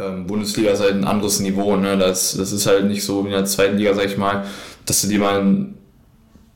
ähm, 0.00 0.26
Bundesliga 0.26 0.70
ist 0.70 0.80
halt 0.80 0.94
ein 0.94 1.04
anderes 1.04 1.40
Niveau. 1.40 1.76
Ne? 1.76 1.96
Das, 1.96 2.36
das 2.36 2.52
ist 2.52 2.66
halt 2.66 2.86
nicht 2.86 3.04
so 3.04 3.24
wie 3.24 3.28
in 3.28 3.34
der 3.34 3.44
zweiten 3.44 3.76
Liga, 3.76 3.94
sag 3.94 4.06
ich 4.06 4.16
mal, 4.16 4.44
dass 4.86 5.02
du 5.02 5.08
dir 5.08 5.20
mal, 5.20 5.66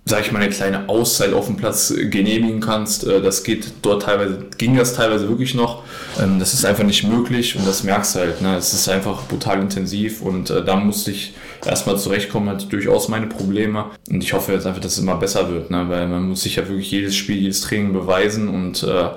sag 0.05 0.23
ich 0.23 0.33
mal, 0.33 0.43
eine 0.43 0.51
kleine 0.51 0.89
Auszeit 0.89 1.33
auf 1.33 1.47
dem 1.47 1.57
Platz 1.57 1.95
genehmigen 1.95 2.61
kannst. 2.61 3.07
Äh, 3.07 3.23
das 3.23 3.45
geht 3.45 3.73
dort 3.83 4.03
teilweise, 4.03 4.47
ging 4.59 4.77
das 4.77 4.95
teilweise 4.95 5.29
wirklich 5.29 5.55
noch. 5.55 5.85
Ähm, 6.21 6.39
das 6.39 6.55
ist 6.55 6.65
einfach 6.65 6.85
nicht 6.85 7.05
möglich 7.05 7.57
und 7.57 7.67
das 7.67 7.85
merkst 7.85 8.17
du 8.17 8.21
halt. 8.21 8.43
Ne? 8.43 8.57
Es 8.57 8.73
ist 8.73 8.89
einfach 8.89 9.27
brutal 9.27 9.61
intensiv 9.61 10.23
und 10.23 10.51
äh, 10.51 10.65
da 10.65 10.77
musste 10.77 11.11
ich 11.13 11.35
erstmal 11.65 11.99
zurechtkommen, 11.99 12.49
hatte 12.49 12.67
durchaus 12.67 13.09
meine 13.09 13.27
Probleme. 13.27 13.87
Und 14.11 14.23
ich 14.23 14.33
hoffe 14.33 14.53
jetzt 14.53 14.67
einfach, 14.67 14.81
dass 14.81 14.93
es 14.93 14.99
immer 14.99 15.17
besser 15.17 15.49
wird, 15.51 15.71
ne? 15.71 15.89
weil 15.89 16.09
man 16.09 16.29
muss 16.29 16.43
sich 16.43 16.57
ja 16.57 16.67
wirklich 16.69 16.91
jedes 16.91 17.15
Spiel, 17.15 17.37
jedes 17.37 17.61
Training 17.61 17.93
beweisen 17.93 18.49
und 18.49 18.83
äh, 18.83 19.11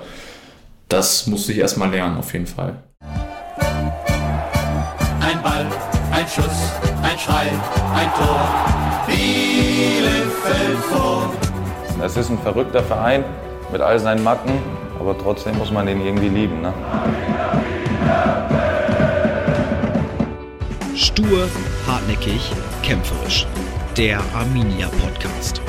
das 0.88 1.26
musste 1.26 1.52
ich 1.52 1.58
erstmal 1.58 1.90
lernen, 1.90 2.18
auf 2.18 2.34
jeden 2.34 2.46
Fall. 2.46 2.82
Ein 5.42 5.50
Ball, 5.50 5.66
ein 6.12 6.28
Schuss, 6.28 6.72
ein 7.02 7.18
Schrei, 7.18 7.48
ein 7.94 8.08
Tor. 8.14 8.48
Bielefeld 9.08 10.78
vor. 10.88 11.32
Es 12.04 12.16
ist 12.16 12.30
ein 12.30 12.38
verrückter 12.38 12.82
Verein 12.82 13.24
mit 13.72 13.80
all 13.80 13.98
seinen 13.98 14.22
Macken, 14.22 14.52
aber 15.00 15.18
trotzdem 15.18 15.58
muss 15.58 15.72
man 15.72 15.86
den 15.86 16.00
irgendwie 16.00 16.28
lieben. 16.28 16.60
Ne? 16.60 16.72
Stur, 20.94 21.48
hartnäckig, 21.88 22.52
kämpferisch. 22.84 23.46
Der 23.96 24.20
Arminia 24.34 24.88
Podcast. 25.02 25.60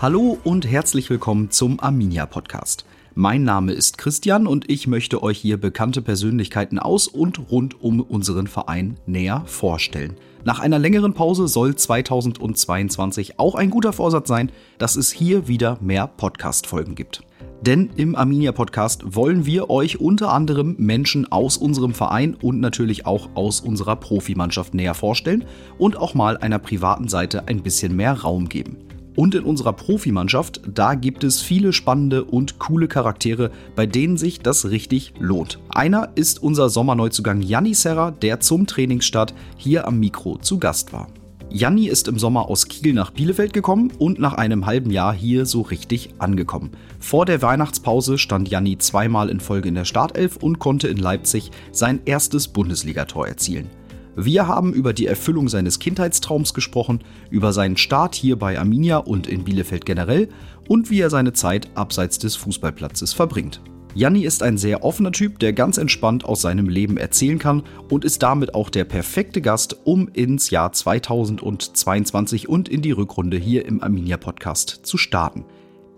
Hallo 0.00 0.38
und 0.42 0.66
herzlich 0.66 1.10
willkommen 1.10 1.52
zum 1.52 1.78
Arminia 1.78 2.26
Podcast. 2.26 2.87
Mein 3.20 3.42
Name 3.42 3.72
ist 3.72 3.98
Christian 3.98 4.46
und 4.46 4.70
ich 4.70 4.86
möchte 4.86 5.24
euch 5.24 5.38
hier 5.38 5.56
bekannte 5.56 6.02
Persönlichkeiten 6.02 6.78
aus 6.78 7.08
und 7.08 7.50
rund 7.50 7.82
um 7.82 8.00
unseren 8.00 8.46
Verein 8.46 8.96
näher 9.06 9.42
vorstellen. 9.46 10.14
Nach 10.44 10.60
einer 10.60 10.78
längeren 10.78 11.14
Pause 11.14 11.48
soll 11.48 11.74
2022 11.74 13.40
auch 13.40 13.56
ein 13.56 13.70
guter 13.70 13.92
Vorsatz 13.92 14.28
sein, 14.28 14.52
dass 14.78 14.94
es 14.94 15.10
hier 15.10 15.48
wieder 15.48 15.78
mehr 15.80 16.06
Podcast-Folgen 16.06 16.94
gibt. 16.94 17.24
Denn 17.60 17.90
im 17.96 18.14
Arminia 18.14 18.52
Podcast 18.52 19.16
wollen 19.16 19.44
wir 19.44 19.68
euch 19.68 19.98
unter 19.98 20.32
anderem 20.32 20.76
Menschen 20.78 21.26
aus 21.32 21.56
unserem 21.56 21.94
Verein 21.94 22.36
und 22.40 22.60
natürlich 22.60 23.04
auch 23.04 23.30
aus 23.34 23.60
unserer 23.60 23.96
Profimannschaft 23.96 24.74
näher 24.74 24.94
vorstellen 24.94 25.44
und 25.76 25.96
auch 25.96 26.14
mal 26.14 26.36
einer 26.36 26.60
privaten 26.60 27.08
Seite 27.08 27.48
ein 27.48 27.64
bisschen 27.64 27.96
mehr 27.96 28.12
Raum 28.12 28.48
geben. 28.48 28.76
Und 29.18 29.34
in 29.34 29.42
unserer 29.42 29.72
Profimannschaft, 29.72 30.60
da 30.72 30.94
gibt 30.94 31.24
es 31.24 31.42
viele 31.42 31.72
spannende 31.72 32.22
und 32.22 32.60
coole 32.60 32.86
Charaktere, 32.86 33.50
bei 33.74 33.84
denen 33.84 34.16
sich 34.16 34.38
das 34.38 34.70
richtig 34.70 35.12
lohnt. 35.18 35.58
Einer 35.70 36.10
ist 36.14 36.40
unser 36.40 36.68
Sommerneuzugang 36.68 37.42
Janni 37.42 37.74
Serra, 37.74 38.12
der 38.12 38.38
zum 38.38 38.68
Trainingsstart 38.68 39.34
hier 39.56 39.88
am 39.88 39.98
Mikro 39.98 40.38
zu 40.38 40.60
Gast 40.60 40.92
war. 40.92 41.08
Janni 41.50 41.88
ist 41.88 42.06
im 42.06 42.16
Sommer 42.16 42.48
aus 42.48 42.68
Kiel 42.68 42.92
nach 42.94 43.10
Bielefeld 43.10 43.52
gekommen 43.52 43.90
und 43.98 44.20
nach 44.20 44.34
einem 44.34 44.66
halben 44.66 44.92
Jahr 44.92 45.12
hier 45.12 45.46
so 45.46 45.62
richtig 45.62 46.10
angekommen. 46.18 46.70
Vor 47.00 47.26
der 47.26 47.42
Weihnachtspause 47.42 48.18
stand 48.18 48.48
Janni 48.48 48.78
zweimal 48.78 49.30
in 49.30 49.40
Folge 49.40 49.68
in 49.68 49.74
der 49.74 49.84
Startelf 49.84 50.36
und 50.36 50.60
konnte 50.60 50.86
in 50.86 50.96
Leipzig 50.96 51.50
sein 51.72 51.98
erstes 52.04 52.46
Bundesligator 52.46 53.26
erzielen. 53.26 53.68
Wir 54.16 54.46
haben 54.46 54.72
über 54.72 54.92
die 54.92 55.06
Erfüllung 55.06 55.48
seines 55.48 55.78
Kindheitstraums 55.78 56.54
gesprochen, 56.54 57.00
über 57.30 57.52
seinen 57.52 57.76
Start 57.76 58.14
hier 58.14 58.36
bei 58.36 58.58
Arminia 58.58 58.98
und 58.98 59.26
in 59.26 59.44
Bielefeld 59.44 59.86
generell 59.86 60.28
und 60.68 60.90
wie 60.90 61.00
er 61.00 61.10
seine 61.10 61.32
Zeit 61.32 61.68
abseits 61.74 62.18
des 62.18 62.36
Fußballplatzes 62.36 63.12
verbringt. 63.12 63.60
Janni 63.94 64.24
ist 64.24 64.42
ein 64.42 64.58
sehr 64.58 64.84
offener 64.84 65.12
Typ, 65.12 65.38
der 65.38 65.52
ganz 65.52 65.78
entspannt 65.78 66.24
aus 66.24 66.42
seinem 66.42 66.68
Leben 66.68 66.98
erzählen 66.98 67.38
kann 67.38 67.62
und 67.90 68.04
ist 68.04 68.22
damit 68.22 68.54
auch 68.54 68.70
der 68.70 68.84
perfekte 68.84 69.40
Gast, 69.40 69.76
um 69.84 70.08
ins 70.12 70.50
Jahr 70.50 70.72
2022 70.72 72.48
und 72.48 72.68
in 72.68 72.82
die 72.82 72.92
Rückrunde 72.92 73.38
hier 73.38 73.66
im 73.66 73.82
Arminia 73.82 74.16
Podcast 74.16 74.80
zu 74.82 74.98
starten. 74.98 75.44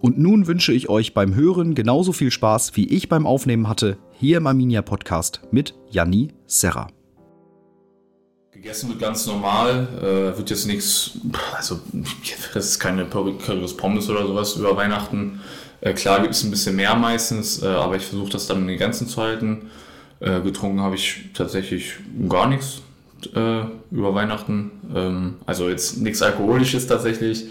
Und 0.00 0.18
nun 0.18 0.46
wünsche 0.46 0.72
ich 0.72 0.88
euch 0.88 1.12
beim 1.12 1.34
Hören 1.34 1.74
genauso 1.74 2.12
viel 2.12 2.30
Spaß, 2.30 2.74
wie 2.74 2.88
ich 2.88 3.08
beim 3.08 3.26
Aufnehmen 3.26 3.68
hatte, 3.68 3.98
hier 4.12 4.38
im 4.38 4.46
Arminia 4.46 4.82
Podcast 4.82 5.42
mit 5.50 5.74
Janni 5.90 6.28
Serra. 6.46 6.88
Gegessen 8.60 8.90
wird 8.90 9.00
ganz 9.00 9.26
normal, 9.26 9.88
äh, 10.02 10.36
wird 10.36 10.50
jetzt 10.50 10.66
nichts, 10.66 11.12
also 11.56 11.80
das 12.52 12.66
ist 12.66 12.78
keine 12.78 13.06
Currywurst 13.06 13.78
Pommes 13.78 14.10
oder 14.10 14.26
sowas 14.26 14.56
über 14.56 14.76
Weihnachten. 14.76 15.40
Äh, 15.80 15.94
klar 15.94 16.20
gibt 16.20 16.34
es 16.34 16.44
ein 16.44 16.50
bisschen 16.50 16.76
mehr 16.76 16.94
meistens, 16.94 17.62
äh, 17.62 17.68
aber 17.68 17.96
ich 17.96 18.04
versuche 18.04 18.32
das 18.32 18.46
dann 18.46 18.58
in 18.58 18.66
den 18.66 18.78
Grenzen 18.78 19.08
zu 19.08 19.22
halten. 19.22 19.70
Äh, 20.20 20.42
getrunken 20.42 20.82
habe 20.82 20.96
ich 20.96 21.30
tatsächlich 21.32 21.94
gar 22.28 22.48
nichts 22.48 22.82
äh, 23.34 23.62
über 23.90 24.14
Weihnachten. 24.14 24.72
Ähm, 24.94 25.36
also 25.46 25.70
jetzt 25.70 25.96
nichts 25.96 26.20
Alkoholisches 26.20 26.86
tatsächlich. 26.86 27.46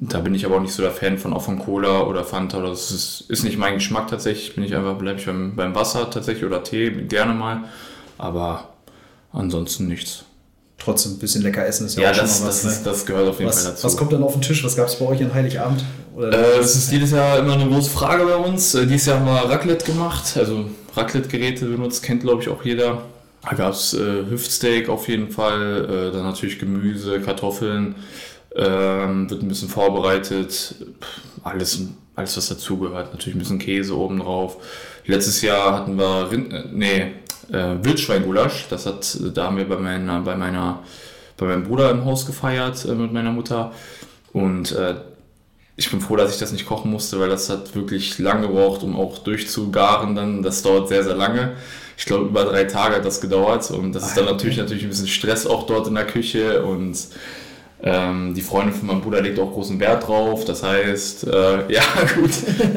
Da 0.00 0.20
bin 0.20 0.34
ich 0.34 0.46
aber 0.46 0.56
auch 0.56 0.62
nicht 0.62 0.72
so 0.72 0.82
der 0.82 0.92
Fan 0.92 1.18
von, 1.18 1.34
auch 1.34 1.42
von 1.42 1.58
Cola 1.58 2.04
oder 2.04 2.24
Fanta 2.24 2.56
oder 2.56 2.70
das 2.70 2.90
ist, 2.90 3.26
ist 3.28 3.44
nicht 3.44 3.58
mein 3.58 3.74
Geschmack 3.74 4.08
tatsächlich. 4.08 4.54
Bin 4.54 4.64
ich 4.64 4.74
einfach, 4.74 4.96
bleibe 4.96 5.20
ich 5.20 5.26
beim, 5.26 5.56
beim 5.56 5.74
Wasser 5.74 6.08
tatsächlich 6.08 6.46
oder 6.46 6.62
Tee, 6.62 6.90
gerne 6.90 7.34
mal. 7.34 7.64
Aber 8.16 8.70
ansonsten 9.30 9.88
nichts 9.88 10.24
trotzdem 10.78 11.12
ein 11.12 11.18
bisschen 11.18 11.42
lecker 11.42 11.66
essen 11.66 11.86
ist 11.86 11.96
ja, 11.96 12.04
ja 12.04 12.10
auch 12.12 12.16
das, 12.16 12.36
schon 12.36 12.42
mal 12.42 12.48
was. 12.48 12.62
Das, 12.62 12.72
ist, 12.72 12.84
ne? 12.86 12.92
das 12.92 13.06
gehört 13.06 13.28
auf 13.28 13.38
jeden 13.38 13.50
was, 13.50 13.62
Fall 13.62 13.72
dazu. 13.72 13.84
Was 13.84 13.96
kommt 13.96 14.12
dann 14.12 14.22
auf 14.22 14.32
den 14.32 14.42
Tisch? 14.42 14.64
Was 14.64 14.76
gab 14.76 14.86
es 14.86 14.96
bei 14.96 15.06
euch 15.06 15.22
an 15.22 15.34
Heiligabend? 15.34 15.84
Äh, 16.16 16.30
das 16.30 16.76
ist 16.76 16.92
jedes 16.92 17.10
Jahr 17.10 17.38
immer 17.38 17.54
eine 17.54 17.66
große 17.66 17.90
Frage 17.90 18.24
bei 18.24 18.36
uns. 18.36 18.74
Äh, 18.74 18.86
dieses 18.86 19.06
Jahr 19.06 19.20
haben 19.20 19.26
wir 19.26 19.50
Raclette 19.50 19.84
gemacht, 19.84 20.36
also 20.36 20.70
Raclette-Geräte 20.96 21.66
benutzt, 21.66 22.02
kennt 22.02 22.22
glaube 22.22 22.42
ich 22.42 22.48
auch 22.48 22.64
jeder. 22.64 23.02
Da 23.42 23.54
gab 23.54 23.72
es 23.72 23.94
äh, 23.94 24.24
Hüftsteak 24.28 24.88
auf 24.88 25.08
jeden 25.08 25.30
Fall, 25.30 25.84
äh, 25.84 26.12
dann 26.12 26.24
natürlich 26.24 26.58
Gemüse, 26.58 27.20
Kartoffeln, 27.20 27.94
ähm, 28.54 29.30
wird 29.30 29.42
ein 29.42 29.48
bisschen 29.48 29.68
vorbereitet, 29.68 30.74
alles, 31.44 31.80
alles 32.16 32.36
was 32.36 32.48
dazugehört, 32.48 33.12
natürlich 33.12 33.36
ein 33.36 33.38
bisschen 33.38 33.58
Käse 33.58 33.96
oben 33.96 34.18
drauf. 34.18 34.56
Letztes 35.06 35.40
Jahr 35.40 35.72
hatten 35.72 35.96
wir 35.96 36.30
Rind, 36.30 36.52
äh, 36.52 36.64
nee, 36.72 37.12
äh, 37.52 37.76
Wildschweingulasch. 37.82 38.66
Das 38.70 38.86
hat, 38.86 39.18
da 39.34 39.44
haben 39.44 39.56
wir 39.56 39.68
bei 39.68 39.76
meiner, 39.76 40.20
bei 40.20 40.36
meiner, 40.36 40.82
bei 41.36 41.46
meinem 41.46 41.64
Bruder 41.64 41.90
im 41.90 42.04
Haus 42.04 42.26
gefeiert 42.26 42.84
äh, 42.84 42.94
mit 42.94 43.12
meiner 43.12 43.32
Mutter. 43.32 43.72
Und 44.32 44.72
äh, 44.72 44.94
ich 45.76 45.90
bin 45.90 46.00
froh, 46.00 46.16
dass 46.16 46.32
ich 46.32 46.38
das 46.38 46.52
nicht 46.52 46.66
kochen 46.66 46.90
musste, 46.90 47.20
weil 47.20 47.28
das 47.28 47.48
hat 47.48 47.74
wirklich 47.74 48.18
lange 48.18 48.48
gebraucht, 48.48 48.82
um 48.82 48.96
auch 48.96 49.18
durchzugaren. 49.18 50.16
Dann, 50.16 50.42
das 50.42 50.62
dauert 50.62 50.88
sehr, 50.88 51.04
sehr 51.04 51.14
lange. 51.14 51.52
Ich 51.96 52.04
glaube, 52.04 52.26
über 52.26 52.44
drei 52.44 52.64
Tage 52.64 52.96
hat 52.96 53.04
das 53.04 53.20
gedauert. 53.20 53.70
Und 53.70 53.92
das 53.92 54.08
ist 54.08 54.16
dann 54.16 54.24
natürlich, 54.24 54.56
natürlich 54.56 54.82
ein 54.82 54.88
bisschen 54.88 55.06
Stress 55.06 55.46
auch 55.46 55.66
dort 55.66 55.86
in 55.86 55.94
der 55.94 56.06
Küche. 56.06 56.64
Und 56.64 56.98
ähm, 57.80 58.34
die 58.34 58.42
Freundin 58.42 58.74
von 58.74 58.88
meinem 58.88 59.00
Bruder 59.02 59.22
legt 59.22 59.38
auch 59.38 59.52
großen 59.52 59.78
Wert 59.78 60.08
drauf. 60.08 60.44
Das 60.44 60.64
heißt, 60.64 61.28
äh, 61.28 61.72
ja, 61.72 61.82
gut, 62.16 62.30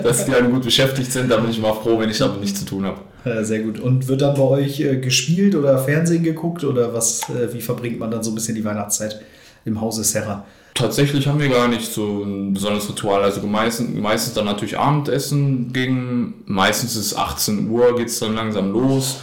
dass 0.04 0.26
die 0.26 0.32
dann 0.32 0.52
gut 0.52 0.64
beschäftigt 0.64 1.12
sind. 1.12 1.30
Da 1.30 1.38
bin 1.38 1.50
ich 1.50 1.60
mal 1.60 1.74
froh, 1.74 1.98
wenn 1.98 2.10
ich 2.10 2.20
damit 2.20 2.40
nichts 2.40 2.60
zu 2.60 2.66
tun 2.66 2.86
habe. 2.86 3.00
Ja, 3.24 3.44
sehr 3.44 3.60
gut. 3.60 3.80
Und 3.80 4.08
wird 4.08 4.22
dann 4.22 4.36
bei 4.36 4.42
euch 4.42 4.80
äh, 4.80 4.98
gespielt 4.98 5.56
oder 5.56 5.78
Fernsehen 5.78 6.24
geguckt 6.24 6.64
oder 6.64 6.94
was? 6.94 7.22
Äh, 7.30 7.54
wie 7.54 7.62
verbringt 7.62 8.00
man 8.00 8.10
dann 8.10 8.24
so 8.24 8.32
ein 8.32 8.36
bisschen 8.36 8.56
die 8.56 8.66
Weihnachtszeit 8.66 9.22
im 9.66 9.80
Hause 9.80 10.04
Serra? 10.04 10.46
Tatsächlich 10.74 11.28
haben 11.28 11.40
wir 11.40 11.50
gar 11.50 11.68
nicht 11.68 11.92
so 11.92 12.24
ein 12.24 12.54
besonderes 12.54 12.90
Ritual. 12.90 13.22
Also 13.22 13.46
meistens, 13.46 14.00
meistens 14.00 14.34
dann 14.34 14.46
natürlich 14.46 14.78
Abendessen 14.78 15.72
gegen, 15.74 16.44
meistens 16.46 16.96
ist 16.96 17.16
18 17.16 17.70
Uhr, 17.70 17.96
geht 17.96 18.08
es 18.08 18.20
dann 18.20 18.34
langsam 18.34 18.72
los, 18.72 19.18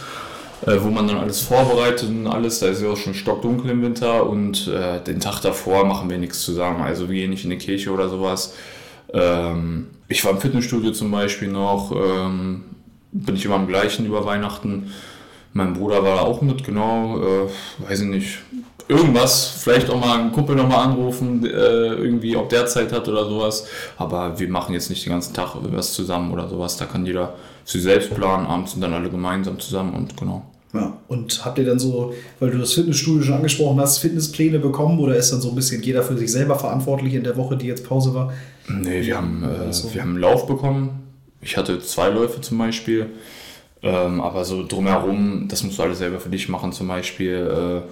äh, 0.65 0.77
wo 0.79 0.89
man 0.89 1.07
dann 1.07 1.17
alles 1.17 1.41
vorbereitet 1.41 2.07
und 2.07 2.27
alles. 2.27 2.59
Da 2.59 2.67
ist 2.67 2.81
ja 2.81 2.89
auch 2.89 2.97
schon 2.97 3.13
stockdunkel 3.13 3.71
im 3.71 3.81
Winter 3.81 4.29
und 4.29 4.67
äh, 4.67 5.03
den 5.03 5.19
Tag 5.19 5.41
davor 5.41 5.85
machen 5.85 6.09
wir 6.09 6.17
nichts 6.17 6.41
zusammen. 6.41 6.81
Also 6.81 7.09
wir 7.09 7.15
gehen 7.15 7.31
nicht 7.31 7.43
in 7.43 7.49
die 7.49 7.57
Kirche 7.57 7.91
oder 7.91 8.07
sowas. 8.07 8.53
Ähm, 9.11 9.87
ich 10.07 10.23
war 10.23 10.31
im 10.31 10.39
Fitnessstudio 10.39 10.91
zum 10.91 11.11
Beispiel 11.11 11.49
noch. 11.49 11.91
Ähm, 11.91 12.63
bin 13.11 13.35
ich 13.35 13.45
immer 13.45 13.55
am 13.55 13.67
gleichen 13.67 14.05
über 14.05 14.25
Weihnachten. 14.25 14.91
Mein 15.53 15.73
Bruder 15.73 16.03
war 16.03 16.17
da 16.17 16.21
auch 16.21 16.41
mit, 16.41 16.63
genau, 16.63 17.19
äh, 17.19 17.49
weiß 17.87 18.01
ich 18.01 18.07
nicht. 18.07 18.39
Irgendwas, 18.87 19.61
vielleicht 19.63 19.89
auch 19.89 19.99
mal 19.99 20.19
einen 20.19 20.31
Kumpel 20.31 20.55
nochmal 20.55 20.87
anrufen, 20.87 21.45
äh, 21.45 21.49
irgendwie, 21.49 22.35
ob 22.35 22.49
der 22.49 22.65
Zeit 22.65 22.91
hat 22.91 23.07
oder 23.07 23.25
sowas. 23.25 23.67
Aber 23.97 24.39
wir 24.39 24.49
machen 24.49 24.73
jetzt 24.73 24.89
nicht 24.89 25.05
den 25.05 25.11
ganzen 25.11 25.33
Tag 25.33 25.55
was 25.61 25.93
zusammen 25.93 26.31
oder 26.31 26.47
sowas. 26.47 26.77
Da 26.77 26.85
kann 26.85 27.05
jeder 27.05 27.35
sich 27.65 27.83
selbst 27.83 28.13
planen. 28.13 28.47
Abends 28.47 28.71
sind 28.71 28.81
dann 28.81 28.93
alle 28.93 29.09
gemeinsam 29.09 29.59
zusammen 29.59 29.93
und 29.93 30.17
genau. 30.17 30.43
Ja, 30.73 30.97
und 31.07 31.43
habt 31.45 31.57
ihr 31.57 31.65
dann 31.65 31.79
so, 31.79 32.13
weil 32.39 32.51
du 32.51 32.59
das 32.59 32.73
Fitnessstudio 32.73 33.23
schon 33.23 33.35
angesprochen 33.35 33.79
hast, 33.79 33.97
Fitnesspläne 33.99 34.59
bekommen 34.59 34.99
oder 34.99 35.15
ist 35.15 35.31
dann 35.31 35.41
so 35.41 35.49
ein 35.49 35.55
bisschen 35.55 35.81
jeder 35.81 36.03
für 36.03 36.15
sich 36.15 36.31
selber 36.31 36.59
verantwortlich 36.59 37.15
in 37.15 37.23
der 37.23 37.37
Woche, 37.37 37.57
die 37.57 37.65
jetzt 37.65 37.87
Pause 37.87 38.13
war? 38.13 38.33
Nee, 38.67 39.03
wir 39.03 39.17
haben, 39.17 39.43
äh, 39.43 39.73
so. 39.73 39.91
wir 39.91 40.01
haben 40.01 40.11
einen 40.11 40.19
Lauf 40.19 40.45
bekommen 40.45 41.08
ich 41.41 41.57
hatte 41.57 41.79
zwei 41.79 42.09
Läufe 42.09 42.41
zum 42.41 42.57
Beispiel, 42.57 43.07
ähm, 43.81 44.21
aber 44.21 44.43
so 44.45 44.65
drumherum, 44.65 45.47
das 45.47 45.63
musst 45.63 45.79
du 45.79 45.83
alles 45.83 45.99
selber 45.99 46.19
für 46.19 46.29
dich 46.29 46.49
machen, 46.49 46.73
zum 46.73 46.87
Beispiel 46.87 47.83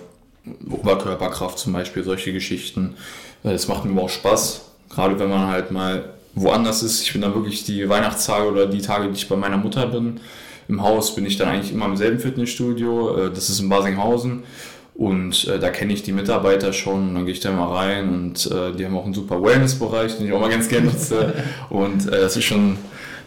äh, 0.46 0.72
Oberkörperkraft 0.72 1.58
zum 1.60 1.74
Beispiel, 1.74 2.04
solche 2.04 2.34
Geschichten. 2.34 2.96
Äh, 3.44 3.52
das 3.52 3.68
macht 3.68 3.86
mir 3.86 4.02
auch 4.02 4.10
Spaß, 4.10 4.62
gerade 4.90 5.18
wenn 5.20 5.30
man 5.30 5.48
halt 5.48 5.72
mal 5.72 6.14
woanders 6.36 6.84
ist. 6.84 7.02
Ich 7.02 7.14
bin 7.14 7.22
dann 7.22 7.34
wirklich 7.34 7.64
die 7.64 7.88
Weihnachtstage 7.90 8.50
oder 8.52 8.68
die 8.68 8.82
Tage, 8.82 9.08
die 9.08 9.16
ich 9.16 9.30
bei 9.30 9.36
meiner 9.36 9.58
Mutter 9.58 9.88
bin. 9.88 10.20
Im 10.68 10.82
Haus 10.82 11.16
bin 11.16 11.26
ich 11.26 11.38
dann 11.38 11.48
eigentlich 11.48 11.72
immer 11.72 11.86
im 11.86 11.96
selben 11.96 12.20
Fitnessstudio. 12.20 13.28
Äh, 13.28 13.30
das 13.32 13.50
ist 13.50 13.60
in 13.60 13.70
Basinghausen. 13.70 14.44
Und 14.98 15.48
äh, 15.48 15.60
da 15.60 15.70
kenne 15.70 15.94
ich 15.94 16.02
die 16.02 16.12
Mitarbeiter 16.12 16.74
schon, 16.74 17.14
dann 17.14 17.26
gehe 17.26 17.34
ich 17.34 17.40
da 17.40 17.52
mal 17.52 17.72
rein 17.72 18.10
und 18.10 18.50
äh, 18.52 18.76
die 18.76 18.84
haben 18.84 18.98
auch 18.98 19.06
einen 19.06 19.14
super 19.14 19.44
Wellness-Bereich, 19.44 20.18
den 20.18 20.26
ich 20.26 20.34
auch 20.34 20.40
mal 20.40 20.50
ganz 20.50 20.68
gerne 20.68 20.88
nutze. 20.88 21.36
und 21.70 22.08
äh, 22.08 22.22
das 22.22 22.36
ist 22.36 22.46
schon, 22.46 22.78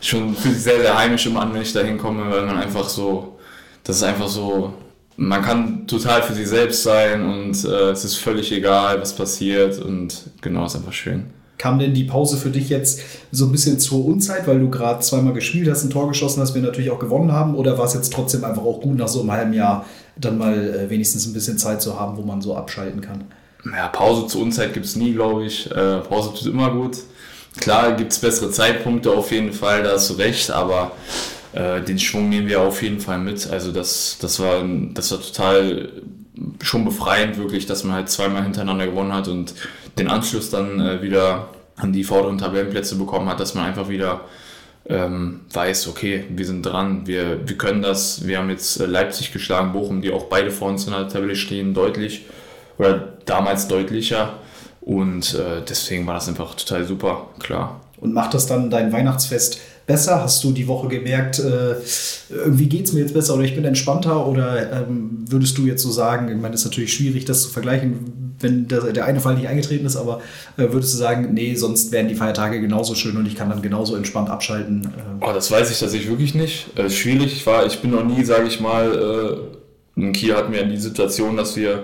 schon 0.01 0.35
für 0.35 0.49
sich 0.49 0.63
sehr, 0.63 0.81
sehr 0.81 0.99
heimisch 0.99 1.27
immer 1.27 1.43
an, 1.43 1.55
wenn 1.55 1.63
ich 1.63 1.73
da 1.73 1.81
hinkomme, 1.81 2.29
weil 2.29 2.45
man 2.45 2.57
einfach 2.57 2.89
so, 2.89 3.39
das 3.85 3.99
ist 3.99 4.03
einfach 4.03 4.27
so, 4.27 4.75
man 5.17 5.43
kann 5.43 5.87
total 5.87 6.23
für 6.23 6.33
sich 6.33 6.49
selbst 6.49 6.83
sein 6.83 7.25
und 7.25 7.65
äh, 7.65 7.91
es 7.91 8.05
ist 8.05 8.17
völlig 8.17 8.51
egal, 8.51 9.01
was 9.01 9.15
passiert 9.15 9.79
und 9.79 10.25
genau, 10.41 10.67
ist 10.67 10.75
einfach 10.75 10.93
schön. 10.93 11.27
Kam 11.57 11.79
denn 11.79 11.95
die 11.95 12.05
Pause 12.05 12.37
für 12.37 12.49
dich 12.49 12.71
jetzt 12.71 13.03
so 13.31 13.45
ein 13.45 13.53
bisschen 13.53 13.79
zur 13.79 14.05
Unzeit, 14.07 14.49
weil 14.49 14.59
du 14.59 14.71
gerade 14.71 15.01
zweimal 15.01 15.35
gespielt 15.35 15.71
hast, 15.71 15.85
ein 15.85 15.91
Tor 15.91 16.09
geschossen 16.09 16.41
hast, 16.41 16.55
wir 16.55 16.63
natürlich 16.63 16.91
auch 16.91 16.99
gewonnen 16.99 17.33
haben? 17.33 17.55
Oder 17.55 17.77
war 17.77 17.85
es 17.85 17.93
jetzt 17.93 18.13
trotzdem 18.13 18.45
einfach 18.45 18.63
auch 18.63 18.81
gut, 18.81 18.97
nach 18.97 19.09
so 19.09 19.21
einem 19.21 19.31
halben 19.31 19.53
Jahr 19.53 19.85
dann 20.17 20.39
mal 20.39 20.55
äh, 20.55 20.91
wenigstens 20.91 21.27
ein 21.27 21.33
bisschen 21.33 21.59
Zeit 21.59 21.83
zu 21.83 21.99
haben, 21.99 22.17
wo 22.17 22.23
man 22.23 22.41
so 22.41 22.57
abschalten 22.57 23.01
kann? 23.01 23.25
Ja, 23.65 23.89
Pause 23.89 24.27
zur 24.27 24.43
Unzeit 24.43 24.73
gibt 24.73 24.87
es 24.87 24.97
nie, 24.97 25.13
glaube 25.13 25.45
ich. 25.45 25.71
Äh, 25.71 25.99
Pause 25.99 26.31
tut 26.35 26.47
immer 26.47 26.71
gut. 26.71 26.99
Klar 27.59 27.93
gibt 27.93 28.13
es 28.13 28.19
bessere 28.19 28.51
Zeitpunkte 28.51 29.11
auf 29.11 29.33
jeden 29.33 29.53
Fall, 29.53 29.83
da 29.83 29.93
hast 29.93 30.09
du 30.09 30.15
recht, 30.15 30.51
aber 30.51 30.93
äh, 31.53 31.81
den 31.81 31.99
Schwung 31.99 32.29
nehmen 32.29 32.49
wir 32.49 32.61
auf 32.61 32.83
jeden 32.83 33.01
Fall 33.01 33.19
mit. 33.19 33.51
Also 33.51 33.73
das, 33.73 34.19
das, 34.21 34.39
war, 34.39 34.63
das 34.95 35.11
war 35.11 35.21
total 35.21 35.89
schon 36.63 36.85
befreiend, 36.85 37.39
wirklich, 37.39 37.67
dass 37.67 37.85
man 37.85 37.97
halt 37.97 38.09
zweimal 38.09 38.45
hintereinander 38.45 38.87
gewonnen 38.87 39.13
hat 39.13 39.29
und 39.29 39.55
den 39.99 40.09
Anschluss 40.09 40.51
dann 40.51 40.81
äh, 40.81 41.03
wieder 41.03 41.49
an 41.77 41.93
die 41.93 42.05
vorderen 42.05 42.39
Tabellenplätze 42.39 42.97
bekommen 42.97 43.29
hat, 43.29 43.41
dass 43.41 43.55
man 43.55 43.65
einfach 43.65 43.89
wieder 43.89 44.23
ähm, 44.91 45.41
weiß, 45.53 45.89
okay, 45.89 46.25
wir 46.29 46.45
sind 46.45 46.63
dran, 46.63 47.07
wir, 47.07 47.49
wir 47.49 47.57
können 47.57 47.83
das. 47.83 48.27
Wir 48.27 48.39
haben 48.39 48.51
jetzt 48.51 48.81
äh, 48.81 48.87
Leipzig 48.87 49.33
geschlagen, 49.33 49.73
Bochum, 49.73 50.03
die 50.03 50.13
auch 50.13 50.25
beide 50.25 50.51
vor 50.51 50.69
uns 50.69 50.87
in 50.87 50.93
der 50.93 51.09
Tabelle 51.09 51.37
stehen, 51.37 51.75
deutlich 51.75 52.27
oder 52.77 53.13
damals 53.25 53.69
deutlicher. 53.69 54.35
Und 54.81 55.35
äh, 55.35 55.63
deswegen 55.69 56.07
war 56.07 56.15
das 56.15 56.29
einfach 56.29 56.55
total 56.55 56.85
super, 56.85 57.29
klar. 57.39 57.81
Und 57.99 58.15
macht 58.15 58.35
das 58.35 58.47
dann 58.47 58.71
dein 58.71 58.93
Weihnachtsfest 58.93 59.61
besser? 59.91 60.23
Hast 60.23 60.45
du 60.45 60.53
die 60.53 60.69
Woche 60.69 60.87
gemerkt, 60.87 61.41
äh, 61.41 61.75
irgendwie 62.31 62.69
geht 62.69 62.87
es 62.87 62.93
mir 62.93 63.01
jetzt 63.01 63.13
besser 63.13 63.35
oder 63.35 63.43
ich 63.43 63.57
bin 63.57 63.65
entspannter? 63.65 64.27
Oder 64.27 64.73
ähm, 64.73 65.25
würdest 65.29 65.59
du 65.59 65.67
jetzt 65.67 65.83
so 65.83 65.91
sagen, 65.91 66.29
ich 66.29 66.41
meine, 66.41 66.55
es 66.55 66.61
ist 66.61 66.67
natürlich 66.67 66.93
schwierig, 66.93 67.25
das 67.25 67.43
zu 67.43 67.49
vergleichen, 67.49 68.35
wenn 68.39 68.69
der, 68.69 68.93
der 68.93 69.05
eine 69.05 69.21
Fall 69.21 69.35
nicht 69.35 69.49
eingetreten 69.49 69.85
ist, 69.85 69.97
aber 69.97 70.21
äh, 70.57 70.73
würdest 70.73 70.95
du 70.95 70.99
sagen, 70.99 71.35
nee, 71.35 71.57
sonst 71.57 71.91
wären 71.91 72.07
die 72.07 72.15
Feiertage 72.15 72.61
genauso 72.61 72.95
schön 72.95 73.17
und 73.17 73.27
ich 73.27 73.35
kann 73.35 73.51
dann 73.51 73.63
genauso 73.63 73.97
entspannt 73.97 74.31
abschalten? 74.31 74.85
Äh. 74.85 75.27
Oh, 75.27 75.33
das 75.35 75.51
weiß 75.51 75.71
ich 75.73 75.81
tatsächlich 75.81 76.09
wirklich 76.09 76.35
nicht. 76.37 76.79
Äh, 76.79 76.89
schwierig. 76.89 77.45
War, 77.45 77.67
ich 77.67 77.81
bin 77.81 77.91
noch 77.91 78.05
nie, 78.05 78.23
sage 78.23 78.47
ich 78.47 78.61
mal, 78.61 79.51
äh, 79.97 80.01
in 80.01 80.13
Kiel 80.13 80.37
hatten 80.37 80.53
wir 80.53 80.65
die 80.65 80.77
Situation, 80.77 81.37
dass 81.37 81.57
wir 81.57 81.83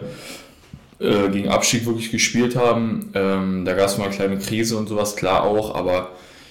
äh, 1.01 1.29
gegen 1.31 1.49
Abstieg 1.49 1.85
wirklich 1.85 2.13
gespielt 2.13 2.55
haben. 2.55 3.11
Ähm, 3.15 3.65
da 3.65 3.75
gab 3.75 3.89
es 3.89 3.99
mal 3.99 4.05
eine 4.05 4.15
kleine 4.15 4.39
Krise 4.39 4.77
und 4.77 4.89
sowas, 4.89 5.17
klar 5.17 5.43
auch, 5.43 5.75
aber 5.75 6.11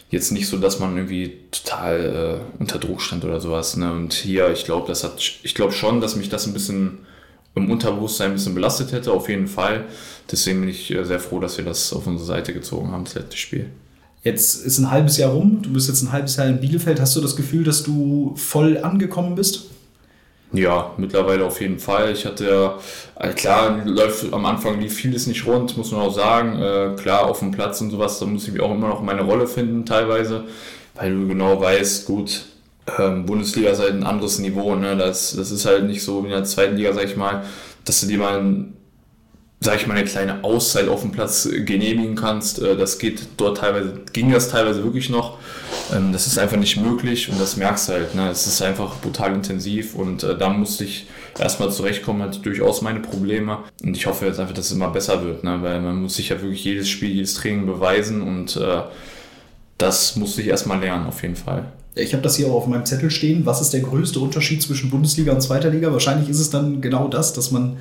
jetzt 0.09 0.31
nicht 0.31 0.47
so, 0.47 0.57
dass 0.57 0.79
man 0.79 0.95
irgendwie 0.95 1.37
total 1.51 2.41
äh, 2.57 2.59
unter 2.59 2.79
Druck 2.79 3.01
stand 3.01 3.25
oder 3.25 3.41
sowas. 3.41 3.75
Ne? 3.77 3.91
Und 3.91 4.13
hier, 4.13 4.51
ich 4.51 4.65
glaube, 4.65 4.87
das 4.87 5.03
hat, 5.03 5.19
ich 5.43 5.55
glaube 5.55 5.73
schon, 5.73 6.01
dass 6.01 6.15
mich 6.15 6.29
das 6.29 6.45
ein 6.47 6.53
bisschen 6.53 6.99
im 7.55 7.71
Unterbewusstsein 7.71 8.31
ein 8.31 8.33
bisschen 8.33 8.53
belastet 8.53 8.91
hätte, 8.91 9.11
auf 9.11 9.29
jeden 9.29 9.47
Fall. 9.47 9.85
Deswegen 10.31 10.61
bin 10.61 10.69
ich 10.69 10.91
äh, 10.91 11.03
sehr 11.05 11.19
froh, 11.19 11.39
dass 11.39 11.57
wir 11.57 11.65
das 11.65 11.93
auf 11.93 12.05
unsere 12.05 12.27
Seite 12.27 12.53
gezogen 12.53 12.91
haben, 12.91 13.05
das 13.05 13.15
letzte 13.15 13.37
Spiel. 13.37 13.69
Jetzt 14.23 14.65
ist 14.65 14.79
ein 14.79 14.89
halbes 14.89 15.17
Jahr 15.17 15.31
rum, 15.31 15.61
du 15.61 15.71
bist 15.71 15.87
jetzt 15.87 16.01
ein 16.01 16.11
halbes 16.11 16.35
Jahr 16.35 16.47
in 16.47 16.59
Bielefeld. 16.59 16.99
Hast 16.99 17.15
du 17.15 17.21
das 17.21 17.35
Gefühl, 17.35 17.63
dass 17.63 17.83
du 17.83 18.33
voll 18.35 18.79
angekommen 18.79 19.35
bist? 19.35 19.69
Ja, 20.55 20.91
mittlerweile 20.97 21.45
auf 21.45 21.59
jeden 21.61 21.79
Fall. 21.79 22.11
Ich 22.11 22.25
hatte 22.25 22.47
ja, 22.47 22.79
äh, 23.19 23.33
klar, 23.33 23.81
läuft 23.85 24.31
am 24.31 24.45
Anfang 24.45 24.79
lief 24.79 24.95
vieles 24.95 25.27
nicht 25.27 25.45
rund, 25.45 25.75
muss 25.77 25.91
man 25.91 26.01
auch 26.01 26.13
sagen. 26.13 26.61
Äh, 26.61 26.95
klar, 27.01 27.25
auf 27.25 27.39
dem 27.39 27.51
Platz 27.51 27.81
und 27.81 27.91
sowas, 27.91 28.19
da 28.19 28.25
muss 28.25 28.47
ich 28.47 28.59
auch 28.59 28.71
immer 28.71 28.87
noch 28.87 29.01
meine 29.01 29.21
Rolle 29.21 29.47
finden, 29.47 29.85
teilweise, 29.85 30.45
weil 30.93 31.13
du 31.13 31.27
genau 31.27 31.59
weißt, 31.59 32.05
gut, 32.05 32.45
ähm, 32.99 33.25
Bundesliga 33.25 33.71
ist 33.71 33.79
halt 33.79 33.93
ein 33.93 34.03
anderes 34.03 34.39
Niveau, 34.39 34.75
ne? 34.75 34.95
Das, 34.95 35.35
das 35.35 35.51
ist 35.51 35.65
halt 35.65 35.85
nicht 35.85 36.03
so 36.03 36.23
wie 36.23 36.27
in 36.27 36.33
der 36.33 36.43
zweiten 36.43 36.77
Liga, 36.77 36.93
sag 36.93 37.05
ich 37.05 37.15
mal, 37.15 37.43
dass 37.83 38.01
du 38.01 38.07
dir 38.07 38.19
mal 38.19 38.65
sag 39.61 39.77
ich 39.77 39.87
mal, 39.87 39.95
eine 39.97 40.05
kleine 40.05 40.43
Auszeit 40.43 40.87
auf 40.87 41.01
dem 41.01 41.11
Platz 41.11 41.49
genehmigen 41.51 42.15
kannst. 42.15 42.61
Äh, 42.61 42.77
das 42.77 42.99
geht 42.99 43.21
dort 43.37 43.57
teilweise, 43.57 44.01
ging 44.13 44.31
das 44.31 44.49
teilweise 44.49 44.83
wirklich 44.83 45.09
noch. 45.09 45.37
Ähm, 45.93 46.11
das 46.11 46.27
ist 46.27 46.37
einfach 46.37 46.57
nicht 46.57 46.77
möglich 46.77 47.29
und 47.29 47.39
das 47.39 47.57
merkst 47.57 47.89
du 47.89 47.93
halt. 47.93 48.15
Ne? 48.15 48.29
Es 48.29 48.47
ist 48.47 48.61
einfach 48.61 48.95
brutal 48.97 49.33
intensiv 49.33 49.95
und 49.95 50.23
äh, 50.23 50.37
da 50.37 50.49
musste 50.49 50.83
ich 50.83 51.07
erstmal 51.37 51.71
zurechtkommen, 51.71 52.21
hatte 52.21 52.39
durchaus 52.39 52.81
meine 52.81 52.99
Probleme 52.99 53.59
und 53.83 53.95
ich 53.95 54.05
hoffe 54.05 54.25
jetzt 54.25 54.39
einfach, 54.39 54.53
dass 54.53 54.67
es 54.67 54.71
immer 54.71 54.89
besser 54.89 55.23
wird, 55.23 55.43
ne? 55.43 55.59
weil 55.61 55.81
man 55.81 56.01
muss 56.01 56.15
sich 56.15 56.29
ja 56.29 56.41
wirklich 56.41 56.63
jedes 56.63 56.89
Spiel, 56.89 57.09
jedes 57.09 57.35
Training 57.35 57.65
beweisen 57.65 58.21
und 58.21 58.55
äh, 58.57 58.81
das 59.77 60.15
musste 60.15 60.41
ich 60.41 60.47
erstmal 60.47 60.79
lernen, 60.79 61.07
auf 61.07 61.21
jeden 61.21 61.35
Fall. 61.35 61.65
Ich 61.95 62.13
habe 62.13 62.23
das 62.23 62.35
hier 62.35 62.47
auch 62.47 62.55
auf 62.55 62.67
meinem 62.67 62.85
Zettel 62.85 63.09
stehen. 63.09 63.45
Was 63.45 63.61
ist 63.61 63.71
der 63.71 63.79
größte 63.79 64.19
Unterschied 64.19 64.61
zwischen 64.61 64.89
Bundesliga 64.89 65.31
und 65.31 65.41
Zweiter 65.41 65.69
Liga? 65.69 65.93
Wahrscheinlich 65.93 66.29
ist 66.29 66.39
es 66.39 66.49
dann 66.49 66.81
genau 66.81 67.07
das, 67.07 67.31
dass 67.33 67.51
man 67.51 67.77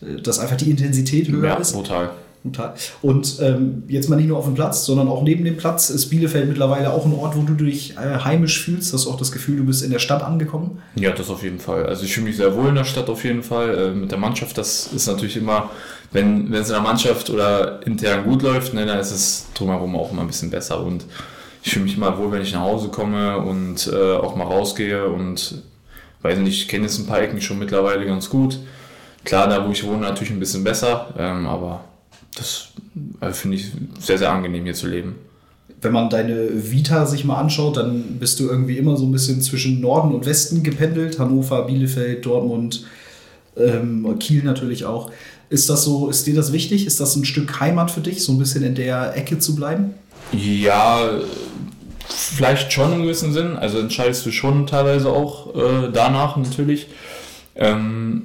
dass 0.00 0.38
einfach 0.38 0.56
die 0.56 0.70
Intensität 0.70 1.28
höher 1.28 1.48
ja, 1.48 1.54
ist. 1.56 1.72
Total. 1.72 2.10
Total. 2.42 2.74
Und 3.02 3.38
ähm, 3.40 3.82
jetzt 3.88 4.08
mal 4.08 4.16
nicht 4.16 4.28
nur 4.28 4.38
auf 4.38 4.44
dem 4.44 4.54
Platz, 4.54 4.84
sondern 4.84 5.08
auch 5.08 5.22
neben 5.22 5.44
dem 5.44 5.56
Platz 5.56 5.90
ist 5.90 6.08
Bielefeld 6.08 6.48
mittlerweile 6.48 6.92
auch 6.92 7.04
ein 7.04 7.12
Ort, 7.12 7.36
wo 7.36 7.42
du 7.42 7.54
dich 7.54 7.96
äh, 7.96 8.20
heimisch 8.24 8.62
fühlst. 8.62 8.92
Hast 8.92 9.06
du 9.06 9.10
auch 9.10 9.16
das 9.16 9.32
Gefühl, 9.32 9.56
du 9.56 9.64
bist 9.64 9.82
in 9.82 9.90
der 9.90 9.98
Stadt 9.98 10.22
angekommen? 10.22 10.80
Ja, 10.94 11.10
das 11.10 11.30
auf 11.30 11.42
jeden 11.42 11.58
Fall. 11.58 11.86
Also 11.86 12.04
ich 12.04 12.14
fühle 12.14 12.26
mich 12.26 12.36
sehr 12.36 12.54
wohl 12.54 12.68
in 12.68 12.76
der 12.76 12.84
Stadt 12.84 13.08
auf 13.08 13.24
jeden 13.24 13.42
Fall. 13.42 13.76
Äh, 13.76 13.90
mit 13.90 14.10
der 14.10 14.18
Mannschaft, 14.18 14.56
das 14.56 14.86
ist 14.92 15.06
natürlich 15.06 15.36
immer, 15.36 15.70
wenn, 16.12 16.50
wenn 16.52 16.62
es 16.62 16.68
in 16.68 16.74
der 16.74 16.82
Mannschaft 16.82 17.28
oder 17.30 17.84
intern 17.86 18.24
gut 18.24 18.42
läuft, 18.42 18.72
ne, 18.72 18.86
dann 18.86 19.00
ist 19.00 19.10
es 19.10 19.46
drumherum 19.54 19.96
auch 19.96 20.12
immer 20.12 20.22
ein 20.22 20.28
bisschen 20.28 20.50
besser. 20.50 20.82
Und 20.82 21.04
ich 21.64 21.72
fühle 21.72 21.84
mich 21.84 21.96
immer 21.96 22.16
wohl, 22.18 22.30
wenn 22.30 22.42
ich 22.42 22.52
nach 22.52 22.62
Hause 22.62 22.88
komme 22.88 23.38
und 23.38 23.90
äh, 23.92 24.14
auch 24.14 24.36
mal 24.36 24.44
rausgehe 24.44 25.08
und 25.08 25.62
weiß 26.22 26.38
nicht, 26.38 26.62
ich 26.62 26.68
kenne 26.68 26.84
jetzt 26.84 26.98
ein 26.98 27.06
paar 27.06 27.20
Ecken 27.20 27.40
schon 27.40 27.58
mittlerweile 27.58 28.06
ganz 28.06 28.30
gut 28.30 28.58
Klar, 29.24 29.48
da 29.48 29.66
wo 29.66 29.72
ich 29.72 29.84
wohne, 29.84 30.00
natürlich 30.00 30.30
ein 30.30 30.40
bisschen 30.40 30.64
besser, 30.64 31.08
ähm, 31.18 31.46
aber 31.46 31.84
das 32.34 32.68
äh, 33.20 33.32
finde 33.32 33.56
ich 33.56 33.72
sehr, 33.98 34.18
sehr 34.18 34.32
angenehm 34.32 34.64
hier 34.64 34.74
zu 34.74 34.86
leben. 34.86 35.16
Wenn 35.80 35.92
man 35.92 36.10
deine 36.10 36.70
Vita 36.70 37.06
sich 37.06 37.24
mal 37.24 37.36
anschaut, 37.36 37.76
dann 37.76 38.18
bist 38.18 38.40
du 38.40 38.48
irgendwie 38.48 38.78
immer 38.78 38.96
so 38.96 39.04
ein 39.04 39.12
bisschen 39.12 39.40
zwischen 39.42 39.80
Norden 39.80 40.12
und 40.12 40.26
Westen 40.26 40.62
gependelt. 40.62 41.18
Hannover, 41.18 41.66
Bielefeld, 41.66 42.26
Dortmund, 42.26 42.84
ähm, 43.56 44.18
Kiel 44.18 44.42
natürlich 44.42 44.84
auch. 44.84 45.10
Ist 45.50 45.70
das 45.70 45.84
so, 45.84 46.08
ist 46.08 46.26
dir 46.26 46.34
das 46.34 46.52
wichtig? 46.52 46.86
Ist 46.86 47.00
das 47.00 47.16
ein 47.16 47.24
Stück 47.24 47.60
Heimat 47.60 47.90
für 47.90 48.00
dich, 48.00 48.22
so 48.24 48.32
ein 48.32 48.38
bisschen 48.38 48.64
in 48.64 48.74
der 48.74 49.16
Ecke 49.16 49.38
zu 49.38 49.54
bleiben? 49.54 49.94
Ja, 50.32 51.10
vielleicht 52.08 52.72
schon 52.72 52.92
im 52.92 53.02
gewissen 53.02 53.32
Sinn. 53.32 53.56
Also 53.56 53.78
entscheidest 53.78 54.26
du 54.26 54.30
schon 54.30 54.66
teilweise 54.66 55.10
auch 55.10 55.54
äh, 55.54 55.90
danach 55.92 56.36
natürlich. 56.36 56.88
Ähm, 57.54 58.24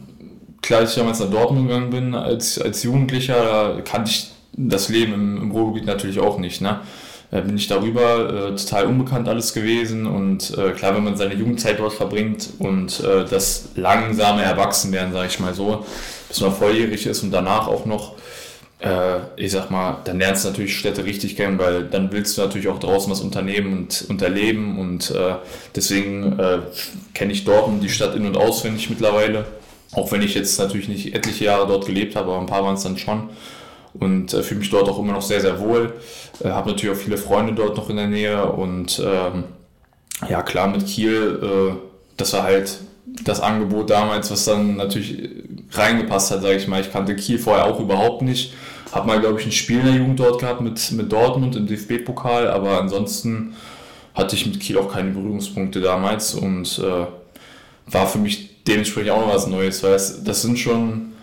klar, 0.64 0.80
als 0.80 0.92
ich 0.92 0.96
damals 0.96 1.20
nach 1.20 1.30
Dortmund 1.30 1.68
gegangen 1.68 1.92
bin, 1.92 2.16
als, 2.16 2.60
als 2.60 2.82
Jugendlicher, 2.82 3.82
kannte 3.86 4.10
ich 4.10 4.32
das 4.54 4.90
Leben 4.90 5.14
im, 5.14 5.38
im 5.38 5.52
Ruhrgebiet 5.52 5.86
natürlich 5.86 6.20
auch 6.20 6.40
nicht. 6.40 6.62
Ne? 6.62 6.80
Bin 7.30 7.58
ich 7.58 7.68
darüber 7.68 8.50
äh, 8.52 8.56
total 8.56 8.86
unbekannt 8.86 9.28
alles 9.28 9.54
gewesen 9.54 10.06
und 10.06 10.56
äh, 10.56 10.72
klar, 10.72 10.96
wenn 10.96 11.04
man 11.04 11.18
seine 11.18 11.34
Jugendzeit 11.34 11.80
dort 11.80 11.94
verbringt 11.94 12.50
und 12.60 13.00
äh, 13.00 13.26
das 13.26 13.70
langsame 13.76 14.44
Erwachsenwerden, 14.44 15.14
sage 15.14 15.28
ich 15.28 15.40
mal 15.40 15.54
so, 15.54 15.84
bis 16.30 16.42
man 16.42 16.54
volljährig 16.54 17.08
ist 17.08 17.24
und 17.24 17.32
danach 17.32 17.68
auch 17.68 17.86
noch, 17.86 18.14
äh, 18.82 19.18
ich 19.36 19.52
sag 19.52 19.72
mal, 19.72 19.98
dann 20.04 20.20
lernst 20.20 20.46
du 20.46 20.50
natürlich 20.50 20.78
Städte 20.78 21.06
richtig 21.06 21.36
kennen, 21.36 21.58
weil 21.58 21.86
dann 21.86 22.12
willst 22.12 22.38
du 22.38 22.44
natürlich 22.44 22.68
auch 22.68 22.80
draußen 22.80 23.12
was 23.12 23.22
unternehmen 23.22 23.74
und 23.74 24.06
unterleben 24.10 24.78
und 24.78 25.10
äh, 25.10 25.34
deswegen 25.76 26.38
äh, 26.38 26.60
kenne 27.16 27.34
ich 27.34 27.46
Dortmund, 27.46 27.84
die 27.84 27.90
Stadt 27.90 28.16
in- 28.16 28.28
und 28.28 28.38
auswendig 28.38 28.92
mittlerweile 28.92 29.46
auch 29.96 30.12
wenn 30.12 30.22
ich 30.22 30.34
jetzt 30.34 30.60
natürlich 30.60 30.88
nicht 30.88 31.14
etliche 31.14 31.46
Jahre 31.46 31.68
dort 31.68 31.86
gelebt 31.86 32.16
habe, 32.16 32.32
aber 32.32 32.40
ein 32.40 32.48
paar 32.48 32.64
waren 32.64 32.76
es 32.76 32.84
dann 32.84 32.98
schon. 32.98 33.30
Und 33.94 34.34
äh, 34.34 34.42
fühle 34.42 34.62
mich 34.62 34.72
dort 34.72 34.90
auch 34.90 34.98
immer 34.98 35.14
noch 35.14 35.22
sehr, 35.22 35.42
sehr 35.42 35.60
wohl. 35.60 35.94
Äh, 36.44 36.50
habe 36.50 36.72
natürlich 36.72 36.96
auch 36.96 37.00
viele 37.00 37.18
Freunde 37.18 37.54
dort 37.54 37.78
noch 37.78 37.90
in 37.90 37.98
der 37.98 38.08
Nähe. 38.08 38.44
Und 38.52 39.02
ähm, 39.06 39.44
ja, 40.28 40.42
klar, 40.42 40.68
mit 40.68 40.88
Kiel, 40.88 41.40
äh, 41.44 41.76
das 42.18 42.34
war 42.34 42.44
halt 42.44 42.80
das 43.24 43.40
Angebot 43.40 43.90
damals, 43.90 44.32
was 44.32 44.46
dann 44.46 44.78
natürlich 44.78 45.30
reingepasst 45.72 46.32
hat, 46.32 46.42
sage 46.42 46.56
ich 46.56 46.68
mal. 46.68 46.82
Ich 46.82 46.92
kannte 46.92 47.16
Kiel 47.16 47.38
vorher 47.38 47.66
auch 47.66 47.80
überhaupt 47.80 48.24
nicht. 48.24 48.54
Habe 48.92 49.08
mal, 49.08 49.20
glaube 49.20 49.40
ich, 49.40 49.46
ein 49.46 49.52
Spiel 49.52 49.80
in 49.80 49.86
der 49.86 49.96
Jugend 49.96 50.20
dort 50.20 50.40
gehabt 50.40 50.62
mit, 50.62 50.92
mit 50.92 51.12
Dortmund 51.12 51.56
im 51.56 51.68
DFB-Pokal, 51.68 52.48
aber 52.48 52.80
ansonsten 52.80 53.56
hatte 54.14 54.36
ich 54.36 54.46
mit 54.46 54.60
Kiel 54.60 54.78
auch 54.78 54.92
keine 54.92 55.12
Berührungspunkte 55.12 55.82
damals 55.82 56.36
und 56.36 56.80
äh, 56.80 57.92
war 57.92 58.08
für 58.08 58.20
mich 58.20 58.53
dementsprechend 58.68 59.12
auch 59.12 59.22
noch 59.22 59.34
was 59.34 59.48
Neues, 59.48 59.84
weil 59.84 59.94
es, 59.94 60.24
das 60.24 60.42
sind 60.42 60.58
schon, 60.58 61.14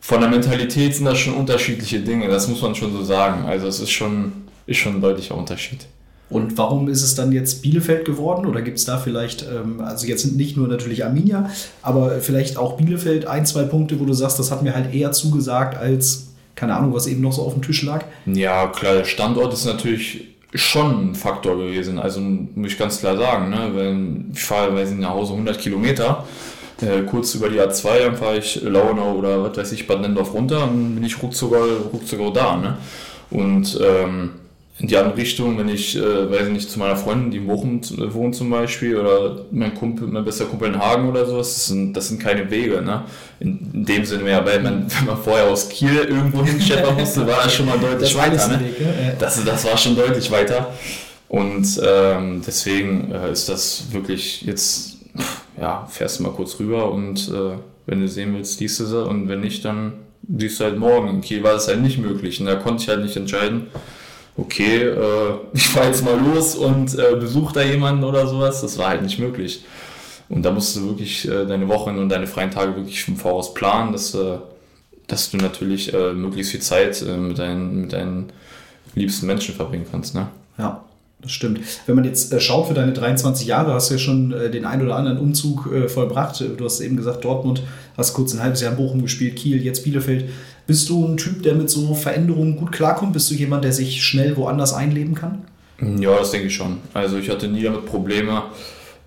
von 0.00 0.20
der 0.20 0.30
Mentalität 0.30 0.94
sind 0.94 1.04
das 1.04 1.18
schon 1.18 1.34
unterschiedliche 1.34 2.00
Dinge, 2.00 2.28
das 2.28 2.48
muss 2.48 2.62
man 2.62 2.74
schon 2.74 2.92
so 2.92 3.02
sagen. 3.02 3.44
Also 3.46 3.66
es 3.66 3.80
ist 3.80 3.90
schon, 3.90 4.32
ist 4.66 4.78
schon 4.78 4.96
ein 4.96 5.00
deutlicher 5.00 5.36
Unterschied. 5.36 5.86
Und 6.30 6.56
warum 6.56 6.88
ist 6.88 7.02
es 7.02 7.16
dann 7.16 7.32
jetzt 7.32 7.60
Bielefeld 7.60 8.04
geworden? 8.04 8.46
Oder 8.46 8.62
gibt 8.62 8.78
es 8.78 8.84
da 8.84 8.98
vielleicht, 8.98 9.42
ähm, 9.42 9.80
also 9.80 10.06
jetzt 10.06 10.22
sind 10.22 10.36
nicht 10.36 10.56
nur 10.56 10.68
natürlich 10.68 11.04
Arminia, 11.04 11.50
aber 11.82 12.20
vielleicht 12.20 12.56
auch 12.56 12.76
Bielefeld 12.76 13.26
ein, 13.26 13.44
zwei 13.44 13.64
Punkte, 13.64 13.98
wo 13.98 14.04
du 14.04 14.12
sagst, 14.12 14.38
das 14.38 14.52
hat 14.52 14.62
mir 14.62 14.74
halt 14.74 14.94
eher 14.94 15.10
zugesagt 15.10 15.76
als, 15.76 16.28
keine 16.54 16.76
Ahnung, 16.76 16.94
was 16.94 17.08
eben 17.08 17.20
noch 17.20 17.32
so 17.32 17.42
auf 17.42 17.54
dem 17.54 17.62
Tisch 17.62 17.82
lag? 17.82 18.04
Ja, 18.26 18.68
klar, 18.68 18.94
der 18.94 19.04
Standort 19.04 19.52
ist 19.52 19.64
natürlich 19.64 20.28
schon 20.54 21.10
ein 21.10 21.14
Faktor 21.16 21.56
gewesen. 21.56 21.98
Also 21.98 22.20
muss 22.20 22.72
ich 22.72 22.78
ganz 22.78 23.00
klar 23.00 23.16
sagen, 23.16 23.50
ne? 23.50 23.70
Wenn 23.74 24.30
ich 24.32 24.42
fahre, 24.42 24.74
weiß 24.74 24.92
ich, 24.92 24.98
nach 24.98 25.10
Hause 25.10 25.32
100 25.32 25.58
Kilometer, 25.58 26.24
äh, 26.82 27.02
kurz 27.02 27.34
über 27.34 27.48
die 27.48 27.60
A2, 27.60 27.98
dann 28.00 28.16
fahre 28.16 28.38
ich 28.38 28.62
Launau 28.62 29.14
oder 29.14 29.42
was 29.42 29.56
weiß 29.56 29.72
ich, 29.72 29.86
Bad 29.86 30.00
Nendorf 30.00 30.34
runter, 30.34 30.60
dann 30.60 30.94
bin 30.94 31.04
ich 31.04 31.22
ruckzuck, 31.22 31.54
ruckzuck 31.92 32.34
da. 32.34 32.56
Ne? 32.56 32.76
Und 33.30 33.78
ähm, 33.82 34.30
in 34.80 34.88
die 34.88 34.96
andere 34.96 35.16
Richtung, 35.16 35.58
wenn 35.58 35.68
ich, 35.68 35.94
äh, 35.96 36.30
weiß 36.30 36.46
ich 36.46 36.52
nicht, 36.52 36.70
zu 36.70 36.78
meiner 36.78 36.96
Freundin, 36.96 37.30
die 37.30 37.36
in 37.36 37.46
Bochum 37.46 37.80
äh, 37.82 38.14
wohnt 38.14 38.34
zum 38.34 38.48
Beispiel, 38.48 38.96
oder 38.96 39.44
mein 39.50 39.74
Kumpel, 39.74 40.08
mein 40.08 40.24
bester 40.24 40.46
Kumpel 40.46 40.68
in 40.68 40.78
Hagen 40.78 41.06
oder 41.08 41.26
sowas, 41.26 41.54
das 41.54 41.66
sind, 41.66 41.92
das 41.92 42.08
sind 42.08 42.20
keine 42.20 42.50
Wege, 42.50 42.80
ne? 42.80 43.02
In, 43.40 43.70
in 43.74 43.84
dem 43.84 44.04
Sinne 44.06 44.24
mehr, 44.24 44.44
weil 44.46 44.60
man, 44.60 44.86
wenn 44.88 45.06
man 45.06 45.18
vorher 45.18 45.48
aus 45.48 45.68
Kiel 45.68 45.96
irgendwo 46.08 46.42
hinscheppern 46.44 46.96
musste, 46.96 47.26
war 47.26 47.44
das 47.44 47.52
schon 47.52 47.66
mal 47.66 47.78
deutlich 47.78 48.16
weiter, 48.16 48.48
ne? 48.48 48.60
Weg, 48.60 48.80
ne? 48.80 49.16
Das, 49.18 49.44
das 49.44 49.64
war 49.66 49.76
schon 49.76 49.96
deutlich 49.96 50.30
weiter. 50.30 50.72
Und 51.28 51.80
ähm, 51.84 52.42
deswegen 52.44 53.12
äh, 53.12 53.30
ist 53.30 53.48
das 53.50 53.84
wirklich 53.92 54.42
jetzt, 54.42 54.96
ja, 55.60 55.86
fährst 55.86 56.18
du 56.18 56.22
mal 56.24 56.32
kurz 56.32 56.58
rüber 56.58 56.90
und 56.90 57.28
äh, 57.28 57.58
wenn 57.86 58.00
du 58.00 58.08
sehen 58.08 58.34
willst, 58.34 58.58
siehst 58.58 58.80
du 58.80 58.86
sie 58.86 59.04
und 59.04 59.28
wenn 59.28 59.40
nicht, 59.40 59.64
dann 59.64 59.92
siehst 60.36 60.60
du 60.60 60.64
halt 60.64 60.78
morgen. 60.78 61.08
In 61.08 61.20
Kiel 61.20 61.42
war 61.42 61.52
das 61.52 61.68
halt 61.68 61.82
nicht 61.82 61.98
möglich 61.98 62.40
und 62.40 62.46
da 62.46 62.54
konnte 62.56 62.82
ich 62.82 62.88
halt 62.88 63.02
nicht 63.02 63.16
entscheiden, 63.16 63.66
okay, 64.36 64.82
äh, 64.82 65.34
ich 65.52 65.68
fahre 65.68 65.88
jetzt 65.88 66.04
mal 66.04 66.18
los 66.18 66.54
und 66.54 66.98
äh, 66.98 67.16
besuche 67.16 67.54
da 67.54 67.62
jemanden 67.62 68.04
oder 68.04 68.26
sowas. 68.26 68.62
Das 68.62 68.78
war 68.78 68.88
halt 68.88 69.02
nicht 69.02 69.18
möglich. 69.18 69.64
Und 70.28 70.42
da 70.42 70.52
musst 70.52 70.76
du 70.76 70.86
wirklich 70.86 71.28
äh, 71.28 71.44
deine 71.44 71.68
Wochen 71.68 71.98
und 71.98 72.08
deine 72.08 72.26
freien 72.26 72.52
Tage 72.52 72.76
wirklich 72.76 73.04
vom 73.04 73.16
Voraus 73.16 73.52
planen, 73.52 73.92
dass, 73.92 74.14
äh, 74.14 74.38
dass 75.08 75.30
du 75.30 75.36
natürlich 75.36 75.92
äh, 75.92 76.12
möglichst 76.12 76.52
viel 76.52 76.60
Zeit 76.60 77.02
äh, 77.02 77.16
mit, 77.16 77.38
deinen, 77.38 77.82
mit 77.82 77.92
deinen 77.92 78.32
liebsten 78.94 79.26
Menschen 79.26 79.54
verbringen 79.54 79.86
kannst. 79.90 80.14
Ne? 80.14 80.28
Ja, 80.56 80.84
das 81.22 81.32
stimmt. 81.32 81.60
Wenn 81.86 81.96
man 81.96 82.04
jetzt 82.04 82.32
äh, 82.32 82.40
schaut 82.40 82.68
für 82.68 82.74
deine 82.74 82.92
23 82.92 83.46
Jahre, 83.46 83.74
hast 83.74 83.90
du 83.90 83.94
ja 83.94 83.98
schon 83.98 84.32
äh, 84.32 84.50
den 84.50 84.64
ein 84.64 84.82
oder 84.82 84.96
anderen 84.96 85.18
Umzug 85.18 85.70
äh, 85.72 85.88
vollbracht. 85.88 86.42
Du 86.56 86.64
hast 86.64 86.80
eben 86.80 86.96
gesagt, 86.96 87.24
Dortmund, 87.24 87.62
hast 87.96 88.14
kurz 88.14 88.32
ein 88.32 88.42
halbes 88.42 88.60
Jahr 88.60 88.72
in 88.72 88.78
Bochum 88.78 89.02
gespielt, 89.02 89.36
Kiel, 89.36 89.62
jetzt 89.62 89.84
Bielefeld. 89.84 90.30
Bist 90.66 90.88
du 90.88 91.06
ein 91.06 91.16
Typ, 91.16 91.42
der 91.42 91.54
mit 91.54 91.68
so 91.68 91.94
Veränderungen 91.94 92.56
gut 92.56 92.72
klarkommt? 92.72 93.12
Bist 93.12 93.30
du 93.30 93.34
jemand, 93.34 93.64
der 93.64 93.72
sich 93.72 94.02
schnell 94.02 94.36
woanders 94.36 94.72
einleben 94.72 95.14
kann? 95.14 95.42
Ja, 95.98 96.16
das 96.16 96.30
denke 96.30 96.46
ich 96.46 96.54
schon. 96.54 96.78
Also 96.94 97.18
ich 97.18 97.28
hatte 97.28 97.48
nie 97.48 97.62
damit 97.62 97.86
Probleme. 97.86 98.44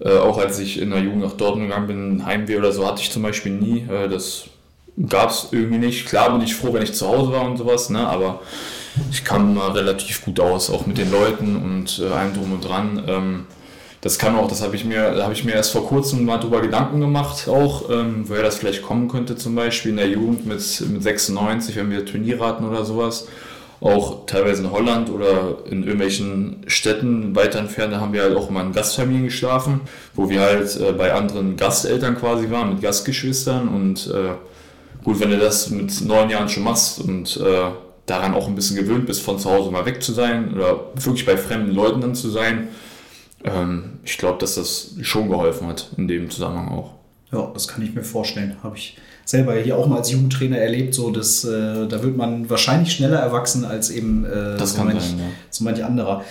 Auch 0.04 0.40
als 0.40 0.60
ich 0.60 0.82
in 0.82 0.90
der 0.90 1.00
Jugend 1.00 1.22
nach 1.22 1.34
Dortmund 1.34 1.70
gegangen 1.70 1.88
bin, 1.88 2.26
Heimweh 2.26 2.58
oder 2.58 2.74
so, 2.74 2.86
hatte 2.86 3.02
ich 3.02 3.12
zum 3.12 3.22
Beispiel 3.22 3.54
nie. 3.54 3.86
Das 4.10 4.46
gab 5.08 5.30
es 5.30 5.48
irgendwie 5.52 5.78
nicht. 5.78 6.06
Klar 6.08 6.32
bin 6.32 6.42
ich 6.42 6.56
froh, 6.56 6.74
wenn 6.74 6.84
ich 6.84 6.94
zu 6.94 7.08
Hause 7.08 7.32
war 7.32 7.46
und 7.46 7.58
sowas, 7.58 7.90
ne? 7.90 8.06
aber 8.06 8.42
ich 9.12 9.24
kam 9.24 9.56
mal 9.56 9.72
relativ 9.72 10.24
gut 10.24 10.40
aus, 10.40 10.70
auch 10.70 10.86
mit 10.86 10.98
den 10.98 11.12
Leuten 11.12 11.56
und 11.56 12.00
äh, 12.00 12.12
allem 12.12 12.34
drum 12.34 12.54
und 12.54 12.62
dran. 12.62 13.04
Ähm, 13.08 13.46
das 14.04 14.20
kann 14.20 14.36
auch, 14.36 14.50
das 14.50 14.62
habe 14.62 14.76
ich 14.76 14.84
mir, 14.84 15.14
da 15.14 15.24
habe 15.24 15.34
ich 15.34 15.46
mir 15.46 15.54
erst 15.54 15.72
vor 15.72 15.88
kurzem 15.88 16.26
mal 16.26 16.38
drüber 16.38 16.62
Gedanken 16.62 17.00
gemacht, 17.00 17.48
auch 17.48 17.90
ähm, 17.90 18.26
woher 18.28 18.44
das 18.44 18.58
vielleicht 18.58 18.82
kommen 18.82 19.08
könnte, 19.08 19.38
zum 19.38 19.56
Beispiel 19.56 19.92
in 19.92 19.98
der 19.98 20.10
Jugend 20.10 20.46
mit, 20.46 20.60
mit 20.90 21.04
96, 21.04 21.78
wenn 21.78 21.90
wir 21.90 22.06
Turniere 22.06 22.46
hatten 22.46 22.66
oder 22.66 22.84
sowas. 22.84 23.28
Auch 23.80 24.26
teilweise 24.26 24.64
in 24.64 24.72
Holland 24.72 25.10
oder 25.10 25.58
in 25.70 25.84
irgendwelchen 25.84 26.64
Städten 26.68 27.36
weiter 27.36 27.60
entfernt, 27.60 27.94
da 27.94 28.00
haben 28.02 28.14
wir 28.14 28.24
halt 28.24 28.36
auch 28.36 28.50
mal 28.50 28.66
in 28.66 28.74
Gastfamilien 28.74 29.26
geschlafen, 29.26 29.82
wo 30.16 30.30
wir 30.30 30.42
halt 30.42 30.80
äh, 30.80 30.92
bei 30.92 31.14
anderen 31.14 31.56
Gasteltern 31.56 32.18
quasi 32.18 32.50
waren, 32.50 32.72
mit 32.72 32.82
Gastgeschwistern 32.82 33.70
und 33.70 34.08
äh, 34.08 34.34
gut, 35.04 35.22
wenn 35.22 35.32
du 35.32 35.38
das 35.38 35.70
mit 35.70 36.02
neun 36.02 36.30
Jahren 36.30 36.50
schon 36.50 36.64
machst 36.64 37.00
und 37.00 37.38
äh, 37.38 37.72
daran 38.06 38.34
auch 38.34 38.48
ein 38.48 38.56
bisschen 38.56 38.76
gewöhnt 38.76 39.06
bist, 39.06 39.22
von 39.22 39.40
zu 39.40 39.50
Hause 39.50 39.72
mal 39.72 39.86
weg 39.86 40.04
zu 40.04 40.14
sein 40.14 40.54
oder 40.54 40.92
wirklich 40.96 41.26
bei 41.26 41.38
fremden 41.38 41.72
Leuten 41.72 42.02
dann 42.02 42.16
zu 42.16 42.30
sein, 42.30 42.70
ähm, 43.44 44.00
ich 44.04 44.18
glaube, 44.18 44.40
dass 44.40 44.56
das 44.56 44.96
schon 45.02 45.30
geholfen 45.30 45.68
hat 45.68 45.90
in 45.98 46.08
dem 46.08 46.30
Zusammenhang 46.30 46.70
auch. 46.70 46.92
Ja, 47.32 47.50
das 47.54 47.68
kann 47.68 47.84
ich 47.84 47.94
mir 47.94 48.04
vorstellen. 48.04 48.58
Habe 48.62 48.78
ich 48.78 48.98
selber 49.26 49.56
hier 49.56 49.78
auch 49.78 49.88
mal 49.88 49.98
als 49.98 50.12
Jugendtrainer 50.12 50.58
erlebt, 50.58 50.94
so 50.94 51.10
dass 51.12 51.44
äh, 51.44 51.88
da 51.88 52.04
wird 52.04 52.16
man 52.16 52.50
wahrscheinlich 52.50 52.92
schneller 52.92 53.20
erwachsen 53.20 53.66
als 53.66 53.90
eben 53.90 54.26
äh, 54.26 54.58
Das 54.58 54.72
so, 54.72 54.78
kann 54.78 54.88
manch, 54.88 55.04
sein, 55.04 55.20
ja. 55.20 55.26
so 55.50 55.64
manch 55.64 55.84
anderer. 55.84 56.24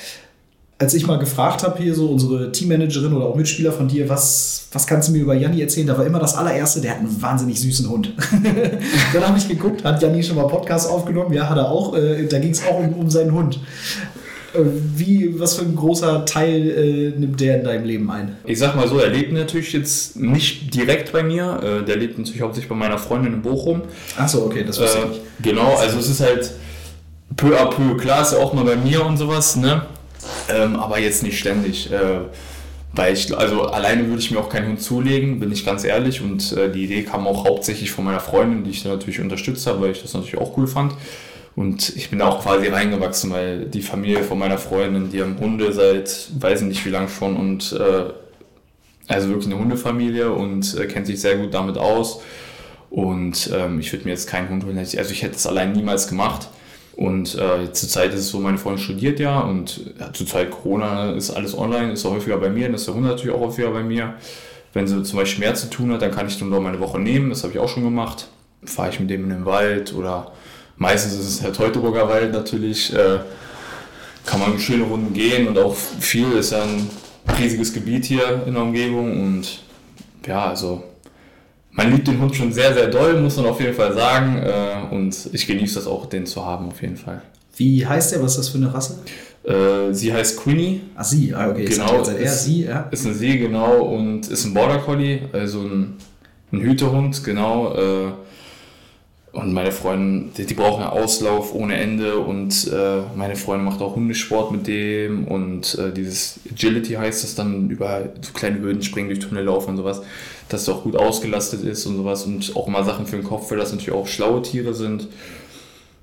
Als 0.83 0.95
ich 0.95 1.07
mal 1.07 1.17
gefragt 1.19 1.63
habe, 1.63 1.81
hier 1.81 1.95
so 1.95 2.09
unsere 2.09 2.51
Teammanagerin 2.51 3.13
oder 3.13 3.27
auch 3.27 3.37
Mitspieler 3.37 3.71
von 3.71 3.87
dir, 3.87 4.09
was, 4.09 4.65
was 4.73 4.85
kannst 4.87 5.09
du 5.09 5.13
mir 5.13 5.21
über 5.21 5.35
Janni 5.35 5.61
erzählen? 5.61 5.87
Da 5.87 5.97
war 5.97 6.05
immer 6.05 6.19
das 6.19 6.35
allererste, 6.35 6.81
der 6.81 6.91
hat 6.91 6.99
einen 6.99 7.23
wahnsinnig 7.23 7.61
süßen 7.61 7.89
Hund. 7.89 8.13
Dann 9.13 9.29
habe 9.29 9.39
ich 9.39 9.47
geguckt, 9.49 9.85
hat 9.85 10.03
Janni 10.03 10.25
schon 10.25 10.35
mal 10.37 10.49
Podcast 10.49 10.91
aufgenommen? 10.91 11.33
Ja, 11.33 11.49
hat 11.49 11.57
er 11.57 11.71
auch. 11.71 11.97
Äh, 11.97 12.27
da 12.27 12.41
ging 12.41 12.51
es 12.51 12.65
auch 12.67 12.81
um, 12.81 12.93
um 12.95 13.09
seinen 13.11 13.31
Hund. 13.33 13.61
Äh, 14.55 14.59
Wie, 14.97 15.39
was 15.39 15.55
für 15.55 15.63
ein 15.65 15.77
großer 15.77 16.25
Teil 16.25 16.69
äh, 16.71 17.19
nimmt 17.19 17.41
der 17.41 17.59
in 17.59 17.65
deinem 17.65 17.85
Leben 17.85 18.11
ein? 18.11 18.37
Ich 18.45 18.59
sag 18.59 18.75
mal 18.75 18.89
so, 18.89 18.99
er 18.99 19.09
lebt 19.09 19.33
natürlich 19.33 19.73
jetzt 19.73 20.17
nicht 20.17 20.75
direkt 20.75 21.13
bei 21.13 21.23
mir, 21.23 21.61
äh, 21.63 21.85
der 21.85 21.97
lebt 21.97 22.19
natürlich 22.19 22.43
hauptsächlich 22.43 22.69
bei 22.69 22.75
meiner 22.75 22.99
Freundin 22.99 23.35
in 23.35 23.43
Bochum. 23.43 23.83
Achso, 24.19 24.45
okay, 24.45 24.65
das 24.67 24.81
wusste 24.81 24.99
ich 24.99 25.05
Äh, 25.05 25.09
nicht. 25.11 25.21
genau, 25.43 25.77
also 25.77 25.99
es 26.01 26.09
ist 26.09 26.21
halt 26.21 26.51
peu 27.37 27.57
à 27.57 27.67
peu. 27.71 27.97
Klar 27.97 28.23
ist 28.23 28.33
er 28.33 28.41
auch 28.41 28.53
mal 28.53 28.65
bei 28.65 28.77
mir 28.77 29.07
und 29.07 29.17
sowas, 29.17 29.55
ne? 29.57 29.83
Ähm, 30.51 30.77
aber 30.77 30.99
jetzt 30.99 31.23
nicht 31.23 31.39
ständig. 31.39 31.91
Äh, 31.91 32.21
weil 32.95 33.15
ich, 33.15 33.35
also 33.37 33.63
alleine 33.63 34.07
würde 34.09 34.21
ich 34.21 34.31
mir 34.31 34.39
auch 34.39 34.51
keinen 34.51 34.69
Hund 34.69 34.83
zulegen, 34.83 35.41
bin 35.41 35.51
ich 35.51 35.65
ganz 35.65 35.85
ehrlich. 35.85 36.21
Und 36.21 36.53
äh, 36.53 36.71
die 36.71 36.85
Idee 36.85 37.03
kam 37.03 37.27
auch 37.27 37.47
hauptsächlich 37.47 37.91
von 37.91 38.05
meiner 38.05 38.21
Freundin, 38.21 38.65
die 38.65 38.71
ich 38.71 38.83
dann 38.83 38.93
natürlich 38.93 39.21
unterstützt 39.21 39.67
habe, 39.67 39.81
weil 39.81 39.93
ich 39.93 40.03
das 40.03 40.13
natürlich 40.13 40.39
auch 40.39 40.57
cool 40.57 40.67
fand. 40.67 40.93
Und 41.55 41.95
ich 41.97 42.11
bin 42.11 42.19
da 42.19 42.29
auch 42.29 42.43
quasi 42.43 42.69
reingewachsen, 42.69 43.31
weil 43.31 43.67
die 43.67 43.83
Familie 43.83 44.25
von 44.25 44.39
meiner 44.39 44.59
Freundin, 44.59 45.11
die 45.11 45.21
haben 45.21 45.39
Hunde 45.39 45.73
seit 45.73 46.29
weiß 46.39 46.63
ich 46.63 46.67
nicht 46.69 46.87
wie 46.87 46.91
lange 46.91 47.09
schon 47.09 47.37
und 47.37 47.73
äh, 47.73 48.05
also 49.09 49.29
wirklich 49.29 49.47
eine 49.47 49.59
Hundefamilie 49.59 50.33
und 50.33 50.77
äh, 50.79 50.87
kennt 50.87 51.07
sich 51.07 51.21
sehr 51.21 51.37
gut 51.37 51.53
damit 51.53 51.77
aus. 51.77 52.21
Und 52.91 53.51
ähm, 53.55 53.81
ich 53.81 53.93
würde 53.93 54.05
mir 54.05 54.11
jetzt 54.11 54.29
keinen 54.29 54.49
Hund 54.51 54.65
holen. 54.65 54.79
Also 54.79 54.99
ich 54.99 55.23
hätte 55.23 55.37
es 55.37 55.47
allein 55.47 55.73
niemals 55.73 56.09
gemacht. 56.09 56.49
Und 56.95 57.37
äh, 57.37 57.73
zurzeit 57.73 58.13
ist 58.13 58.21
es 58.21 58.29
so, 58.29 58.39
meine 58.39 58.59
Freundin 58.59 58.83
studiert 58.83 59.19
ja 59.19 59.41
und 59.41 59.93
ja, 59.99 60.13
zurzeit 60.13 60.51
Corona 60.51 61.13
ist 61.13 61.31
alles 61.31 61.57
online, 61.57 61.93
ist 61.93 62.05
auch 62.05 62.13
häufiger 62.13 62.37
bei 62.37 62.51
mir, 62.51 62.67
dann 62.67 62.75
ist 62.75 62.87
der 62.87 62.95
Hund 62.95 63.05
natürlich 63.05 63.35
auch 63.35 63.41
häufiger 63.41 63.71
bei 63.71 63.83
mir. 63.83 64.15
Wenn 64.75 64.87
sie 64.87 65.03
zum 65.03 65.19
Beispiel 65.19 65.45
mehr 65.45 65.55
zu 65.55 65.71
tun 65.71 65.93
hat, 65.93 66.03
dann 66.03 66.11
kann 66.11 66.27
ich 66.27 66.39
dann 66.39 66.51
doch 66.51 66.61
meine 66.61 66.81
Woche 66.81 66.99
nehmen, 66.99 67.31
das 67.31 67.43
habe 67.45 67.53
ich 67.53 67.59
auch 67.59 67.69
schon 67.69 67.85
gemacht. 67.85 68.29
Fahre 68.65 68.91
ich 68.91 69.01
mit 69.01 69.11
dem 69.11 69.25
in 69.25 69.31
den 69.31 69.45
Wald 69.47 69.95
oder 69.95 70.33
meistens 70.77 71.15
ist 71.15 71.29
es 71.29 71.41
der 71.41 71.53
Teutoburger 71.53 72.09
Wald 72.09 72.33
natürlich. 72.33 72.93
Äh, 72.95 73.21
kann 74.27 74.41
man 74.41 74.59
schöne 74.59 74.85
Runden 74.85 75.13
gehen 75.13 75.49
und 75.49 75.59
auch 75.59 75.75
viel 75.75 76.33
ist 76.33 76.53
ja 76.53 76.63
ein 76.63 76.89
riesiges 77.39 77.73
Gebiet 77.73 78.05
hier 78.05 78.45
in 78.47 78.55
der 78.55 78.63
Umgebung 78.63 79.21
und 79.21 79.63
ja, 80.27 80.47
also 80.47 80.85
man 81.73 81.91
liebt 81.91 82.07
den 82.07 82.21
Hund 82.21 82.35
schon 82.37 82.53
sehr, 82.53 82.75
sehr 82.75 82.89
doll, 82.89 83.21
muss 83.21 83.37
man 83.37 83.47
auf 83.47 83.61
jeden 83.61 83.75
Fall 83.75 83.93
sagen 83.95 84.39
äh, 84.43 84.95
und 84.95 85.17
ich 85.33 85.47
genieße 85.47 85.77
das 85.77 85.87
auch, 85.87 86.07
den 86.07 86.27
zu 86.27 86.45
haben 86.45 86.69
auf 86.69 86.81
jeden 86.83 86.97
Fall. 86.97 87.23
Wie 87.57 87.87
heißt 87.87 88.13
der? 88.13 88.23
Was 88.23 88.33
ist 88.33 88.39
das 88.39 88.49
für 88.51 88.59
eine 88.59 88.73
Rasse? 88.73 88.99
Äh, 89.45 89.93
sie 89.93 90.13
heißt 90.13 90.39
Queenie, 90.41 90.83
Ah, 90.95 91.05
sie. 91.05 91.35
Ah, 91.35 91.51
okay. 91.51 91.65
Genau, 91.65 92.01
Ist, 92.01 92.09
er, 92.09 92.31
sie, 92.31 92.65
ja. 92.65 92.89
ist 92.91 93.05
eine 93.05 93.15
Sie, 93.15 93.39
genau, 93.39 93.83
und 93.85 94.29
ist 94.29 94.45
ein 94.45 94.55
Border 94.55 94.79
Collie, 94.79 95.21
also 95.33 95.61
ein, 95.63 95.97
ein 96.53 96.61
Hütehund, 96.61 97.25
genau. 97.25 97.75
Äh, 97.75 98.13
und 99.33 99.55
meine 99.55 99.73
Freundin, 99.73 100.31
die, 100.37 100.45
die 100.45 100.53
brauchen 100.53 100.83
ja 100.83 100.91
Auslauf 100.91 101.55
ohne 101.55 101.77
Ende 101.77 102.19
und 102.19 102.71
äh, 102.71 103.01
meine 103.17 103.35
Freundin 103.35 103.65
macht 103.65 103.81
auch 103.81 103.97
Hundesport 103.97 104.53
mit 104.53 104.67
dem 104.67 105.27
und 105.27 105.75
äh, 105.79 105.91
dieses 105.91 106.41
Agility 106.51 106.93
heißt 106.93 107.25
es 107.25 107.35
dann 107.35 107.71
über 107.71 108.11
so 108.21 108.33
kleine 108.35 108.61
Hürden 108.61 108.83
springen, 108.83 109.09
durch 109.09 109.21
Tunnel 109.21 109.45
laufen 109.45 109.71
und 109.71 109.77
sowas, 109.79 110.03
dass 110.51 110.63
es 110.63 110.69
auch 110.69 110.83
gut 110.83 110.97
ausgelastet 110.97 111.65
ist 111.65 111.87
und 111.87 111.97
sowas 111.97 112.25
und 112.25 112.55
auch 112.55 112.69
mal 112.69 112.85
Sachen 112.85 113.07
für 113.07 113.17
den 113.17 113.25
Kopf, 113.25 113.51
weil 113.51 113.57
das 113.57 113.73
natürlich 113.73 113.93
auch 113.93 114.07
schlaue 114.07 114.43
Tiere 114.43 114.75
sind. 114.75 115.09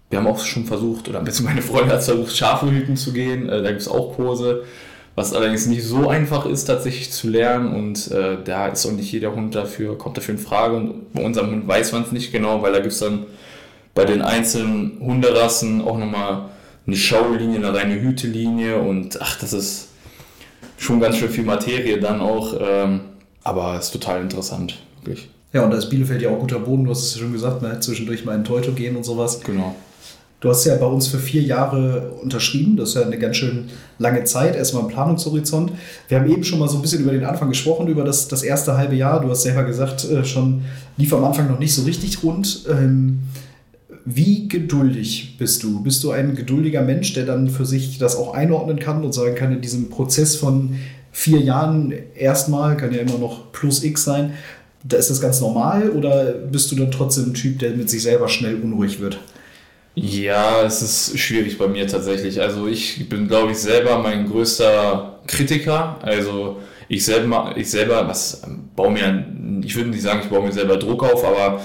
Wir 0.09 0.17
haben 0.17 0.27
auch 0.27 0.43
schon 0.43 0.65
versucht, 0.65 1.07
oder 1.07 1.19
besser 1.19 1.43
meine 1.45 1.61
Freundin 1.61 1.91
hat 1.91 2.03
versucht, 2.03 2.35
Schafe 2.35 2.71
hüten 2.71 2.97
zu 2.97 3.13
gehen. 3.13 3.47
Äh, 3.47 3.61
da 3.61 3.69
gibt 3.69 3.81
es 3.81 3.87
auch 3.87 4.15
Kurse, 4.15 4.63
was 5.15 5.33
allerdings 5.33 5.65
nicht 5.65 5.83
so 5.83 6.07
einfach 6.09 6.45
ist, 6.45 6.65
tatsächlich 6.65 7.11
zu 7.11 7.29
lernen. 7.29 7.73
Und 7.73 8.11
äh, 8.11 8.37
da 8.43 8.67
ist 8.67 8.85
auch 8.85 8.91
nicht 8.91 9.11
jeder 9.11 9.35
Hund 9.35 9.55
dafür, 9.55 9.97
kommt 9.97 10.17
dafür 10.17 10.35
in 10.35 10.39
Frage. 10.39 10.75
Und 10.75 11.13
bei 11.13 11.23
unserem 11.23 11.51
Hund 11.51 11.67
weiß 11.67 11.91
man 11.91 12.03
es 12.03 12.11
nicht 12.11 12.31
genau, 12.31 12.61
weil 12.61 12.71
da 12.71 12.79
gibt 12.79 12.93
es 12.93 12.99
dann 12.99 13.25
bei 13.93 14.05
den 14.05 14.21
einzelnen 14.21 14.97
Hunderassen 15.01 15.81
auch 15.81 15.97
nochmal 15.97 16.49
eine 16.87 16.95
Schaulunie, 16.95 17.55
eine 17.55 17.73
reine 17.73 18.01
Hütelinie. 18.01 18.77
Und 18.79 19.21
ach, 19.21 19.39
das 19.39 19.53
ist 19.53 19.89
schon 20.77 20.99
ganz 20.99 21.17
schön 21.17 21.29
viel 21.29 21.43
Materie 21.43 21.99
dann 21.99 22.21
auch. 22.21 22.55
Ähm, 22.59 23.01
aber 23.43 23.77
ist 23.77 23.91
total 23.91 24.21
interessant, 24.21 24.79
wirklich. 25.03 25.29
Ja, 25.51 25.63
und 25.63 25.71
da 25.71 25.77
ist 25.77 25.89
Bielefeld 25.89 26.21
ja 26.21 26.29
auch 26.29 26.39
guter 26.39 26.59
Boden. 26.59 26.85
Du 26.85 26.91
hast 26.91 27.03
es 27.03 27.15
ja 27.15 27.21
schon 27.21 27.33
gesagt, 27.33 27.61
hat 27.63 27.83
zwischendurch 27.83 28.23
mal 28.23 28.35
in 28.35 28.43
Teuto 28.43 28.71
gehen 28.71 28.95
und 28.95 29.03
sowas. 29.03 29.41
Genau. 29.41 29.75
Du 30.41 30.49
hast 30.49 30.63
ja 30.63 30.75
bei 30.75 30.85
uns 30.85 31.07
für 31.07 31.19
vier 31.19 31.41
Jahre 31.41 32.11
unterschrieben. 32.21 32.77
Das 32.77 32.89
ist 32.89 32.95
ja 32.95 33.01
eine 33.01 33.17
ganz 33.17 33.35
schön 33.35 33.65
lange 33.97 34.23
Zeit, 34.23 34.55
erstmal 34.55 34.83
im 34.83 34.89
Planungshorizont. 34.89 35.73
Wir 36.07 36.19
haben 36.19 36.31
eben 36.31 36.45
schon 36.45 36.59
mal 36.59 36.69
so 36.69 36.77
ein 36.77 36.81
bisschen 36.81 37.01
über 37.01 37.11
den 37.11 37.25
Anfang 37.25 37.49
gesprochen, 37.49 37.87
über 37.87 38.05
das, 38.05 38.29
das 38.29 38.43
erste 38.43 38.77
halbe 38.77 38.95
Jahr. 38.95 39.21
Du 39.21 39.29
hast 39.29 39.43
selber 39.43 39.63
gesagt, 39.63 40.09
äh, 40.09 40.23
schon 40.23 40.61
lief 40.95 41.13
am 41.13 41.25
Anfang 41.25 41.49
noch 41.49 41.59
nicht 41.59 41.75
so 41.75 41.83
richtig 41.83 42.23
rund. 42.23 42.65
Ähm, 42.69 43.19
wie 44.05 44.47
geduldig 44.47 45.35
bist 45.37 45.61
du? 45.63 45.83
Bist 45.83 46.03
du 46.05 46.11
ein 46.11 46.35
geduldiger 46.35 46.81
Mensch, 46.83 47.13
der 47.13 47.25
dann 47.25 47.49
für 47.49 47.65
sich 47.65 47.97
das 47.97 48.15
auch 48.15 48.33
einordnen 48.33 48.79
kann 48.79 49.03
und 49.03 49.13
sagen 49.13 49.35
kann, 49.35 49.51
in 49.51 49.61
diesem 49.61 49.89
Prozess 49.89 50.37
von 50.37 50.75
vier 51.11 51.39
Jahren 51.41 51.93
erstmal, 52.15 52.77
kann 52.77 52.93
ja 52.93 53.01
immer 53.01 53.17
noch 53.17 53.51
plus 53.51 53.83
X 53.83 54.05
sein, 54.05 54.33
da 54.83 54.95
ist 54.95 55.09
das 55.09 55.19
ganz 55.19 55.41
normal 55.41 55.89
oder 55.89 56.31
bist 56.31 56.71
du 56.71 56.77
dann 56.77 56.91
trotzdem 56.91 57.31
ein 57.31 57.33
Typ, 57.33 57.59
der 57.59 57.71
mit 57.71 57.89
sich 57.89 58.01
selber 58.01 58.29
schnell 58.29 58.55
unruhig 58.55 59.01
wird? 59.01 59.19
Ja, 60.01 60.63
es 60.63 60.81
ist 60.81 61.19
schwierig 61.19 61.57
bei 61.57 61.67
mir 61.67 61.85
tatsächlich. 61.85 62.39
Also 62.39 62.67
ich 62.67 63.09
bin, 63.09 63.27
glaube 63.27 63.51
ich, 63.51 63.57
selber 63.57 63.99
mein 63.99 64.29
größter 64.29 65.19
Kritiker. 65.27 65.97
Also 66.01 66.57
ich 66.87 67.03
selber, 67.03 67.53
ich 67.57 67.69
selber, 67.69 68.07
was 68.07 68.41
baue 68.77 68.91
mir, 68.91 69.25
ich 69.61 69.75
würde 69.75 69.89
nicht 69.89 70.01
sagen, 70.01 70.21
ich 70.23 70.29
baue 70.29 70.45
mir 70.45 70.53
selber 70.53 70.77
Druck 70.77 71.03
auf, 71.03 71.25
aber 71.25 71.61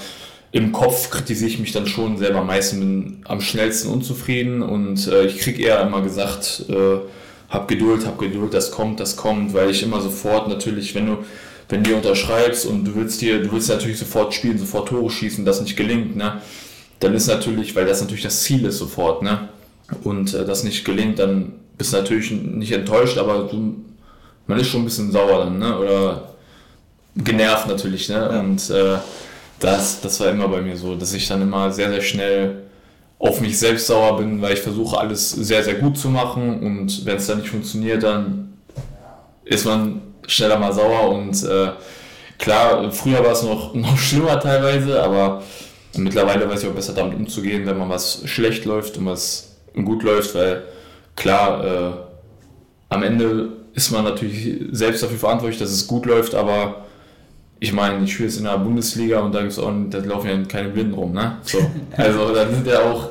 im 0.50 0.72
Kopf 0.72 1.10
kritisiere 1.10 1.48
ich 1.48 1.60
mich 1.60 1.70
dann 1.70 1.86
schon 1.86 2.18
selber 2.18 2.42
meistens 2.42 2.80
bin 2.80 3.22
am 3.24 3.40
schnellsten 3.40 3.88
unzufrieden 3.88 4.62
und 4.62 5.06
äh, 5.06 5.26
ich 5.26 5.38
kriege 5.38 5.62
eher 5.62 5.80
immer 5.82 6.02
gesagt, 6.02 6.64
äh, 6.68 6.98
hab 7.48 7.68
Geduld, 7.68 8.04
hab 8.04 8.18
Geduld, 8.18 8.52
das 8.52 8.72
kommt, 8.72 8.98
das 8.98 9.16
kommt, 9.16 9.54
weil 9.54 9.70
ich 9.70 9.84
immer 9.84 10.00
sofort 10.00 10.48
natürlich, 10.48 10.94
wenn 10.96 11.06
du 11.06 11.18
wenn 11.68 11.82
du 11.82 11.94
unterschreibst 11.96 12.66
und 12.66 12.84
du 12.84 12.94
willst 12.94 13.22
dir, 13.22 13.42
du 13.42 13.52
willst 13.52 13.70
natürlich 13.70 13.98
sofort 13.98 14.34
spielen, 14.34 14.58
sofort 14.58 14.88
Tore 14.88 15.08
schießen, 15.08 15.44
das 15.44 15.62
nicht 15.62 15.76
gelingt, 15.76 16.14
ne? 16.14 16.42
Dann 17.04 17.14
ist 17.14 17.26
natürlich, 17.26 17.76
weil 17.76 17.84
das 17.84 18.00
natürlich 18.00 18.22
das 18.22 18.42
Ziel 18.42 18.64
ist 18.64 18.78
sofort, 18.78 19.22
ne? 19.22 19.50
Und 20.04 20.32
äh, 20.32 20.46
das 20.46 20.64
nicht 20.64 20.86
gelingt, 20.86 21.18
dann 21.18 21.52
bist 21.76 21.92
du 21.92 21.98
natürlich 21.98 22.30
nicht 22.30 22.72
enttäuscht, 22.72 23.18
aber 23.18 23.40
du, 23.40 23.74
man 24.46 24.58
ist 24.58 24.68
schon 24.68 24.80
ein 24.80 24.84
bisschen 24.86 25.12
sauer 25.12 25.44
dann, 25.44 25.58
ne? 25.58 25.78
Oder 25.78 26.34
genervt 27.14 27.68
natürlich, 27.68 28.08
ne? 28.08 28.14
Ja. 28.14 28.40
Und 28.40 28.70
äh, 28.70 28.96
das, 29.60 30.00
das 30.00 30.18
war 30.20 30.30
immer 30.30 30.48
bei 30.48 30.62
mir 30.62 30.78
so, 30.78 30.94
dass 30.94 31.12
ich 31.12 31.28
dann 31.28 31.42
immer 31.42 31.70
sehr, 31.70 31.90
sehr 31.90 32.00
schnell 32.00 32.62
auf 33.18 33.38
mich 33.42 33.58
selbst 33.58 33.86
sauer 33.86 34.16
bin, 34.16 34.40
weil 34.40 34.54
ich 34.54 34.60
versuche 34.60 34.98
alles 34.98 35.30
sehr, 35.30 35.62
sehr 35.62 35.74
gut 35.74 35.98
zu 35.98 36.08
machen 36.08 36.60
und 36.60 37.04
wenn 37.04 37.16
es 37.18 37.26
dann 37.26 37.38
nicht 37.38 37.50
funktioniert, 37.50 38.02
dann 38.02 38.54
ist 39.44 39.66
man 39.66 40.00
schneller 40.26 40.58
mal 40.58 40.72
sauer 40.72 41.10
und 41.10 41.42
äh, 41.44 41.72
klar, 42.38 42.90
früher 42.92 43.22
war 43.22 43.32
es 43.32 43.42
noch, 43.42 43.74
noch 43.74 43.98
schlimmer 43.98 44.40
teilweise, 44.40 45.02
aber 45.02 45.42
mittlerweile 45.96 46.48
weiß 46.48 46.62
ich 46.62 46.68
auch 46.68 46.74
besser 46.74 46.92
damit 46.92 47.16
umzugehen, 47.16 47.66
wenn 47.66 47.78
man 47.78 47.88
was 47.88 48.22
schlecht 48.26 48.64
läuft 48.64 48.98
und 48.98 49.06
was 49.06 49.56
gut 49.74 50.02
läuft, 50.02 50.34
weil 50.34 50.62
klar, 51.16 51.64
äh, 51.64 51.92
am 52.88 53.02
Ende 53.02 53.48
ist 53.74 53.90
man 53.90 54.04
natürlich 54.04 54.60
selbst 54.72 55.02
dafür 55.02 55.18
verantwortlich, 55.18 55.58
dass 55.58 55.70
es 55.70 55.86
gut 55.86 56.06
läuft, 56.06 56.34
aber 56.34 56.84
ich 57.60 57.72
meine, 57.72 58.04
ich 58.04 58.12
spiele 58.12 58.28
jetzt 58.28 58.38
in 58.38 58.44
der 58.44 58.58
Bundesliga 58.58 59.20
und 59.20 59.32
da 59.32 59.40
gibt's 59.40 59.58
auch, 59.58 59.72
da 59.88 59.98
laufen 59.98 60.28
ja 60.28 60.36
keine 60.46 60.68
Blinden 60.68 60.94
rum, 60.94 61.12
ne? 61.12 61.38
So. 61.42 61.58
Also 61.96 62.34
da 62.34 62.46
sind 62.48 62.66
ja 62.66 62.80
auch 62.80 63.10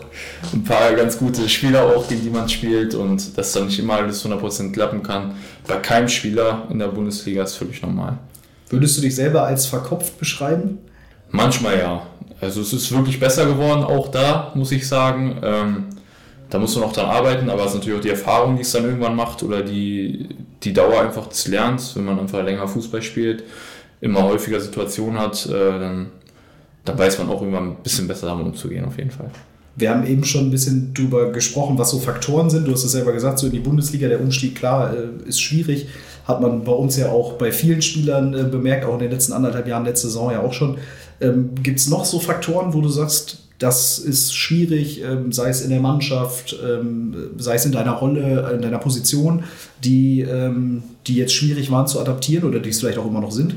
ein 0.54 0.64
paar 0.64 0.94
ganz 0.94 1.18
gute 1.18 1.48
Spieler 1.50 1.86
auch, 1.86 2.08
gegen 2.08 2.22
die 2.22 2.30
man 2.30 2.48
spielt 2.48 2.94
und 2.94 3.38
dass 3.38 3.54
dann 3.54 3.66
nicht 3.66 3.80
immer 3.80 3.96
alles 3.96 4.24
100% 4.26 4.72
klappen 4.72 5.02
kann. 5.02 5.34
Bei 5.68 5.78
keinem 5.78 6.08
Spieler 6.08 6.68
in 6.70 6.80
der 6.80 6.88
Bundesliga 6.88 7.44
ist 7.44 7.56
völlig 7.56 7.82
normal. 7.82 8.20
Würdest 8.70 8.98
du 8.98 9.02
dich 9.02 9.16
selber 9.16 9.44
als 9.44 9.66
verkopft 9.66 10.20
beschreiben? 10.20 10.80
Manchmal 11.34 11.78
ja. 11.78 12.02
Also 12.40 12.62
es 12.62 12.72
ist 12.72 12.92
wirklich 12.92 13.20
besser 13.20 13.46
geworden, 13.46 13.84
auch 13.84 14.08
da, 14.08 14.52
muss 14.56 14.72
ich 14.72 14.88
sagen. 14.88 15.38
Ähm, 15.44 15.86
da 16.50 16.60
muss 16.60 16.76
man 16.76 16.86
auch 16.86 16.94
dran 16.94 17.08
arbeiten, 17.08 17.50
aber 17.50 17.64
es 17.64 17.72
ist 17.72 17.76
natürlich 17.76 18.00
auch 18.00 18.04
die 18.04 18.10
Erfahrung, 18.10 18.56
die 18.56 18.62
es 18.62 18.72
dann 18.72 18.86
irgendwann 18.86 19.16
macht 19.16 19.44
oder 19.44 19.62
die, 19.62 20.30
die 20.62 20.72
Dauer 20.72 21.02
einfach 21.02 21.28
des 21.28 21.48
Lernens, 21.48 21.96
wenn 21.96 22.06
man 22.06 22.20
einfach 22.20 22.44
länger 22.44 22.68
Fußball 22.68 23.02
spielt 23.02 23.44
immer 24.04 24.24
häufiger 24.24 24.60
Situationen 24.60 25.18
hat, 25.18 25.46
äh, 25.46 25.80
dann, 25.80 26.08
dann 26.84 27.00
weiß 27.00 27.20
man 27.20 27.30
auch 27.30 27.42
irgendwann 27.42 27.72
ein 27.72 27.76
bisschen 27.84 28.06
besser 28.08 28.28
damit 28.28 28.46
umzugehen, 28.46 28.84
auf 28.84 28.98
jeden 28.98 29.12
Fall. 29.12 29.32
Wir 29.78 29.90
haben 29.90 30.06
eben 30.06 30.26
schon 30.26 30.48
ein 30.48 30.52
bisschen 30.52 30.94
darüber 30.94 31.32
gesprochen, 31.32 31.78
was 31.78 31.92
so 31.92 32.00
Faktoren 32.00 32.50
sind. 32.50 32.68
Du 32.68 32.74
hast 32.74 32.84
es 32.84 32.92
selber 32.92 33.14
gesagt, 33.14 33.40
so 33.40 33.48
in 33.48 33.54
die 33.54 33.60
Bundesliga, 33.60 34.10
der 34.10 34.20
Umstieg, 34.20 34.56
klar, 34.56 34.94
äh, 34.94 35.28
ist 35.28 35.42
schwierig. 35.42 35.88
Hat 36.26 36.42
man 36.42 36.64
bei 36.64 36.72
uns 36.72 36.98
ja 36.98 37.10
auch 37.10 37.34
bei 37.34 37.52
vielen 37.52 37.82
Spielern 37.82 38.34
äh, 38.34 38.44
bemerkt, 38.44 38.86
auch 38.86 38.94
in 38.94 39.00
den 39.00 39.12
letzten 39.12 39.34
anderthalb 39.34 39.68
Jahren, 39.68 39.86
letzte 39.86 40.08
Saison 40.08 40.32
ja 40.32 40.42
auch 40.42 40.54
schon. 40.54 40.78
Ähm, 41.22 41.52
Gibt 41.62 41.80
es 41.80 41.90
noch 41.90 42.06
so 42.06 42.20
Faktoren, 42.20 42.74
wo 42.74 42.82
du 42.82 42.90
sagst, 42.90 43.40
das 43.60 44.00
ist 44.00 44.36
schwierig, 44.36 45.02
ähm, 45.04 45.32
sei 45.32 45.50
es 45.50 45.62
in 45.62 45.70
der 45.70 45.80
Mannschaft, 45.80 46.56
ähm, 46.64 47.32
sei 47.38 47.56
es 47.56 47.66
in 47.66 47.72
deiner 47.72 47.94
Rolle, 47.94 48.52
in 48.54 48.62
deiner 48.62 48.80
Position, 48.80 49.44
die, 49.84 50.22
ähm, 50.22 50.84
die 51.08 51.16
jetzt 51.16 51.34
schwierig 51.34 51.72
waren 51.72 51.88
zu 51.88 52.00
adaptieren 52.00 52.44
oder 52.46 52.60
die 52.60 52.70
es 52.70 52.80
vielleicht 52.80 52.98
auch 52.98 53.06
immer 53.06 53.22
noch 53.22 53.32
sind? 53.32 53.56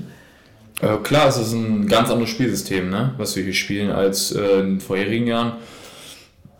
Äh, 0.81 0.99
klar, 0.99 1.29
es 1.29 1.39
ist 1.39 1.53
ein 1.53 1.87
ganz 1.87 2.11
anderes 2.11 2.31
Spielsystem, 2.31 2.91
ne, 2.91 3.15
was 3.17 3.35
wir 3.35 3.43
hier 3.43 3.55
spielen 3.55 3.91
als 3.91 4.33
äh, 4.33 4.61
in 4.61 4.67
den 4.67 4.81
vorherigen 4.81 5.27
Jahren. 5.27 5.53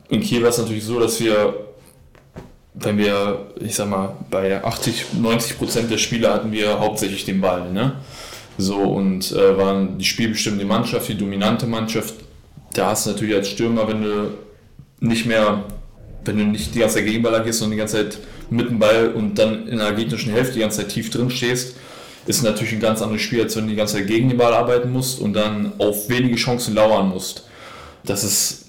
In 0.09 0.21
Kiel 0.21 0.43
war 0.43 0.49
es 0.49 0.59
natürlich 0.59 0.85
so, 0.85 0.99
dass 0.99 1.21
wir, 1.21 1.66
wenn 2.79 2.99
wir, 2.99 3.47
ich 3.59 3.75
sag 3.75 3.89
mal, 3.89 4.15
bei 4.31 4.63
80, 4.63 5.15
90 5.19 5.59
Prozent 5.59 5.91
der 5.91 5.99
Spiele 5.99 6.33
hatten 6.33 6.53
wir 6.53 6.79
hauptsächlich 6.79 7.25
den 7.25 7.41
Ball, 7.41 7.73
ne? 7.73 7.93
So, 8.59 8.77
und 8.77 9.33
äh, 9.33 9.57
waren 9.57 9.99
die 9.99 10.05
spielbestimmende 10.05 10.65
Mannschaft, 10.65 11.09
die 11.09 11.17
dominante 11.17 11.67
Mannschaft. 11.67 12.15
Da 12.73 12.91
hast 12.91 13.07
du 13.07 13.11
natürlich 13.11 13.35
als 13.35 13.51
Stürmer, 13.51 13.89
wenn 13.89 14.03
du 14.03 14.31
nicht 15.01 15.27
mehr, 15.27 15.65
wenn 16.25 16.39
du 16.39 16.45
nicht 16.45 16.75
die 16.75 16.79
ganze 16.79 16.97
Zeit 16.97 17.07
gegen 17.07 17.23
Ball 17.23 17.35
agierst, 17.35 17.59
sondern 17.59 17.73
die 17.73 17.79
ganze 17.79 17.97
Zeit 17.97 18.19
mit 18.51 18.69
dem 18.69 18.79
Ball 18.79 19.13
und 19.13 19.35
dann 19.39 19.67
in 19.69 19.79
der 19.79 19.93
gegnerischen 19.93 20.33
Hälfte 20.33 20.55
die 20.55 20.61
ganze 20.61 20.79
Zeit 20.79 20.89
tief 20.91 21.11
drin 21.11 21.31
stehst, 21.31 21.77
ist 22.27 22.43
natürlich 22.43 22.73
ein 22.73 22.81
ganz 22.81 23.03
anderes 23.03 23.23
Spiel, 23.23 23.43
als 23.43 23.57
wenn 23.57 23.65
du 23.65 23.71
die 23.71 23.77
ganze 23.77 23.97
Zeit 23.97 24.07
gegen 24.07 24.29
den 24.29 24.39
Ball 24.39 24.53
arbeiten 24.53 24.91
musst 24.91 25.21
und 25.21 25.35
dann 25.35 25.73
auf 25.79 26.09
wenige 26.09 26.37
Chancen 26.37 26.75
lauern 26.75 27.09
musst. 27.09 27.47
Das 28.05 28.25
ist 28.25 28.67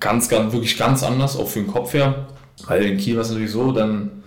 ganz, 0.00 0.28
ganz, 0.28 0.52
wirklich 0.52 0.76
ganz 0.76 1.02
anders, 1.02 1.36
auch 1.36 1.48
für 1.48 1.60
den 1.60 1.68
Kopf 1.68 1.94
her. 1.94 2.26
Weil 2.66 2.84
in 2.84 2.96
Kiel 2.98 3.16
war 3.16 3.22
es 3.22 3.30
natürlich 3.30 3.52
so, 3.52 3.72
dann 3.72 4.22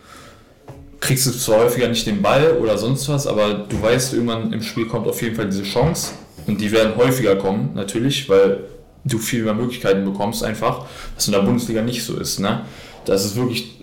kriegst 0.99 1.25
du 1.25 1.31
zwar 1.31 1.59
häufiger 1.59 1.87
nicht 1.87 2.05
den 2.05 2.21
Ball 2.21 2.57
oder 2.61 2.77
sonst 2.77 3.09
was, 3.09 3.27
aber 3.27 3.53
du 3.53 3.81
weißt, 3.81 4.13
irgendwann 4.13 4.53
im 4.53 4.61
Spiel 4.61 4.87
kommt 4.87 5.07
auf 5.07 5.21
jeden 5.21 5.35
Fall 5.35 5.47
diese 5.47 5.63
Chance 5.63 6.13
und 6.47 6.61
die 6.61 6.71
werden 6.71 6.95
häufiger 6.95 7.35
kommen, 7.35 7.71
natürlich, 7.73 8.29
weil 8.29 8.61
du 9.03 9.17
viel 9.17 9.43
mehr 9.43 9.55
Möglichkeiten 9.55 10.05
bekommst 10.05 10.43
einfach, 10.43 10.85
was 11.15 11.27
in 11.27 11.33
der 11.33 11.41
Bundesliga 11.41 11.81
nicht 11.81 12.03
so 12.03 12.17
ist. 12.17 12.39
Ne? 12.39 12.61
Das 13.05 13.25
ist 13.25 13.35
wirklich 13.35 13.81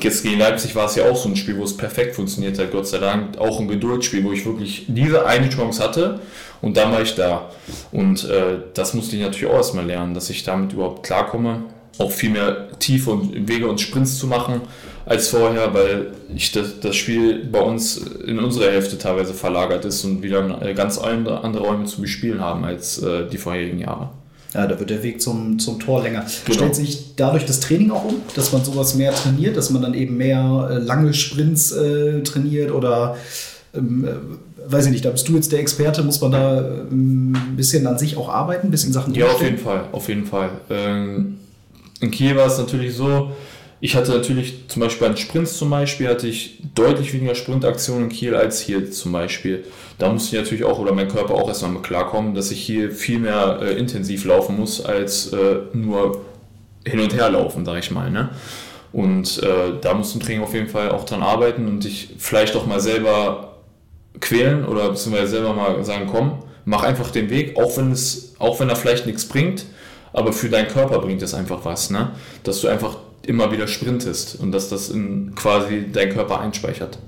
Jetzt 0.00 0.22
gegen 0.22 0.38
Leipzig 0.38 0.74
war 0.74 0.84
es 0.84 0.96
ja 0.96 1.10
auch 1.10 1.16
so 1.16 1.30
ein 1.30 1.36
Spiel, 1.36 1.56
wo 1.56 1.64
es 1.64 1.74
perfekt 1.74 2.14
funktioniert 2.14 2.58
hat, 2.58 2.70
Gott 2.70 2.86
sei 2.86 2.98
Dank. 2.98 3.38
Auch 3.38 3.58
ein 3.58 3.68
Geduldsspiel, 3.68 4.22
wo 4.22 4.32
ich 4.32 4.44
wirklich 4.44 4.84
diese 4.86 5.24
eine 5.24 5.48
Chance 5.48 5.82
hatte 5.82 6.20
und 6.60 6.76
dann 6.76 6.92
war 6.92 7.00
ich 7.00 7.14
da. 7.14 7.50
Und 7.90 8.24
äh, 8.24 8.58
das 8.74 8.92
musste 8.92 9.16
ich 9.16 9.22
natürlich 9.22 9.50
auch 9.50 9.56
erstmal 9.56 9.86
lernen, 9.86 10.12
dass 10.12 10.28
ich 10.28 10.42
damit 10.42 10.74
überhaupt 10.74 11.06
klarkomme. 11.06 11.62
Auch 11.98 12.10
viel 12.10 12.30
mehr 12.30 12.68
Tiefe 12.78 13.10
und 13.10 13.48
Wege 13.48 13.68
und 13.68 13.80
Sprints 13.80 14.18
zu 14.18 14.26
machen 14.26 14.60
als 15.04 15.28
vorher, 15.28 15.72
weil 15.72 16.12
ich 16.34 16.52
das, 16.52 16.80
das 16.80 16.94
Spiel 16.94 17.44
bei 17.50 17.60
uns 17.60 17.96
in 17.96 18.38
unserer 18.38 18.70
Hälfte 18.70 18.98
teilweise 18.98 19.32
verlagert 19.32 19.84
ist 19.84 20.04
und 20.04 20.22
wieder 20.22 20.42
ganz 20.74 20.98
andere 20.98 21.58
Räume 21.58 21.86
zu 21.86 22.02
bespielen 22.02 22.40
haben 22.40 22.64
als 22.64 23.02
äh, 23.02 23.26
die 23.26 23.38
vorherigen 23.38 23.78
Jahre. 23.78 24.10
Ja, 24.54 24.66
da 24.66 24.78
wird 24.78 24.90
der 24.90 25.02
Weg 25.02 25.20
zum, 25.20 25.58
zum 25.58 25.78
Tor 25.78 26.02
länger. 26.02 26.24
Genau. 26.44 26.56
Stellt 26.56 26.74
sich 26.74 27.14
dadurch 27.16 27.44
das 27.44 27.60
Training 27.60 27.90
auch 27.90 28.04
um, 28.04 28.16
dass 28.34 28.52
man 28.52 28.64
sowas 28.64 28.94
mehr 28.94 29.12
trainiert, 29.12 29.56
dass 29.56 29.70
man 29.70 29.82
dann 29.82 29.94
eben 29.94 30.16
mehr 30.16 30.68
äh, 30.70 30.78
lange 30.78 31.12
Sprints 31.12 31.72
äh, 31.72 32.22
trainiert 32.22 32.70
oder 32.70 33.16
ähm, 33.74 34.04
äh, 34.06 34.70
weiß 34.70 34.86
ich 34.86 34.92
nicht, 34.92 35.04
da 35.04 35.10
bist 35.10 35.28
du 35.28 35.34
jetzt 35.34 35.52
der 35.52 35.60
Experte, 35.60 36.02
muss 36.02 36.20
man 36.20 36.32
da 36.32 36.60
ähm, 36.60 37.34
ein 37.34 37.56
bisschen 37.56 37.86
an 37.86 37.98
sich 37.98 38.16
auch 38.16 38.28
arbeiten, 38.28 38.68
ein 38.68 38.70
bisschen 38.70 38.92
Sachen 38.92 39.14
Ja, 39.14 39.26
auf 39.26 39.42
jeden 39.42 39.58
Fall, 39.58 39.84
auf 39.92 40.08
jeden 40.08 40.26
Fall. 40.26 40.50
Ähm, 40.70 41.37
in 42.00 42.10
Kiel 42.10 42.36
war 42.36 42.46
es 42.46 42.58
natürlich 42.58 42.94
so, 42.94 43.32
ich 43.80 43.94
hatte 43.94 44.10
natürlich 44.10 44.68
zum 44.68 44.80
Beispiel 44.80 45.06
bei 45.06 45.14
den 45.14 45.16
Sprints 45.16 45.56
zum 45.56 45.70
Beispiel 45.70 46.08
hatte 46.08 46.26
ich 46.26 46.60
deutlich 46.74 47.12
weniger 47.12 47.36
Sprintaktionen 47.36 48.04
in 48.04 48.08
Kiel 48.08 48.34
als 48.34 48.60
hier 48.60 48.90
zum 48.90 49.12
Beispiel. 49.12 49.64
Da 49.98 50.12
musste 50.12 50.34
ich 50.34 50.42
natürlich 50.42 50.64
auch 50.64 50.80
oder 50.80 50.92
mein 50.92 51.08
Körper 51.08 51.34
auch 51.34 51.46
erstmal 51.46 51.70
mit 51.70 51.84
klarkommen, 51.84 52.34
dass 52.34 52.50
ich 52.50 52.60
hier 52.60 52.90
viel 52.90 53.20
mehr 53.20 53.60
äh, 53.62 53.78
intensiv 53.78 54.24
laufen 54.24 54.56
muss 54.56 54.84
als 54.84 55.32
äh, 55.32 55.60
nur 55.72 56.24
hin 56.84 56.98
und 56.98 57.14
her 57.14 57.30
laufen, 57.30 57.64
sag 57.64 57.78
ich 57.78 57.90
mal. 57.92 58.10
Ne? 58.10 58.30
Und 58.92 59.42
äh, 59.42 59.78
da 59.80 59.94
muss 59.94 60.14
ein 60.14 60.20
Training 60.20 60.42
auf 60.42 60.54
jeden 60.54 60.68
Fall 60.68 60.90
auch 60.90 61.04
dran 61.04 61.22
arbeiten 61.22 61.68
und 61.68 61.84
dich 61.84 62.14
vielleicht 62.18 62.56
auch 62.56 62.66
mal 62.66 62.80
selber 62.80 63.58
quälen 64.20 64.64
oder 64.64 64.88
beziehungsweise 64.88 65.28
selber 65.28 65.52
mal 65.52 65.84
sagen, 65.84 66.08
komm, 66.10 66.42
mach 66.64 66.82
einfach 66.82 67.10
den 67.10 67.30
Weg, 67.30 67.56
auch 67.56 67.76
wenn 67.76 67.92
es, 67.92 68.34
auch 68.40 68.58
wenn 68.58 68.68
er 68.68 68.76
vielleicht 68.76 69.06
nichts 69.06 69.26
bringt, 69.26 69.66
aber 70.12 70.32
für 70.32 70.48
deinen 70.48 70.68
Körper 70.68 70.98
bringt 71.00 71.22
es 71.22 71.34
einfach 71.34 71.64
was, 71.64 71.90
ne? 71.90 72.10
Dass 72.44 72.60
du 72.60 72.68
einfach 72.68 72.98
immer 73.22 73.52
wieder 73.52 73.68
sprintest 73.68 74.38
und 74.40 74.52
dass 74.52 74.68
das 74.68 74.88
in 74.88 75.34
quasi 75.34 75.86
dein 75.92 76.10
Körper 76.10 76.40
einspeichert. 76.40 76.98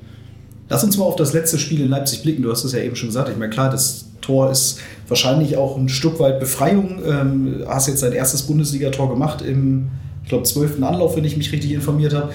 Lass 0.68 0.84
uns 0.84 0.96
mal 0.96 1.04
auf 1.04 1.16
das 1.16 1.32
letzte 1.32 1.58
Spiel 1.58 1.80
in 1.80 1.88
Leipzig 1.88 2.22
blicken. 2.22 2.42
Du 2.42 2.50
hast 2.50 2.64
es 2.64 2.72
ja 2.72 2.80
eben 2.80 2.94
schon 2.94 3.08
gesagt. 3.08 3.28
Ich 3.28 3.36
meine, 3.36 3.50
klar, 3.50 3.70
das 3.70 4.04
Tor 4.20 4.50
ist 4.50 4.78
wahrscheinlich 5.08 5.56
auch 5.56 5.76
ein 5.76 5.88
Stück 5.88 6.20
weit 6.20 6.38
Befreiung. 6.38 7.02
Ähm, 7.04 7.64
hast 7.66 7.88
jetzt 7.88 8.02
dein 8.02 8.12
erstes 8.12 8.42
Bundesligator 8.42 9.08
gemacht 9.08 9.42
im 9.42 9.90
glaube, 10.30 10.44
zwölften 10.44 10.82
Anlauf, 10.82 11.16
wenn 11.16 11.24
ich 11.24 11.36
mich 11.36 11.52
richtig 11.52 11.72
informiert 11.72 12.14
habe. 12.14 12.32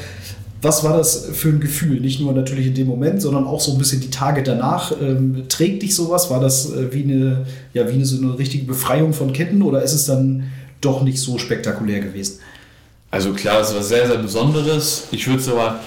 Was 0.61 0.83
war 0.83 0.97
das 0.97 1.29
für 1.33 1.49
ein 1.49 1.59
Gefühl? 1.59 1.99
Nicht 1.99 2.19
nur 2.19 2.33
natürlich 2.33 2.67
in 2.67 2.73
dem 2.73 2.87
Moment, 2.87 3.21
sondern 3.21 3.45
auch 3.45 3.59
so 3.59 3.73
ein 3.73 3.77
bisschen 3.77 4.01
die 4.01 4.09
Tage 4.09 4.41
danach. 4.41 4.93
Ähm, 5.01 5.43
trägt 5.49 5.83
dich 5.83 5.95
sowas? 5.95 6.29
War 6.29 6.39
das 6.39 6.71
äh, 6.71 6.93
wie, 6.93 7.03
eine, 7.03 7.45
ja, 7.73 7.87
wie 7.87 7.93
eine, 7.93 8.05
so 8.05 8.21
eine 8.21 8.37
richtige 8.39 8.65
Befreiung 8.65 9.13
von 9.13 9.33
Ketten 9.33 9.61
oder 9.61 9.83
ist 9.83 9.93
es 9.93 10.05
dann 10.05 10.51
doch 10.81 11.03
nicht 11.03 11.19
so 11.19 11.37
spektakulär 11.37 11.99
gewesen? 11.99 12.39
Also 13.11 13.33
klar, 13.33 13.61
es 13.61 13.73
war 13.73 13.83
sehr, 13.83 14.07
sehr 14.07 14.17
Besonderes. 14.17 15.07
Ich 15.11 15.27
würde 15.27 15.39
es 15.39 15.47
aber 15.47 15.79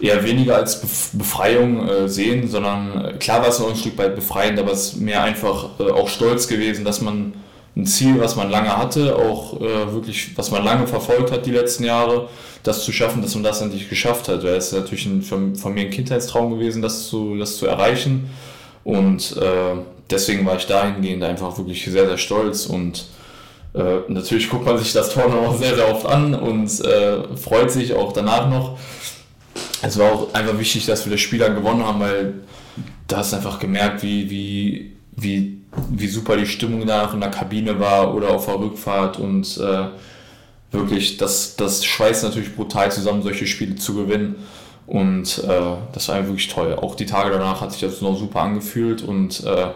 eher 0.00 0.24
weniger 0.24 0.56
als 0.56 0.80
Befreiung 1.12 1.88
äh, 1.88 2.08
sehen, 2.08 2.48
sondern 2.48 3.04
äh, 3.04 3.12
klar 3.18 3.40
war 3.42 3.48
es 3.48 3.60
auch 3.60 3.70
ein 3.70 3.76
Stück 3.76 3.96
weit 3.98 4.16
befreiend, 4.16 4.58
aber 4.58 4.72
es 4.72 4.86
ist 4.86 5.00
mehr 5.00 5.22
einfach 5.22 5.78
äh, 5.78 5.84
auch 5.84 6.08
stolz 6.08 6.48
gewesen, 6.48 6.84
dass 6.84 7.00
man 7.00 7.34
ein 7.74 7.86
Ziel, 7.86 8.20
was 8.20 8.36
man 8.36 8.50
lange 8.50 8.76
hatte, 8.76 9.16
auch 9.16 9.60
äh, 9.60 9.92
wirklich, 9.92 10.36
was 10.36 10.50
man 10.50 10.62
lange 10.62 10.86
verfolgt 10.86 11.32
hat 11.32 11.46
die 11.46 11.52
letzten 11.52 11.84
Jahre, 11.84 12.28
das 12.62 12.84
zu 12.84 12.92
schaffen, 12.92 13.22
dass 13.22 13.34
man 13.34 13.44
das 13.44 13.62
endlich 13.62 13.88
geschafft 13.88 14.28
hat. 14.28 14.42
Weil 14.44 14.54
es 14.54 14.66
ist 14.66 14.78
natürlich 14.78 15.06
ein, 15.06 15.22
von, 15.22 15.56
von, 15.56 15.72
mir 15.72 15.82
ein 15.82 15.90
Kindheitstraum 15.90 16.50
gewesen, 16.50 16.82
das 16.82 17.08
zu, 17.08 17.36
das 17.38 17.56
zu 17.56 17.66
erreichen. 17.66 18.30
Und 18.84 19.36
äh, 19.38 19.76
deswegen 20.10 20.44
war 20.44 20.56
ich 20.56 20.66
dahingehend 20.66 21.24
einfach 21.24 21.56
wirklich 21.56 21.84
sehr, 21.84 22.06
sehr 22.06 22.18
stolz 22.18 22.66
und 22.66 23.06
äh, 23.74 24.00
natürlich 24.08 24.50
guckt 24.50 24.66
man 24.66 24.76
sich 24.76 24.92
das 24.92 25.14
Tor 25.14 25.28
noch 25.28 25.56
sehr, 25.56 25.74
sehr 25.74 25.90
oft 25.90 26.04
an 26.04 26.34
und 26.34 26.68
äh, 26.84 27.36
freut 27.36 27.70
sich 27.70 27.94
auch 27.94 28.12
danach 28.12 28.50
noch. 28.50 28.78
Es 29.80 29.98
war 29.98 30.12
auch 30.12 30.34
einfach 30.34 30.58
wichtig, 30.58 30.86
dass 30.86 31.06
wir 31.06 31.12
das 31.12 31.20
Spiel 31.20 31.38
dann 31.38 31.54
gewonnen 31.54 31.84
haben, 31.84 32.00
weil 32.00 32.34
da 33.08 33.18
hast 33.18 33.34
einfach 33.34 33.58
gemerkt, 33.58 34.02
wie, 34.02 34.30
wie, 34.30 34.96
wie, 35.16 35.61
wie 35.90 36.08
super 36.08 36.36
die 36.36 36.46
Stimmung 36.46 36.86
danach 36.86 37.14
in 37.14 37.20
der 37.20 37.30
Kabine 37.30 37.78
war 37.80 38.14
oder 38.14 38.30
auf 38.30 38.46
der 38.46 38.58
Rückfahrt 38.58 39.18
und 39.18 39.58
äh, 39.58 39.86
wirklich, 40.70 41.16
das, 41.16 41.56
das 41.56 41.84
schweißt 41.84 42.24
natürlich 42.24 42.54
brutal 42.54 42.90
zusammen, 42.90 43.22
solche 43.22 43.46
Spiele 43.46 43.76
zu 43.76 43.94
gewinnen. 43.94 44.36
Und 44.86 45.38
äh, 45.44 45.76
das 45.92 46.08
war 46.08 46.26
wirklich 46.26 46.48
toll. 46.48 46.74
Auch 46.74 46.94
die 46.96 47.06
Tage 47.06 47.30
danach 47.30 47.60
hat 47.60 47.72
sich 47.72 47.80
das 47.80 48.00
noch 48.00 48.18
super 48.18 48.40
angefühlt 48.40 49.02
und 49.02 49.44
äh, 49.44 49.68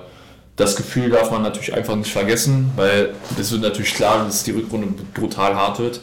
das 0.56 0.74
Gefühl 0.74 1.10
darf 1.10 1.30
man 1.30 1.42
natürlich 1.42 1.74
einfach 1.74 1.94
nicht 1.96 2.10
vergessen, 2.10 2.70
weil 2.76 3.14
es 3.38 3.52
wird 3.52 3.62
natürlich 3.62 3.94
klar, 3.94 4.24
dass 4.24 4.42
die 4.42 4.52
Rückrunde 4.52 4.88
brutal 5.14 5.54
hart 5.54 5.78
wird. 5.78 6.00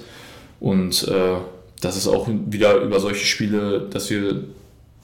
Und 0.59 1.07
äh, 1.07 1.37
das 1.81 1.97
ist 1.97 2.07
auch 2.07 2.27
wieder 2.29 2.75
über 2.75 2.99
solche 2.99 3.25
Spiele, 3.25 3.87
dass 3.89 4.09
wir 4.09 4.43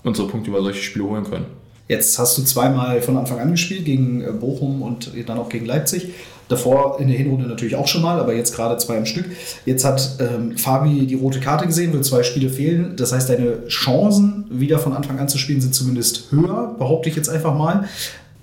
unsere 0.04 0.28
Punkte 0.28 0.52
über 0.52 0.62
solche 0.62 0.82
Spiele 0.82 1.06
holen 1.06 1.24
können. 1.30 1.46
Jetzt 1.90 2.20
hast 2.20 2.38
du 2.38 2.44
zweimal 2.44 3.02
von 3.02 3.18
Anfang 3.18 3.40
an 3.40 3.50
gespielt, 3.50 3.84
gegen 3.84 4.22
äh, 4.22 4.32
Bochum 4.32 4.84
und 4.84 5.12
dann 5.28 5.40
auch 5.40 5.50
gegen 5.50 5.66
Leipzig. 5.66 6.10
Davor 6.48 7.00
in 7.00 7.08
der 7.08 7.18
Hinrunde 7.18 7.48
natürlich 7.48 7.76
auch 7.76 7.88
schon 7.88 8.04
mal, 8.04 8.20
aber 8.20 8.36
jetzt 8.36 8.56
gerade 8.56 8.78
zwei 8.78 8.98
am 8.98 9.08
Stück. 9.08 9.26
Jetzt 9.66 9.84
hat 9.86 10.18
ähm, 10.20 10.56
Fabi 10.56 11.08
die 11.08 11.16
rote 11.16 11.40
Karte 11.40 11.66
gesehen, 11.66 11.92
wird 11.92 12.06
zwei 12.06 12.22
Spiele 12.22 12.50
fehlen. 12.50 12.94
Das 12.96 13.12
heißt, 13.12 13.30
deine 13.30 13.68
Chancen, 13.68 14.46
wieder 14.52 14.78
von 14.78 14.94
Anfang 14.94 15.20
an 15.20 15.28
zu 15.28 15.40
spielen, 15.40 15.62
sind 15.62 15.74
zumindest 15.74 16.32
höher, 16.32 16.76
behaupte 16.78 17.10
ich 17.10 17.16
jetzt 17.16 17.30
einfach 17.30 17.56
mal. 17.56 17.88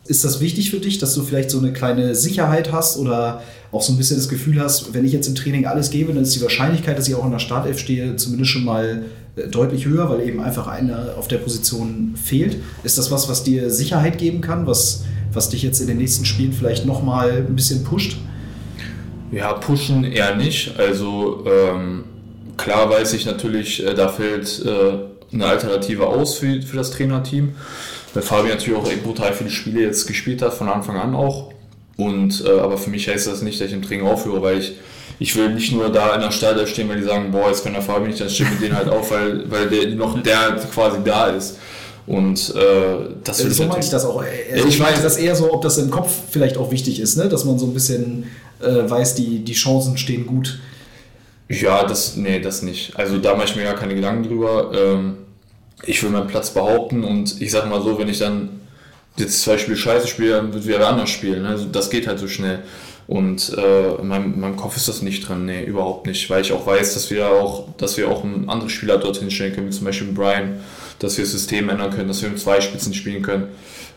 Ist 0.06 0.24
das 0.24 0.40
wichtig 0.40 0.70
für 0.70 0.78
dich, 0.78 0.98
dass 0.98 1.14
du 1.14 1.22
vielleicht 1.22 1.50
so 1.50 1.58
eine 1.58 1.72
kleine 1.72 2.16
Sicherheit 2.16 2.72
hast 2.72 2.96
oder 2.96 3.42
auch 3.70 3.82
so 3.82 3.92
ein 3.92 3.96
bisschen 3.96 4.16
das 4.16 4.28
Gefühl 4.28 4.60
hast, 4.60 4.92
wenn 4.92 5.04
ich 5.04 5.12
jetzt 5.12 5.28
im 5.28 5.36
Training 5.36 5.66
alles 5.66 5.90
gebe, 5.90 6.12
dann 6.12 6.22
ist 6.22 6.34
die 6.34 6.42
Wahrscheinlichkeit, 6.42 6.98
dass 6.98 7.08
ich 7.08 7.14
auch 7.14 7.24
in 7.24 7.32
der 7.32 7.38
Startelf 7.38 7.78
stehe, 7.78 8.16
zumindest 8.16 8.50
schon 8.50 8.64
mal 8.64 9.04
deutlich 9.50 9.86
höher, 9.86 10.08
weil 10.08 10.26
eben 10.26 10.40
einfach 10.40 10.66
einer 10.66 11.14
auf 11.16 11.28
der 11.28 11.38
Position 11.38 12.14
fehlt. 12.22 12.56
Ist 12.84 12.98
das 12.98 13.10
was, 13.10 13.28
was 13.28 13.44
dir 13.44 13.70
Sicherheit 13.70 14.18
geben 14.18 14.40
kann, 14.40 14.66
was, 14.66 15.04
was 15.32 15.50
dich 15.50 15.62
jetzt 15.62 15.80
in 15.80 15.86
den 15.86 15.98
nächsten 15.98 16.24
Spielen 16.24 16.52
vielleicht 16.52 16.86
nochmal 16.86 17.44
ein 17.46 17.54
bisschen 17.54 17.84
pusht? 17.84 18.16
Ja, 19.32 19.52
pushen 19.54 20.04
eher 20.04 20.36
nicht. 20.36 20.78
Also 20.78 21.44
ähm, 21.46 22.04
klar 22.56 22.88
weiß 22.88 23.12
ich 23.12 23.26
natürlich, 23.26 23.84
äh, 23.84 23.94
da 23.94 24.08
fällt 24.08 24.64
äh, 24.64 25.34
eine 25.34 25.46
Alternative 25.46 26.06
aus 26.06 26.38
für, 26.38 26.62
für 26.62 26.76
das 26.76 26.90
Trainerteam 26.92 27.54
weil 28.16 28.22
Fabi 28.22 28.48
natürlich 28.48 28.78
auch 28.78 28.90
brutal 29.02 29.34
viele 29.34 29.50
Spiele 29.50 29.82
jetzt 29.82 30.06
gespielt 30.06 30.40
hat, 30.40 30.54
von 30.54 30.68
Anfang 30.68 30.96
an 30.96 31.14
auch. 31.14 31.52
Und, 31.98 32.44
äh, 32.46 32.58
aber 32.60 32.78
für 32.78 32.88
mich 32.88 33.08
heißt 33.08 33.26
das 33.26 33.42
nicht, 33.42 33.60
dass 33.60 33.68
ich 33.68 33.74
im 33.74 33.82
Training 33.82 34.06
aufhöre, 34.06 34.42
weil 34.42 34.58
ich, 34.58 34.76
ich 35.18 35.34
will 35.36 35.54
nicht 35.54 35.72
nur 35.72 35.90
da 35.90 36.14
in 36.14 36.20
der 36.20 36.30
Stadt 36.30 36.68
stehen, 36.68 36.88
weil 36.88 36.98
die 36.98 37.04
sagen, 37.04 37.30
boah, 37.30 37.48
jetzt 37.48 37.64
kann 37.64 37.72
der 37.72 37.82
Fabi 37.82 38.08
nicht, 38.08 38.20
dann 38.20 38.28
steht 38.28 38.50
mit 38.50 38.60
denen 38.60 38.76
halt 38.76 38.88
auf, 38.88 39.10
weil, 39.10 39.50
weil 39.50 39.68
der 39.68 39.88
noch 39.94 40.20
der 40.22 40.56
quasi 40.72 40.98
da 41.04 41.28
ist. 41.28 41.58
Und 42.06 42.54
äh, 42.54 43.14
das 43.24 43.42
will 43.42 43.52
so 43.52 43.64
ich 43.64 43.68
meine 43.68 43.82
ich 43.82 43.90
das 43.90 44.04
auch. 44.04 44.22
Also 44.52 44.68
ich 44.68 44.78
meine 44.78 45.02
das 45.02 45.16
eher 45.16 45.34
so, 45.34 45.52
ob 45.52 45.62
das 45.62 45.78
im 45.78 45.90
Kopf 45.90 46.12
vielleicht 46.30 46.56
auch 46.56 46.70
wichtig 46.70 47.00
ist, 47.00 47.16
ne? 47.16 47.28
dass 47.28 47.44
man 47.44 47.58
so 47.58 47.66
ein 47.66 47.74
bisschen 47.74 48.30
äh, 48.60 48.88
weiß, 48.88 49.16
die, 49.16 49.40
die 49.40 49.54
Chancen 49.54 49.96
stehen 49.96 50.26
gut. 50.26 50.60
Ja, 51.48 51.84
das, 51.84 52.16
nee, 52.16 52.40
das 52.40 52.62
nicht. 52.62 52.96
Also 52.96 53.18
da 53.18 53.34
mache 53.34 53.46
ich 53.46 53.56
mir 53.56 53.64
gar 53.64 53.74
keine 53.74 53.94
Gedanken 53.94 54.24
drüber. 54.24 54.70
Ähm, 54.74 55.16
ich 55.84 56.02
will 56.02 56.10
meinen 56.10 56.28
Platz 56.28 56.50
behaupten 56.50 57.04
und 57.04 57.40
ich 57.40 57.50
sag 57.50 57.68
mal 57.68 57.82
so, 57.82 57.98
wenn 57.98 58.08
ich 58.08 58.18
dann 58.18 58.60
jetzt 59.16 59.42
zwei 59.42 59.58
Spiele 59.58 59.76
scheiße 59.76 60.06
spiele, 60.06 60.32
dann 60.32 60.52
wird 60.52 60.66
wieder 60.66 60.86
anders 60.86 61.10
spielen. 61.10 61.42
Ne? 61.42 61.48
Also 61.48 61.66
das 61.66 61.90
geht 61.90 62.06
halt 62.06 62.18
so 62.18 62.28
schnell. 62.28 62.60
Und 63.08 63.56
äh, 63.56 63.94
in, 63.94 64.08
meinem, 64.08 64.34
in, 64.34 64.40
meinem, 64.40 64.56
Kopf 64.56 64.76
ist 64.76 64.88
das 64.88 65.00
nicht 65.00 65.28
dran, 65.28 65.44
nee, 65.44 65.62
überhaupt 65.62 66.06
nicht. 66.06 66.28
Weil 66.28 66.42
ich 66.42 66.52
auch 66.52 66.66
weiß, 66.66 66.94
dass 66.94 67.10
wir 67.10 67.28
auch, 67.28 67.68
dass 67.76 67.96
wir 67.96 68.10
auch 68.10 68.24
einen 68.24 68.48
anderen 68.48 68.70
Spieler 68.70 68.98
dorthin 68.98 69.30
stellen 69.30 69.54
können, 69.54 69.68
wie 69.68 69.72
zum 69.72 69.84
Beispiel 69.84 70.08
Brian, 70.12 70.60
dass 70.98 71.16
wir 71.16 71.24
das 71.24 71.32
System 71.32 71.68
ändern 71.68 71.90
können, 71.90 72.08
dass 72.08 72.22
wir 72.22 72.28
mit 72.28 72.40
zwei 72.40 72.60
Spitzen 72.60 72.94
spielen 72.94 73.22
können. 73.22 73.48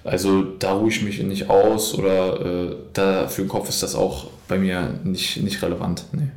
Also 0.03 0.43
da 0.43 0.73
ruhe 0.73 0.89
ich 0.89 1.01
mich 1.01 1.21
nicht 1.23 1.49
aus 1.49 1.95
oder 1.95 2.69
äh, 2.69 2.75
da 2.93 3.27
für 3.27 3.41
den 3.41 3.49
Kopf 3.49 3.67
ist 3.67 3.83
das 3.83 3.95
auch 3.95 4.27
bei 4.47 4.57
mir 4.57 4.99
nicht, 5.03 5.37
nicht 5.41 5.61
relevant. 5.61 6.05
Nee. 6.11 6.29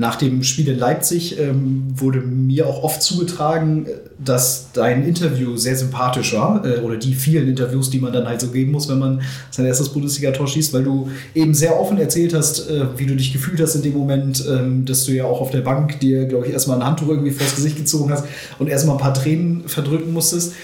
Nach 0.00 0.16
dem 0.16 0.42
Spiel 0.44 0.66
in 0.66 0.78
Leipzig 0.78 1.38
ähm, 1.38 1.88
wurde 1.94 2.22
mir 2.22 2.66
auch 2.66 2.82
oft 2.84 3.02
zugetragen, 3.02 3.86
dass 4.18 4.68
dein 4.72 5.06
Interview 5.06 5.58
sehr 5.58 5.76
sympathisch 5.76 6.32
war 6.32 6.64
äh, 6.64 6.78
oder 6.78 6.96
die 6.96 7.12
vielen 7.12 7.46
Interviews, 7.46 7.90
die 7.90 7.98
man 7.98 8.10
dann 8.10 8.26
halt 8.26 8.40
so 8.40 8.48
geben 8.48 8.72
muss, 8.72 8.88
wenn 8.88 8.98
man 8.98 9.20
sein 9.50 9.66
erstes 9.66 9.90
Bundesliga-Tor 9.90 10.48
schießt, 10.48 10.72
weil 10.72 10.84
du 10.84 11.10
eben 11.34 11.52
sehr 11.52 11.78
offen 11.78 11.98
erzählt 11.98 12.32
hast, 12.32 12.70
äh, 12.70 12.86
wie 12.96 13.04
du 13.04 13.14
dich 13.14 13.30
gefühlt 13.34 13.60
hast 13.60 13.74
in 13.74 13.82
dem 13.82 13.92
Moment, 13.92 14.42
ähm, 14.48 14.86
dass 14.86 15.04
du 15.04 15.12
ja 15.12 15.24
auch 15.24 15.42
auf 15.42 15.50
der 15.50 15.60
Bank 15.60 16.00
dir, 16.00 16.24
glaube 16.24 16.46
ich, 16.46 16.54
erstmal 16.54 16.78
ein 16.78 16.86
Handtuch 16.86 17.08
irgendwie 17.08 17.32
vors 17.32 17.54
Gesicht 17.54 17.76
gezogen 17.76 18.10
hast 18.10 18.24
und 18.58 18.68
erstmal 18.68 18.96
ein 18.96 19.02
paar 19.02 19.12
Tränen 19.12 19.68
verdrücken 19.68 20.14
musstest. 20.14 20.54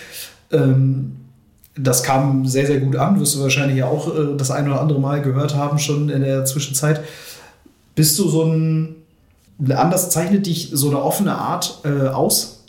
Ähm, 0.50 1.12
das 1.76 2.02
kam 2.02 2.46
sehr, 2.46 2.66
sehr 2.66 2.80
gut 2.80 2.96
an, 2.96 3.20
wirst 3.20 3.34
du 3.34 3.42
wahrscheinlich 3.42 3.76
ja 3.76 3.86
auch 3.86 4.08
äh, 4.16 4.34
das 4.38 4.50
ein 4.50 4.66
oder 4.66 4.80
andere 4.80 4.98
Mal 4.98 5.20
gehört 5.20 5.54
haben 5.54 5.78
schon 5.78 6.08
in 6.08 6.22
der 6.22 6.46
Zwischenzeit. 6.46 7.02
Bist 7.94 8.18
du 8.18 8.30
so 8.30 8.44
ein 8.44 8.95
anders 9.70 10.10
zeichnet 10.10 10.46
dich 10.46 10.70
so 10.72 10.88
eine 10.88 11.02
offene 11.02 11.36
Art 11.36 11.80
äh, 11.84 12.08
aus, 12.08 12.64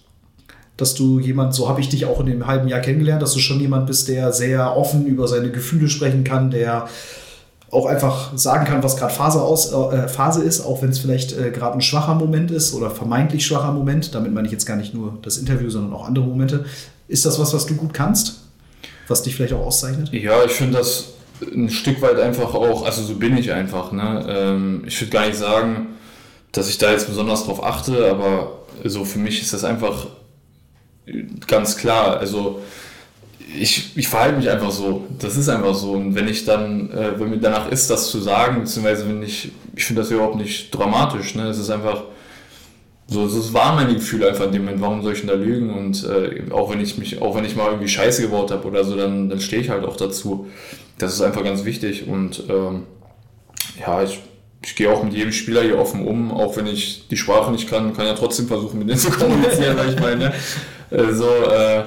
dass 0.77 0.93
du 0.93 1.19
jemand, 1.19 1.53
so 1.53 1.67
habe 1.67 1.81
ich 1.81 1.89
dich 1.89 2.05
auch 2.05 2.19
in 2.19 2.27
dem 2.27 2.47
halben 2.47 2.67
Jahr 2.67 2.79
kennengelernt, 2.79 3.21
dass 3.21 3.33
du 3.33 3.39
schon 3.39 3.59
jemand 3.59 3.87
bist, 3.87 4.07
der 4.07 4.31
sehr 4.31 4.77
offen 4.77 5.05
über 5.05 5.27
seine 5.27 5.51
Gefühle 5.51 5.89
sprechen 5.89 6.23
kann, 6.23 6.51
der 6.51 6.87
auch 7.69 7.85
einfach 7.85 8.37
sagen 8.37 8.65
kann, 8.65 8.83
was 8.83 8.95
gerade 8.95 9.13
Phase, 9.13 9.39
äh, 9.39 10.07
Phase 10.07 10.43
ist, 10.43 10.61
auch 10.61 10.81
wenn 10.81 10.89
es 10.89 10.99
vielleicht 10.99 11.37
äh, 11.37 11.51
gerade 11.51 11.73
ein 11.73 11.81
schwacher 11.81 12.15
Moment 12.15 12.51
ist 12.51 12.73
oder 12.73 12.89
vermeintlich 12.89 13.45
schwacher 13.45 13.73
Moment. 13.73 14.15
Damit 14.15 14.33
meine 14.33 14.47
ich 14.47 14.53
jetzt 14.53 14.65
gar 14.65 14.77
nicht 14.77 14.93
nur 14.93 15.17
das 15.21 15.37
Interview, 15.37 15.69
sondern 15.69 15.93
auch 15.93 16.07
andere 16.07 16.25
Momente. 16.25 16.65
Ist 17.09 17.25
das 17.25 17.39
was, 17.39 17.53
was 17.53 17.65
du 17.65 17.75
gut 17.75 17.93
kannst? 17.93 18.41
Was 19.09 19.23
dich 19.23 19.35
vielleicht 19.35 19.53
auch 19.53 19.65
auszeichnet? 19.65 20.13
Ja, 20.13 20.43
ich 20.45 20.51
finde 20.51 20.77
das 20.77 21.13
ein 21.41 21.69
Stück 21.69 22.01
weit 22.01 22.19
einfach 22.19 22.53
auch, 22.53 22.85
also 22.85 23.03
so 23.03 23.15
bin 23.15 23.37
ich 23.37 23.51
einfach. 23.51 23.91
Ne? 23.91 24.25
Ähm, 24.27 24.83
ich 24.87 24.99
würde 25.01 25.11
gar 25.11 25.27
nicht 25.27 25.37
sagen, 25.37 25.87
dass 26.57 26.69
ich 26.69 26.77
da 26.77 26.91
jetzt 26.91 27.07
besonders 27.07 27.45
drauf 27.45 27.63
achte, 27.63 28.09
aber 28.09 28.59
so 28.83 29.05
für 29.05 29.19
mich 29.19 29.41
ist 29.41 29.53
das 29.53 29.63
einfach 29.63 30.07
ganz 31.47 31.77
klar. 31.77 32.17
Also 32.17 32.61
ich, 33.59 33.95
ich 33.95 34.07
verhalte 34.07 34.37
mich 34.37 34.49
einfach 34.49 34.71
so. 34.71 35.05
Das 35.19 35.37
ist 35.37 35.49
einfach 35.49 35.75
so. 35.75 35.91
Und 35.93 36.15
wenn 36.15 36.27
ich 36.27 36.45
dann, 36.45 36.91
äh, 36.91 37.19
wenn 37.19 37.29
mir 37.29 37.37
danach 37.37 37.69
ist, 37.69 37.89
das 37.89 38.09
zu 38.09 38.19
sagen, 38.19 38.61
beziehungsweise 38.61 39.07
wenn 39.07 39.21
ich, 39.23 39.51
ich 39.75 39.85
finde 39.85 40.01
das 40.01 40.11
überhaupt 40.11 40.35
nicht 40.35 40.71
dramatisch. 40.71 41.35
Ne? 41.35 41.47
Es 41.47 41.57
ist 41.57 41.69
einfach, 41.69 42.03
so, 43.07 43.27
so 43.27 43.53
waren 43.53 43.75
meine 43.75 43.93
Gefühle 43.93 44.27
einfach 44.27 44.45
in 44.45 44.51
dem 44.51 44.65
Moment, 44.65 44.81
warum 44.81 45.01
soll 45.01 45.13
ich 45.13 45.19
denn 45.19 45.29
da 45.29 45.35
lügen? 45.35 45.73
Und 45.73 46.03
äh, 46.03 46.51
auch 46.51 46.71
wenn 46.71 46.81
ich 46.81 46.97
mich, 46.97 47.21
auch 47.21 47.35
wenn 47.35 47.45
ich 47.45 47.55
mal 47.55 47.67
irgendwie 47.67 47.87
Scheiße 47.87 48.21
gebaut 48.23 48.51
habe 48.51 48.67
oder 48.67 48.83
so, 48.83 48.97
dann, 48.97 49.29
dann 49.29 49.39
stehe 49.39 49.61
ich 49.61 49.69
halt 49.69 49.85
auch 49.85 49.95
dazu. 49.95 50.47
Das 50.97 51.13
ist 51.13 51.21
einfach 51.21 51.43
ganz 51.43 51.63
wichtig. 51.63 52.07
Und 52.07 52.43
ähm, 52.49 52.83
ja, 53.79 54.03
ich 54.03 54.19
ich 54.63 54.75
gehe 54.75 54.91
auch 54.91 55.03
mit 55.03 55.13
jedem 55.13 55.31
Spieler 55.31 55.61
hier 55.61 55.77
offen 55.77 56.05
um, 56.05 56.31
auch 56.31 56.57
wenn 56.57 56.67
ich 56.67 57.07
die 57.09 57.17
Sprache 57.17 57.51
nicht 57.51 57.69
kann, 57.69 57.95
kann 57.95 58.05
ja 58.05 58.13
trotzdem 58.13 58.47
versuchen, 58.47 58.79
mit 58.79 58.89
denen 58.89 58.99
zu 58.99 59.11
kommunizieren, 59.11 59.77
weil 59.77 59.93
ich 59.93 59.99
meine, 59.99 60.33
äh, 60.89 61.13
so, 61.13 61.25
äh, 61.25 61.83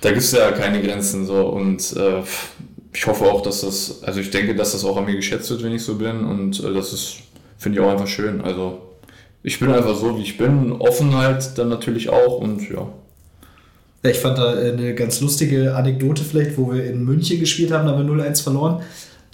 da 0.00 0.10
gibt 0.10 0.22
es 0.22 0.32
ja 0.32 0.52
keine 0.52 0.82
Grenzen 0.82 1.26
so. 1.26 1.46
Und 1.48 1.96
äh, 1.96 2.22
ich 2.92 3.06
hoffe 3.06 3.24
auch, 3.24 3.42
dass 3.42 3.62
das, 3.62 4.02
also 4.02 4.20
ich 4.20 4.30
denke, 4.30 4.54
dass 4.54 4.72
das 4.72 4.84
auch 4.84 4.96
an 4.96 5.06
mir 5.06 5.16
geschätzt 5.16 5.50
wird, 5.50 5.62
wenn 5.62 5.72
ich 5.72 5.82
so 5.82 5.96
bin. 5.96 6.24
Und 6.24 6.62
äh, 6.62 6.72
das 6.72 6.92
ist, 6.92 7.16
finde 7.58 7.78
ich 7.78 7.84
auch 7.84 7.90
einfach 7.90 8.06
schön. 8.06 8.40
Also 8.42 8.80
ich 9.42 9.58
bin 9.58 9.70
einfach 9.72 9.96
so, 9.96 10.16
wie 10.18 10.22
ich 10.22 10.36
bin, 10.36 10.72
offen 10.72 11.16
halt 11.16 11.56
dann 11.58 11.68
natürlich 11.68 12.08
auch 12.10 12.38
und 12.38 12.68
ja. 12.68 12.88
Ich 14.02 14.18
fand 14.18 14.36
da 14.36 14.52
eine 14.52 14.94
ganz 14.94 15.22
lustige 15.22 15.74
Anekdote 15.74 16.22
vielleicht, 16.22 16.58
wo 16.58 16.70
wir 16.70 16.84
in 16.84 17.04
München 17.04 17.40
gespielt 17.40 17.72
haben, 17.72 17.86
da 17.86 17.96
haben 17.96 18.06
wir 18.06 18.24
0-1 18.24 18.42
verloren 18.42 18.82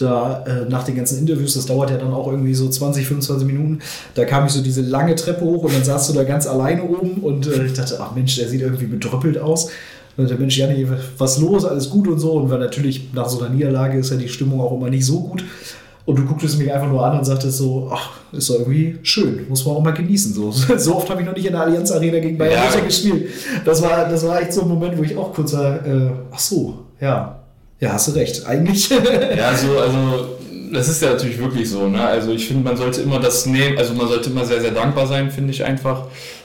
da 0.01 0.45
äh, 0.47 0.69
nach 0.69 0.85
den 0.85 0.97
ganzen 0.97 1.19
Interviews, 1.19 1.55
das 1.55 1.67
dauert 1.67 1.91
ja 1.91 1.97
dann 1.97 2.13
auch 2.13 2.27
irgendwie 2.27 2.55
so 2.55 2.69
20, 2.69 3.07
25 3.07 3.47
Minuten, 3.47 3.81
da 4.15 4.25
kam 4.25 4.47
ich 4.47 4.53
so 4.53 4.63
diese 4.63 4.83
lange 4.83 5.15
Treppe 5.15 5.45
hoch 5.45 5.65
und 5.65 5.75
dann 5.75 5.85
saß 5.85 6.09
du 6.09 6.15
da 6.15 6.25
ganz 6.25 6.47
alleine 6.47 6.85
oben 6.85 7.23
und 7.23 7.47
äh, 7.47 7.65
ich 7.65 7.73
dachte, 7.73 7.99
ach 8.01 8.15
Mensch, 8.15 8.37
der 8.37 8.49
sieht 8.49 8.61
irgendwie 8.61 8.87
bedröppelt 8.87 9.39
aus. 9.39 9.71
Und 10.17 10.29
der 10.29 10.39
Mensch, 10.39 10.59
Janni, 10.59 10.87
was 11.17 11.39
los, 11.39 11.65
alles 11.65 11.89
gut 11.89 12.09
und 12.09 12.19
so. 12.19 12.33
Und 12.33 12.51
weil 12.51 12.59
natürlich 12.59 13.13
nach 13.15 13.29
so 13.29 13.41
einer 13.41 13.55
Niederlage 13.55 13.99
ist 13.99 14.11
ja 14.11 14.17
die 14.17 14.29
Stimmung 14.29 14.61
auch 14.61 14.73
immer 14.77 14.91
nicht 14.91 15.07
so 15.07 15.21
gut. 15.21 15.45
Und 16.05 16.19
du 16.19 16.25
gucktest 16.25 16.59
mich 16.59 16.73
einfach 16.73 16.89
nur 16.89 17.05
an 17.05 17.19
und 17.19 17.25
sagtest 17.25 17.59
so, 17.59 17.89
ach, 17.93 18.11
ist 18.33 18.51
doch 18.51 18.59
irgendwie 18.59 18.99
schön, 19.03 19.47
muss 19.49 19.65
man 19.65 19.77
auch 19.77 19.83
mal 19.83 19.93
genießen. 19.93 20.35
So, 20.35 20.51
so 20.77 20.97
oft 20.97 21.09
habe 21.09 21.21
ich 21.21 21.27
noch 21.27 21.37
nicht 21.37 21.47
in 21.47 21.53
der 21.53 21.63
Allianz 21.63 21.93
Arena 21.93 22.19
gegen 22.19 22.37
Bayern 22.37 22.63
Ja. 22.75 22.81
Gespielt. 22.81 23.29
Das 23.65 23.81
war, 23.81 24.09
das 24.09 24.27
war 24.27 24.43
echt 24.43 24.53
so 24.53 24.63
ein 24.63 24.69
Moment, 24.69 24.99
wo 24.99 25.03
ich 25.03 25.17
auch 25.17 25.33
kurz 25.33 25.53
sag, 25.53 25.87
äh, 25.87 26.11
ach 26.33 26.39
so, 26.39 26.81
ja, 27.01 27.40
ja, 27.81 27.93
hast 27.93 28.09
du 28.09 28.13
recht, 28.13 28.47
eigentlich. 28.47 28.91
Ja, 29.37 29.57
so, 29.57 29.79
also 29.79 30.37
das 30.73 30.89
ist 30.89 31.03
ja 31.03 31.11
natürlich 31.11 31.39
wirklich 31.39 31.69
so. 31.69 31.89
Ne? 31.89 32.01
Also 32.01 32.33
ich 32.33 32.47
finde, 32.47 32.65
man 32.65 32.77
sollte 32.77 33.01
immer 33.01 33.19
das 33.19 33.47
nehmen, 33.47 33.79
also 33.79 33.95
man 33.95 34.09
sollte 34.09 34.31
immer 34.31 34.45
sehr, 34.45 34.61
sehr 34.61 34.71
dankbar 34.71 35.07
sein, 35.07 35.31
finde 35.31 35.51
ich 35.51 35.65
einfach, 35.65 36.05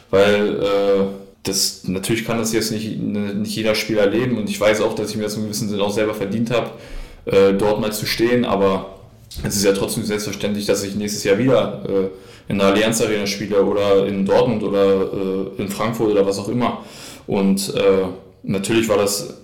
weil 0.09 0.59
äh, 0.59 1.03
das 1.43 1.81
natürlich 1.83 2.25
kann 2.25 2.37
das 2.37 2.53
jetzt 2.53 2.71
nicht, 2.71 2.99
ne, 2.99 3.35
nicht 3.35 3.55
jeder 3.55 3.75
Spieler 3.75 4.01
erleben 4.01 4.37
und 4.37 4.49
ich 4.49 4.59
weiß 4.59 4.81
auch, 4.81 4.95
dass 4.95 5.11
ich 5.11 5.17
mir 5.17 5.23
das 5.23 5.35
im 5.35 5.43
gewissen 5.43 5.69
Sinne 5.69 5.83
auch 5.83 5.91
selber 5.91 6.13
verdient 6.13 6.51
habe, 6.51 6.71
äh, 7.25 7.53
dort 7.53 7.79
mal 7.79 7.91
zu 7.91 8.05
stehen, 8.05 8.45
aber 8.45 8.95
es 9.43 9.57
ist 9.57 9.65
ja 9.65 9.73
trotzdem 9.73 10.03
selbstverständlich, 10.03 10.65
dass 10.65 10.83
ich 10.83 10.95
nächstes 10.95 11.23
Jahr 11.23 11.37
wieder 11.37 11.83
äh, 11.87 12.51
in 12.51 12.59
der 12.59 12.67
Allianz 12.67 13.01
Arena 13.01 13.27
spiele 13.27 13.63
oder 13.63 14.05
in 14.07 14.25
Dortmund 14.25 14.63
oder 14.63 15.11
äh, 15.57 15.61
in 15.61 15.69
Frankfurt 15.69 16.11
oder 16.11 16.25
was 16.25 16.39
auch 16.39 16.47
immer. 16.47 16.83
Und 17.27 17.73
äh, 17.75 18.07
natürlich 18.43 18.87
war 18.87 18.97
das 18.97 19.41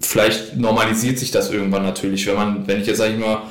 vielleicht 0.00 0.56
normalisiert 0.56 1.18
sich 1.18 1.30
das 1.30 1.50
irgendwann 1.50 1.82
natürlich, 1.82 2.26
wenn 2.26 2.36
man, 2.36 2.66
wenn 2.66 2.80
ich 2.80 2.86
jetzt 2.86 2.98
sage 2.98 3.14
ich 3.14 3.18
mal, 3.18 3.42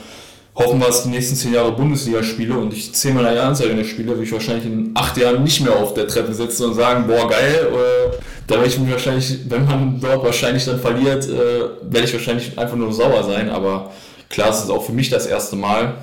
hoffen 0.57 0.79
wir 0.79 0.89
es 0.89 1.03
die 1.03 1.09
nächsten 1.09 1.35
zehn 1.35 1.53
Jahre 1.53 1.71
Bundesliga 1.71 2.23
spiele 2.23 2.57
und 2.57 2.73
ich 2.73 2.93
zehnmal 2.93 3.25
in 3.25 3.33
der 3.33 3.43
Jahresarena 3.43 3.83
spiele, 3.83 4.09
würde 4.09 4.23
ich 4.23 4.31
wahrscheinlich 4.31 4.65
in 4.65 4.91
acht 4.95 5.15
Jahren 5.17 5.43
nicht 5.43 5.61
mehr 5.61 5.75
auf 5.75 5.93
der 5.93 6.07
Treppe 6.07 6.33
sitzen 6.33 6.65
und 6.65 6.73
sagen, 6.73 7.05
boah 7.05 7.29
geil, 7.29 7.67
äh, 7.71 8.15
da 8.47 8.55
werde 8.55 8.67
ich 8.67 8.79
mich 8.79 8.91
wahrscheinlich, 8.91 9.39
wenn 9.49 9.65
man 9.65 9.99
dort 10.01 10.23
wahrscheinlich 10.23 10.65
dann 10.65 10.79
verliert, 10.79 11.25
äh, 11.25 11.59
werde 11.83 12.07
ich 12.07 12.13
wahrscheinlich 12.13 12.57
einfach 12.57 12.75
nur 12.75 12.91
sauer 12.91 13.23
sein, 13.23 13.49
aber 13.49 13.91
klar, 14.29 14.49
es 14.49 14.61
ist 14.63 14.71
auch 14.71 14.83
für 14.83 14.93
mich 14.93 15.09
das 15.11 15.27
erste 15.27 15.55
Mal 15.55 15.93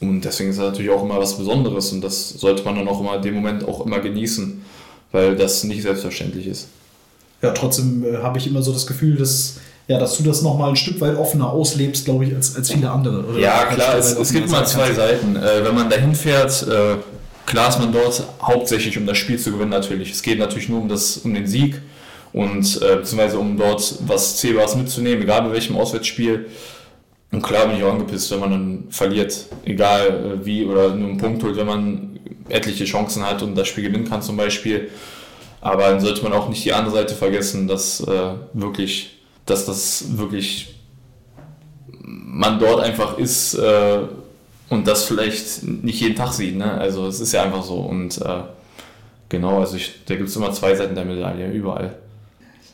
und 0.00 0.22
deswegen 0.22 0.50
ist 0.50 0.58
das 0.58 0.66
natürlich 0.66 0.90
auch 0.90 1.04
immer 1.04 1.18
was 1.20 1.38
Besonderes 1.38 1.92
und 1.92 2.00
das 2.00 2.30
sollte 2.30 2.64
man 2.64 2.74
dann 2.74 2.88
auch 2.88 3.00
immer 3.00 3.16
in 3.16 3.22
dem 3.22 3.34
Moment 3.34 3.68
auch 3.68 3.86
immer 3.86 4.00
genießen, 4.00 4.64
weil 5.12 5.36
das 5.36 5.62
nicht 5.62 5.82
selbstverständlich 5.82 6.48
ist. 6.48 6.68
ja, 7.42 7.52
trotzdem 7.52 8.04
äh, 8.04 8.16
habe 8.16 8.38
ich 8.38 8.48
immer 8.48 8.62
so 8.62 8.72
das 8.72 8.88
Gefühl, 8.88 9.16
dass, 9.16 9.58
ja, 9.90 9.98
dass 9.98 10.16
du 10.16 10.22
das 10.22 10.42
nochmal 10.42 10.70
ein 10.70 10.76
Stück 10.76 11.00
weit 11.00 11.16
offener 11.16 11.50
auslebst, 11.50 12.04
glaube 12.04 12.24
ich, 12.24 12.32
als, 12.32 12.54
als 12.54 12.70
viele 12.70 12.88
andere. 12.88 13.24
Oder 13.26 13.40
Ja, 13.40 13.64
klar, 13.64 13.98
es, 13.98 14.12
es 14.12 14.32
gibt 14.32 14.48
sein 14.48 14.64
zwei. 14.64 14.92
Seiten. 14.92 15.34
Äh, 15.34 15.64
wenn 15.64 15.74
man 15.74 15.90
dahin 15.90 16.14
fährt, 16.14 16.62
äh, 16.62 16.94
klar 17.44 17.68
ist 17.70 17.80
man 17.80 17.92
dort 17.92 18.22
hauptsächlich, 18.40 18.96
um 18.96 19.04
das 19.04 19.18
Spiel 19.18 19.36
zu 19.36 19.50
gewinnen 19.50 19.70
natürlich. 19.70 20.12
Es 20.12 20.22
geht 20.22 20.38
natürlich 20.38 20.68
nur 20.68 20.80
um, 20.80 20.88
das, 20.88 21.16
um 21.16 21.34
den 21.34 21.44
Sieg 21.44 21.80
und 22.32 22.80
äh, 22.80 22.98
beziehungsweise 22.98 23.36
um 23.40 23.56
dort 23.56 23.96
was 24.06 24.36
Zählbares 24.36 24.76
mitzunehmen, 24.76 25.24
egal 25.24 25.42
bei 25.42 25.54
welchem 25.54 25.76
Auswärtsspiel. 25.76 26.46
Und 27.32 27.42
klar 27.42 27.66
bin 27.66 27.76
ich 27.76 27.82
auch 27.82 27.92
angepisst, 27.92 28.30
wenn 28.30 28.38
man 28.38 28.50
dann 28.52 28.84
verliert, 28.90 29.46
egal 29.64 30.06
äh, 30.06 30.46
wie, 30.46 30.66
oder 30.66 30.94
nur 30.94 31.08
einen 31.08 31.18
Punkt 31.18 31.42
holt, 31.42 31.56
wenn 31.56 31.66
man 31.66 32.20
etliche 32.48 32.84
Chancen 32.84 33.26
hat 33.26 33.42
und 33.42 33.56
das 33.56 33.66
Spiel 33.66 33.82
gewinnen 33.82 34.08
kann 34.08 34.22
zum 34.22 34.36
Beispiel. 34.36 34.88
Aber 35.60 35.88
dann 35.88 35.98
sollte 35.98 36.22
man 36.22 36.32
auch 36.32 36.48
nicht 36.48 36.64
die 36.64 36.72
andere 36.72 36.94
Seite 36.94 37.14
vergessen, 37.16 37.66
dass 37.66 37.98
äh, 38.00 38.34
wirklich, 38.52 39.16
dass 39.46 39.66
das 39.66 40.16
wirklich 40.16 40.74
man 42.02 42.58
dort 42.58 42.80
einfach 42.80 43.18
ist 43.18 43.54
äh, 43.54 43.98
und 44.68 44.86
das 44.86 45.04
vielleicht 45.04 45.62
nicht 45.62 46.00
jeden 46.00 46.16
Tag 46.16 46.32
sieht. 46.32 46.56
Ne? 46.56 46.70
Also 46.70 47.06
es 47.06 47.20
ist 47.20 47.32
ja 47.32 47.42
einfach 47.42 47.62
so. 47.62 47.76
Und 47.76 48.18
äh, 48.18 48.42
genau, 49.28 49.60
also 49.60 49.76
ich, 49.76 50.04
da 50.06 50.16
gibt 50.16 50.28
es 50.28 50.36
immer 50.36 50.52
zwei 50.52 50.74
Seiten 50.74 50.94
der 50.94 51.04
Medaille, 51.04 51.50
überall. 51.50 51.96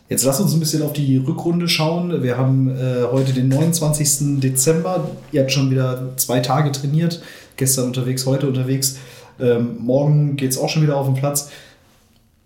Jetzt 0.09 0.25
lass 0.25 0.41
uns 0.41 0.53
ein 0.53 0.61
bisschen 0.61 0.83
auf 0.83 0.93
die 0.93 1.17
Rückrunde 1.17 1.69
schauen. 1.69 2.23
Wir 2.23 2.39
haben 2.39 2.71
äh, 2.71 3.05
heute 3.11 3.33
den 3.33 3.49
29. 3.49 4.41
Dezember. 4.41 5.11
Ihr 5.33 5.41
habt 5.41 5.51
schon 5.51 5.71
wieder 5.71 6.13
zwei 6.17 6.41
Tage 6.41 6.71
trainiert. 6.71 7.23
Gestern 7.57 7.87
unterwegs, 7.87 8.25
heute 8.25 8.47
unterwegs. 8.47 8.99
Ähm, 9.41 9.77
morgen 9.81 10.37
geht 10.37 10.53
es 10.53 10.59
auch 10.59 10.69
schon 10.69 10.83
wieder 10.83 10.97
auf 10.97 11.07
den 11.07 11.17
Platz. 11.17 11.51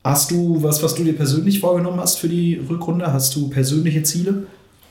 Hast 0.03 0.31
du 0.31 0.63
was, 0.63 0.83
was 0.83 0.95
du 0.95 1.05
dir 1.05 1.15
persönlich 1.15 1.61
vorgenommen 1.61 2.01
hast 2.01 2.19
für 2.19 2.29
die 2.29 2.61
Rückrunde? 2.69 3.13
Hast 3.13 3.37
du 3.37 3.51
persönliche 3.51 4.03
Ziele? 4.03 4.47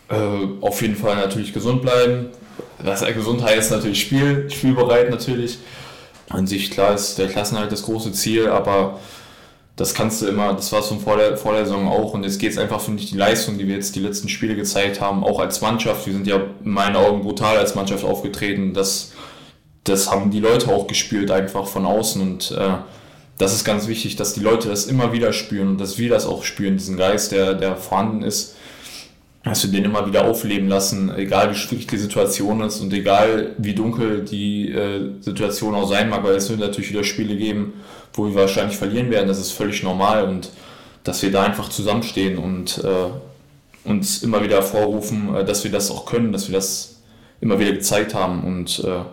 Äh, 0.07 0.15
auf 0.61 0.81
jeden 0.81 0.95
Fall 0.95 1.15
natürlich 1.15 1.51
gesund 1.51 1.81
bleiben. 1.81 2.27
Was 2.83 3.01
ja 3.01 3.11
gesund 3.11 3.43
heißt 3.43 3.71
natürlich 3.71 4.01
Spiel, 4.01 4.49
spielbereit 4.49 5.09
natürlich. 5.09 5.57
An 6.29 6.45
sich 6.45 6.69
klar 6.69 6.93
ist 6.93 7.17
der 7.17 7.27
Klassenhalt 7.27 7.71
das 7.71 7.83
große 7.83 8.11
Ziel, 8.11 8.47
aber 8.47 8.99
das 9.75 9.93
kannst 9.93 10.21
du 10.21 10.27
immer, 10.27 10.53
das 10.53 10.71
war 10.71 10.81
es 10.81 10.87
von 10.87 10.99
vor 10.99 11.17
der, 11.17 11.37
vor 11.37 11.53
der 11.53 11.65
Saison 11.65 11.87
auch 11.87 12.13
und 12.13 12.23
jetzt 12.23 12.37
geht 12.37 12.51
es 12.51 12.57
einfach, 12.57 12.79
finde 12.81 13.01
ich, 13.01 13.09
die 13.09 13.17
Leistung, 13.17 13.57
die 13.57 13.67
wir 13.67 13.75
jetzt 13.75 13.95
die 13.95 14.01
letzten 14.01 14.29
Spiele 14.29 14.55
gezeigt 14.55 15.01
haben, 15.01 15.23
auch 15.23 15.39
als 15.39 15.61
Mannschaft, 15.61 16.05
wir 16.05 16.13
sind 16.13 16.27
ja 16.27 16.35
in 16.35 16.71
meinen 16.71 16.95
Augen 16.97 17.21
brutal 17.21 17.57
als 17.57 17.75
Mannschaft 17.75 18.03
aufgetreten, 18.03 18.73
das, 18.73 19.13
das 19.85 20.11
haben 20.11 20.31
die 20.31 20.41
Leute 20.41 20.67
auch 20.67 20.85
gespürt 20.85 21.31
einfach 21.31 21.65
von 21.65 21.85
außen 21.85 22.21
und 22.21 22.51
äh, 22.51 22.73
das 23.39 23.53
ist 23.55 23.65
ganz 23.65 23.87
wichtig, 23.87 24.15
dass 24.15 24.33
die 24.33 24.41
Leute 24.41 24.69
das 24.69 24.85
immer 24.85 25.11
wieder 25.11 25.33
spüren 25.33 25.69
und 25.69 25.81
dass 25.81 25.97
wir 25.97 26.09
das 26.09 26.27
auch 26.27 26.43
spüren, 26.43 26.77
diesen 26.77 26.97
Geist, 26.97 27.31
der, 27.31 27.55
der 27.55 27.75
vorhanden 27.75 28.21
ist 28.21 28.55
dass 29.43 29.63
wir 29.63 29.71
den 29.71 29.85
immer 29.85 30.05
wieder 30.05 30.25
aufleben 30.25 30.67
lassen, 30.67 31.13
egal 31.15 31.51
wie 31.51 31.55
schwierig 31.55 31.87
die 31.87 31.97
Situation 31.97 32.61
ist 32.61 32.81
und 32.81 32.91
egal 32.93 33.55
wie 33.57 33.73
dunkel 33.73 34.23
die 34.25 34.69
äh, 34.69 35.11
Situation 35.21 35.75
auch 35.75 35.87
sein 35.87 36.09
mag, 36.09 36.23
weil 36.23 36.35
es 36.35 36.49
wird 36.49 36.59
natürlich 36.59 36.91
wieder 36.91 37.03
Spiele 37.03 37.37
geben, 37.37 37.73
wo 38.13 38.27
wir 38.27 38.35
wahrscheinlich 38.35 38.77
verlieren 38.77 39.09
werden, 39.09 39.27
das 39.27 39.39
ist 39.39 39.51
völlig 39.51 39.81
normal 39.81 40.25
und 40.25 40.51
dass 41.03 41.21
wir 41.21 41.31
da 41.31 41.43
einfach 41.43 41.69
zusammenstehen 41.69 42.37
und 42.37 42.83
äh, 42.83 43.89
uns 43.89 44.21
immer 44.21 44.43
wieder 44.43 44.57
hervorrufen, 44.57 45.33
äh, 45.33 45.45
dass 45.45 45.63
wir 45.63 45.71
das 45.71 45.89
auch 45.89 46.05
können, 46.05 46.33
dass 46.33 46.49
wir 46.49 46.55
das 46.55 47.01
immer 47.39 47.59
wieder 47.59 47.71
gezeigt 47.71 48.13
haben 48.13 48.43
und 48.43 48.83
äh, 48.83 49.03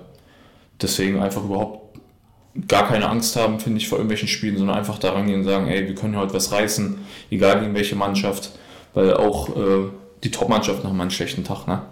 deswegen 0.83 1.21
einfach 1.21 1.45
überhaupt 1.45 1.86
gar 2.69 2.89
keine 2.89 3.09
Angst 3.09 3.37
haben, 3.37 3.61
finde 3.61 3.79
ich, 3.79 3.89
vor 3.89 3.99
irgendwelchen 3.99 4.29
Spielen, 4.29 4.57
sondern 4.57 4.77
einfach 4.77 4.99
da 4.99 5.13
rangehen 5.13 5.41
und 5.41 5.45
sagen, 5.45 5.69
ey, 5.69 5.87
wir 5.87 5.95
können 5.95 6.17
heute 6.17 6.35
was 6.35 6.53
reißen, 6.53 6.99
egal 7.31 7.61
gegen 7.61 7.75
welche 7.75 7.97
Mannschaft, 7.97 8.51
weil 8.95 9.15
auch 9.15 9.51
äh, 9.51 9.89
die 10.25 10.31
Top-Mannschaften 10.31 10.89
haben 10.89 11.01
einen 11.01 11.11
schlechten 11.11 11.45
Tag, 11.45 11.67
ne? 11.67 11.83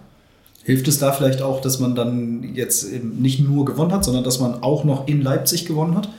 Hilft 0.63 0.87
es 0.87 0.97
da 0.97 1.11
vielleicht 1.11 1.43
auch, 1.43 1.61
dass 1.61 1.79
man 1.79 1.93
dann 1.93 2.55
jetzt 2.55 2.91
eben 2.91 3.21
nicht 3.21 3.39
nur 3.39 3.65
gewonnen 3.65 3.91
hat, 3.91 4.03
sondern 4.03 4.23
dass 4.23 4.39
man 4.39 4.63
auch 4.63 4.83
noch 4.83 5.07
in 5.07 5.21
Leipzig 5.21 5.67
gewonnen 5.67 5.95
hat? 5.95 6.09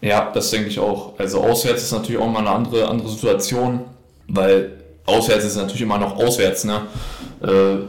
Ja, 0.00 0.32
das 0.34 0.50
denke 0.50 0.68
ich 0.68 0.80
auch. 0.80 1.18
Also 1.18 1.40
auswärts 1.40 1.84
ist 1.84 1.92
natürlich 1.92 2.20
auch 2.20 2.28
mal 2.28 2.40
eine 2.40 2.50
andere, 2.50 2.88
andere 2.88 3.08
Situation, 3.08 3.80
weil 4.26 4.72
auswärts 5.06 5.44
ist 5.44 5.56
natürlich 5.56 5.82
immer 5.82 5.98
noch 5.98 6.16
auswärts, 6.16 6.64
ne? 6.64 6.80
Äh, 7.40 7.84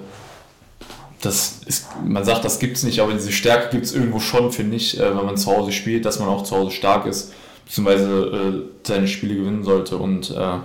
das 1.25 1.61
ist, 1.65 1.88
man 2.05 2.23
sagt, 2.23 2.45
das 2.45 2.59
gibt 2.59 2.77
es 2.77 2.83
nicht, 2.83 2.99
aber 2.99 3.13
diese 3.13 3.31
Stärke 3.31 3.69
gibt 3.71 3.85
es 3.85 3.93
irgendwo 3.93 4.19
schon, 4.19 4.51
finde 4.51 4.77
ich, 4.77 4.99
äh, 4.99 5.17
wenn 5.17 5.25
man 5.25 5.38
zu 5.38 5.51
Hause 5.51 5.71
spielt, 5.71 6.05
dass 6.05 6.19
man 6.19 6.29
auch 6.29 6.43
zu 6.43 6.55
Hause 6.55 6.71
stark 6.71 7.05
ist, 7.07 7.33
beziehungsweise 7.65 8.05
äh, 8.05 8.61
seine 8.83 9.07
Spiele 9.07 9.35
gewinnen 9.35 9.63
sollte. 9.63 9.97
Und 9.97 10.29
äh, 10.31 10.57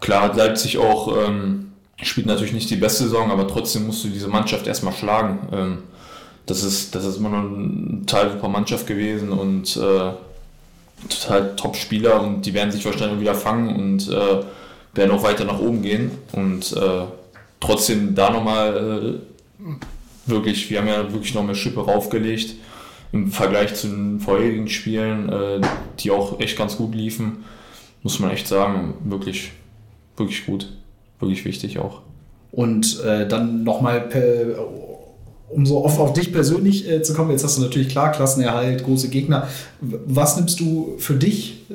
klar 0.00 0.22
hat 0.22 0.36
Leipzig 0.36 0.78
auch, 0.78 1.26
ähm, 1.26 1.72
spielt 2.02 2.26
natürlich 2.26 2.52
nicht 2.52 2.70
die 2.70 2.76
beste 2.76 3.04
Saison, 3.04 3.30
aber 3.30 3.48
trotzdem 3.48 3.86
musst 3.86 4.04
du 4.04 4.08
diese 4.08 4.28
Mannschaft 4.28 4.66
erstmal 4.66 4.94
schlagen. 4.94 5.48
Ähm, 5.52 5.78
das, 6.46 6.62
ist, 6.62 6.94
das 6.94 7.04
ist 7.04 7.16
immer 7.16 7.30
noch 7.30 7.38
eine 7.38 8.00
total 8.06 8.32
super 8.32 8.48
Mannschaft 8.48 8.86
gewesen 8.86 9.32
und 9.32 9.76
äh, 9.76 10.12
total 11.08 11.56
Top-Spieler 11.56 12.22
und 12.22 12.46
die 12.46 12.54
werden 12.54 12.70
sich 12.70 12.84
wahrscheinlich 12.84 13.20
wieder 13.20 13.34
fangen 13.34 13.74
und 13.74 14.08
äh, 14.08 14.44
werden 14.94 15.10
auch 15.10 15.22
weiter 15.22 15.44
nach 15.44 15.58
oben 15.58 15.82
gehen. 15.82 16.12
Und 16.32 16.72
äh, 16.72 17.04
trotzdem 17.60 18.14
da 18.14 18.30
nochmal 18.30 19.20
äh, 19.60 19.68
wirklich, 20.26 20.70
wir 20.70 20.78
haben 20.78 20.88
ja 20.88 21.12
wirklich 21.12 21.34
noch 21.34 21.42
eine 21.42 21.54
Schippe 21.54 21.80
raufgelegt 21.80 22.56
im 23.12 23.30
Vergleich 23.30 23.74
zu 23.74 23.88
den 23.88 24.20
vorherigen 24.20 24.68
Spielen, 24.68 25.28
äh, 25.28 25.60
die 26.00 26.10
auch 26.10 26.40
echt 26.40 26.58
ganz 26.58 26.76
gut 26.76 26.94
liefen, 26.94 27.44
muss 28.02 28.18
man 28.18 28.30
echt 28.30 28.48
sagen, 28.48 28.94
wirklich, 29.04 29.52
wirklich 30.16 30.46
gut, 30.46 30.72
wirklich 31.20 31.44
wichtig 31.44 31.78
auch. 31.78 32.02
Und 32.50 33.00
äh, 33.04 33.26
dann 33.26 33.64
nochmal, 33.64 34.08
um 35.48 35.66
so 35.66 35.84
oft 35.84 35.98
auf 36.00 36.12
dich 36.12 36.32
persönlich 36.32 36.88
äh, 36.90 37.02
zu 37.02 37.14
kommen, 37.14 37.30
jetzt 37.30 37.44
hast 37.44 37.58
du 37.58 37.62
natürlich 37.62 37.88
klar 37.88 38.12
Klassenerhalt, 38.12 38.84
große 38.84 39.08
Gegner. 39.08 39.48
Was 39.80 40.36
nimmst 40.36 40.58
du 40.60 40.94
für 40.98 41.14
dich 41.14 41.66
äh, 41.70 41.74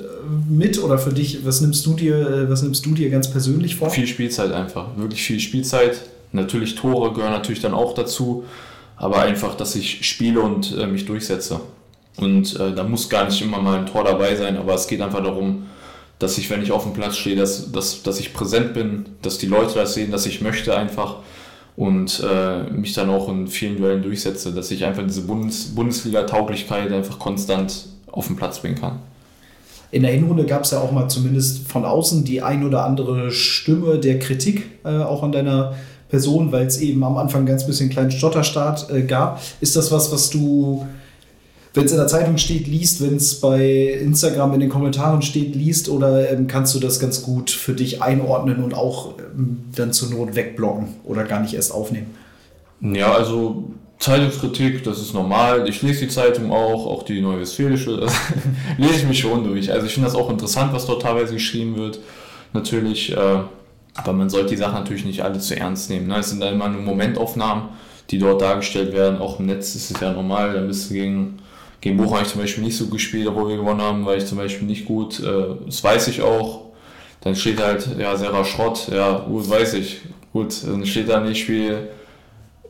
mit 0.49 0.81
oder 0.83 0.97
für 0.97 1.13
dich, 1.13 1.45
was 1.45 1.61
nimmst 1.61 1.85
du 1.85 1.93
dir, 1.93 2.15
äh, 2.17 2.49
was 2.49 2.61
nimmst 2.61 2.85
du 2.85 2.93
dir 2.93 3.09
ganz 3.09 3.29
persönlich 3.29 3.75
vor? 3.75 3.89
Viel 3.89 4.07
Spielzeit 4.07 4.51
einfach, 4.51 4.97
wirklich 4.97 5.23
viel 5.23 5.39
Spielzeit. 5.39 6.01
Natürlich 6.31 6.75
Tore 6.75 7.13
gehören 7.13 7.31
natürlich 7.31 7.61
dann 7.61 7.73
auch 7.73 7.93
dazu, 7.93 8.43
aber 8.97 9.21
einfach, 9.21 9.55
dass 9.55 9.75
ich 9.75 10.05
spiele 10.05 10.41
und 10.41 10.75
äh, 10.77 10.85
mich 10.85 11.05
durchsetze. 11.05 11.61
Und 12.17 12.59
äh, 12.59 12.73
da 12.73 12.83
muss 12.83 13.09
gar 13.09 13.25
nicht 13.25 13.41
immer 13.41 13.61
mal 13.61 13.79
ein 13.79 13.85
Tor 13.85 14.03
dabei 14.03 14.35
sein, 14.35 14.57
aber 14.57 14.73
es 14.73 14.87
geht 14.87 15.01
einfach 15.01 15.23
darum, 15.23 15.67
dass 16.19 16.37
ich, 16.37 16.49
wenn 16.49 16.61
ich 16.61 16.71
auf 16.71 16.83
dem 16.83 16.93
Platz 16.93 17.15
stehe, 17.15 17.37
dass, 17.37 17.71
dass, 17.71 18.03
dass 18.03 18.19
ich 18.19 18.33
präsent 18.33 18.73
bin, 18.73 19.05
dass 19.21 19.37
die 19.37 19.47
Leute 19.47 19.75
das 19.75 19.93
sehen, 19.93 20.11
dass 20.11 20.25
ich 20.25 20.41
möchte 20.41 20.75
einfach. 20.75 21.17
Und 21.79 22.21
äh, 22.29 22.63
mich 22.73 22.91
dann 22.91 23.09
auch 23.09 23.29
in 23.29 23.47
vielen 23.47 23.77
Duellen 23.77 24.03
durchsetze, 24.03 24.51
dass 24.51 24.69
ich 24.69 24.83
einfach 24.83 25.03
diese 25.03 25.21
Bundes 25.21 25.67
Bundesliga-Tauglichkeit 25.67 26.91
einfach 26.91 27.17
konstant 27.19 27.85
auf 28.11 28.27
den 28.27 28.35
Platz 28.35 28.59
bringen 28.59 28.75
kann. 28.75 28.99
In 29.89 30.01
der 30.01 30.11
Hinrunde 30.11 30.45
gab 30.45 30.65
es 30.65 30.71
ja 30.71 30.81
auch 30.81 30.91
mal 30.91 31.07
zumindest 31.07 31.69
von 31.69 31.85
außen 31.85 32.25
die 32.25 32.41
ein 32.41 32.65
oder 32.65 32.83
andere 32.83 33.31
Stimme 33.31 33.97
der 33.97 34.19
Kritik 34.19 34.65
äh, 34.83 34.89
auch 34.89 35.23
an 35.23 35.31
deiner 35.31 35.73
Person, 36.09 36.51
weil 36.51 36.65
es 36.67 36.81
eben 36.81 37.01
am 37.01 37.15
Anfang 37.15 37.45
ganz 37.45 37.65
bisschen 37.65 37.85
einen 37.85 37.93
kleinen 37.93 38.11
Stotterstart 38.11 38.91
äh, 38.91 39.03
gab. 39.03 39.41
Ist 39.61 39.77
das 39.77 39.89
was, 39.89 40.11
was 40.11 40.29
du, 40.29 40.85
wenn 41.73 41.85
es 41.85 41.91
in 41.91 41.97
der 41.97 42.07
Zeitung 42.07 42.37
steht, 42.37 42.67
liest, 42.67 43.01
wenn 43.01 43.15
es 43.15 43.39
bei 43.39 43.99
Instagram 44.01 44.55
in 44.55 44.59
den 44.59 44.69
Kommentaren 44.69 45.21
steht, 45.21 45.55
liest 45.55 45.89
oder 45.89 46.31
ähm, 46.31 46.47
kannst 46.47 46.73
du 46.73 46.79
das 46.79 46.99
ganz 46.99 47.21
gut 47.21 47.51
für 47.51 47.73
dich 47.73 48.01
einordnen 48.01 48.63
und 48.63 48.73
auch 48.73 49.13
ähm, 49.19 49.65
dann 49.75 49.93
zur 49.93 50.09
Not 50.09 50.35
wegblocken 50.35 50.95
oder 51.03 51.25
gar 51.25 51.41
nicht 51.41 51.53
erst 51.53 51.71
aufnehmen? 51.71 52.15
Ja, 52.81 53.13
also 53.13 53.71
Zeitungskritik, 53.99 54.83
das 54.83 54.99
ist 54.99 55.13
normal. 55.13 55.67
Ich 55.67 55.81
lese 55.81 56.05
die 56.05 56.07
Zeitung 56.07 56.51
auch, 56.51 56.87
auch 56.87 57.03
die 57.03 57.21
Neue 57.21 57.41
Westfälische, 57.41 57.97
das 57.97 58.13
lese 58.77 58.95
ich 58.95 59.07
mich 59.07 59.19
schon 59.19 59.43
durch. 59.43 59.71
Also 59.71 59.85
ich 59.85 59.93
finde 59.93 60.07
das 60.07 60.15
auch 60.15 60.29
interessant, 60.29 60.73
was 60.73 60.85
dort 60.85 61.01
teilweise 61.01 61.33
geschrieben 61.33 61.77
wird. 61.77 61.99
Natürlich, 62.53 63.11
äh, 63.11 63.39
aber 63.93 64.13
man 64.13 64.29
sollte 64.29 64.49
die 64.49 64.57
Sachen 64.57 64.75
natürlich 64.75 65.05
nicht 65.05 65.21
alle 65.21 65.39
zu 65.39 65.55
ernst 65.55 65.89
nehmen. 65.89 66.07
Ne? 66.07 66.17
Es 66.17 66.29
sind 66.29 66.39
dann 66.39 66.53
immer 66.55 66.69
nur 66.69 66.81
Momentaufnahmen, 66.81 67.65
die 68.09 68.17
dort 68.17 68.41
dargestellt 68.41 68.93
werden. 68.93 69.19
Auch 69.19 69.39
im 69.39 69.47
Netz 69.47 69.75
ist 69.75 69.91
es 69.91 69.99
ja 69.99 70.13
normal. 70.13 70.53
Da 70.53 70.61
bist 70.61 70.89
du 70.89 70.93
gegen, 70.93 71.39
gegen 71.81 71.97
Bochum 71.97 72.15
habe 72.15 72.23
ich 72.23 72.31
zum 72.31 72.41
Beispiel 72.41 72.63
nicht 72.63 72.77
so 72.77 72.87
gespielt, 72.87 73.27
obwohl 73.27 73.49
wir 73.49 73.57
gewonnen 73.57 73.81
haben, 73.81 74.05
war 74.05 74.15
ich 74.15 74.25
zum 74.25 74.37
Beispiel 74.37 74.67
nicht 74.67 74.85
gut. 74.85 75.19
Äh, 75.19 75.65
das 75.65 75.83
weiß 75.83 76.07
ich 76.09 76.21
auch. 76.21 76.65
Dann 77.21 77.35
steht 77.35 77.61
halt, 77.61 77.87
ja, 77.97 78.15
Sarah 78.15 78.45
Schrott, 78.45 78.87
ja, 78.91 79.19
gut, 79.19 79.49
weiß 79.49 79.73
ich. 79.73 80.01
Gut, 80.31 80.55
dann 80.65 80.85
steht 80.85 81.09
da 81.09 81.19
nicht, 81.19 81.41
Spiel 81.41 81.89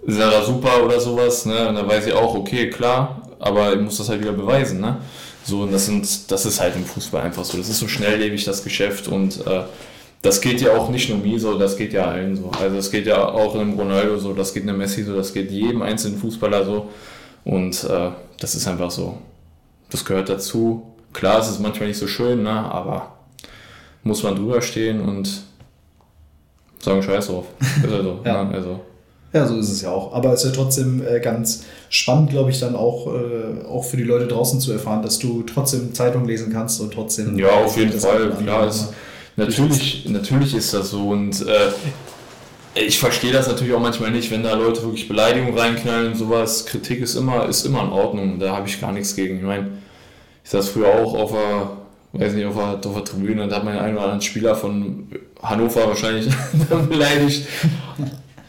Sarah 0.05 0.43
super 0.43 0.83
oder 0.83 0.99
sowas, 0.99 1.45
ne? 1.45 1.67
Und 1.67 1.75
dann 1.75 1.87
weiß 1.87 2.07
ich 2.07 2.13
auch, 2.13 2.33
okay, 2.35 2.69
klar, 2.69 3.21
aber 3.39 3.73
ich 3.73 3.81
muss 3.81 3.97
das 3.97 4.09
halt 4.09 4.21
wieder 4.21 4.31
beweisen, 4.31 4.79
ne? 4.79 4.97
So, 5.43 5.61
und 5.61 5.71
das 5.71 5.85
sind, 5.85 6.31
das 6.31 6.45
ist 6.45 6.59
halt 6.59 6.75
im 6.75 6.85
Fußball 6.85 7.21
einfach 7.21 7.43
so. 7.43 7.57
Das 7.57 7.69
ist 7.69 7.79
so 7.79 7.87
schnelllebig, 7.87 8.45
das 8.45 8.63
Geschäft 8.63 9.07
und 9.07 9.45
äh, 9.45 9.63
das 10.21 10.41
geht 10.41 10.61
ja 10.61 10.75
auch 10.75 10.89
nicht 10.89 11.09
nur 11.09 11.19
mir 11.19 11.39
so, 11.39 11.57
das 11.57 11.77
geht 11.77 11.93
ja 11.93 12.05
allen 12.05 12.35
so. 12.35 12.51
Also 12.59 12.75
das 12.75 12.91
geht 12.91 13.07
ja 13.07 13.25
auch 13.25 13.55
einem 13.55 13.73
Ronaldo 13.73 14.17
so, 14.17 14.33
das 14.33 14.53
geht 14.53 14.63
einem 14.63 14.77
Messi 14.77 15.03
so, 15.03 15.15
das 15.15 15.33
geht 15.33 15.49
jedem 15.51 15.81
einzelnen 15.81 16.17
Fußballer 16.17 16.65
so. 16.65 16.89
Und 17.43 17.83
äh, 17.83 18.11
das 18.39 18.55
ist 18.55 18.67
einfach 18.67 18.91
so. 18.91 19.17
Das 19.89 20.05
gehört 20.05 20.29
dazu. 20.29 20.83
Klar, 21.13 21.39
es 21.39 21.49
ist 21.49 21.59
manchmal 21.59 21.87
nicht 21.89 21.97
so 21.97 22.07
schön, 22.07 22.43
ne? 22.43 22.51
aber 22.51 23.13
muss 24.03 24.23
man 24.23 24.35
drüber 24.35 24.61
stehen 24.61 25.01
und 25.01 25.41
sagen 26.79 27.01
Scheiß 27.01 27.27
drauf. 27.27 27.45
Ist 27.59 27.91
also, 27.91 28.19
Ja. 28.25 28.43
ne? 28.43 28.53
also 28.55 28.79
Ja, 29.33 29.45
so 29.47 29.57
ist 29.57 29.69
es 29.69 29.81
ja 29.81 29.89
auch. 29.89 30.13
Aber 30.13 30.33
es 30.33 30.43
ist 30.43 30.55
ja 30.55 30.63
trotzdem 30.63 31.03
äh, 31.05 31.19
ganz 31.19 31.63
spannend, 31.89 32.29
glaube 32.29 32.51
ich, 32.51 32.59
dann 32.59 32.75
auch, 32.75 33.07
äh, 33.07 33.65
auch 33.67 33.83
für 33.83 33.97
die 33.97 34.03
Leute 34.03 34.27
draußen 34.27 34.59
zu 34.59 34.71
erfahren, 34.71 35.01
dass 35.01 35.17
du 35.19 35.43
trotzdem 35.43 35.93
Zeitung 35.93 36.25
lesen 36.25 36.53
kannst 36.53 36.79
und 36.81 36.93
trotzdem. 36.93 37.37
Ja, 37.37 37.49
auf 37.49 37.75
jeden 37.75 37.99
Fall, 37.99 38.31
klar. 38.31 38.67
Ist, 38.67 38.93
natürlich, 39.35 40.07
natürlich 40.07 40.53
ist 40.53 40.73
das 40.73 40.91
so 40.91 41.09
und 41.09 41.41
äh, 41.47 41.71
ich 42.85 42.99
verstehe 42.99 43.31
das 43.31 43.47
natürlich 43.47 43.73
auch 43.73 43.79
manchmal 43.79 44.11
nicht, 44.11 44.31
wenn 44.31 44.43
da 44.43 44.53
Leute 44.53 44.83
wirklich 44.83 45.07
Beleidigungen 45.07 45.57
reinknallen 45.57 46.11
und 46.11 46.15
sowas. 46.15 46.65
Kritik 46.65 47.01
ist 47.01 47.15
immer, 47.15 47.47
ist 47.47 47.65
immer 47.65 47.83
in 47.83 47.89
Ordnung, 47.89 48.39
da 48.39 48.55
habe 48.55 48.67
ich 48.67 48.79
gar 48.79 48.91
nichts 48.91 49.15
gegen. 49.15 49.37
Ich 49.37 49.43
meine, 49.43 49.69
ich 50.43 50.49
saß 50.49 50.69
früher 50.69 50.87
auch 50.87 51.13
auf 51.13 51.31
der, 51.31 51.71
weiß 52.13 52.33
nicht, 52.33 52.45
auf 52.45 52.55
der, 52.55 52.89
auf 52.89 52.95
der 52.95 53.03
Tribüne 53.03 53.43
und 53.43 53.49
da 53.49 53.57
hat 53.57 53.63
man 53.63 53.77
einen 53.77 53.95
oder 53.95 54.03
anderen 54.05 54.21
Spieler 54.21 54.55
von 54.55 55.07
Hannover 55.41 55.87
wahrscheinlich 55.87 56.27
beleidigt. 56.89 57.47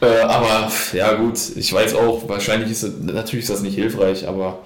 Äh, 0.01 0.21
aber 0.21 0.71
ja 0.93 1.13
gut, 1.13 1.39
ich 1.55 1.71
weiß 1.71 1.93
auch, 1.95 2.27
wahrscheinlich 2.27 2.71
ist 2.71 2.83
das, 2.83 2.91
natürlich 2.99 3.43
ist 3.43 3.51
das 3.51 3.61
nicht 3.61 3.75
hilfreich, 3.75 4.27
aber 4.27 4.59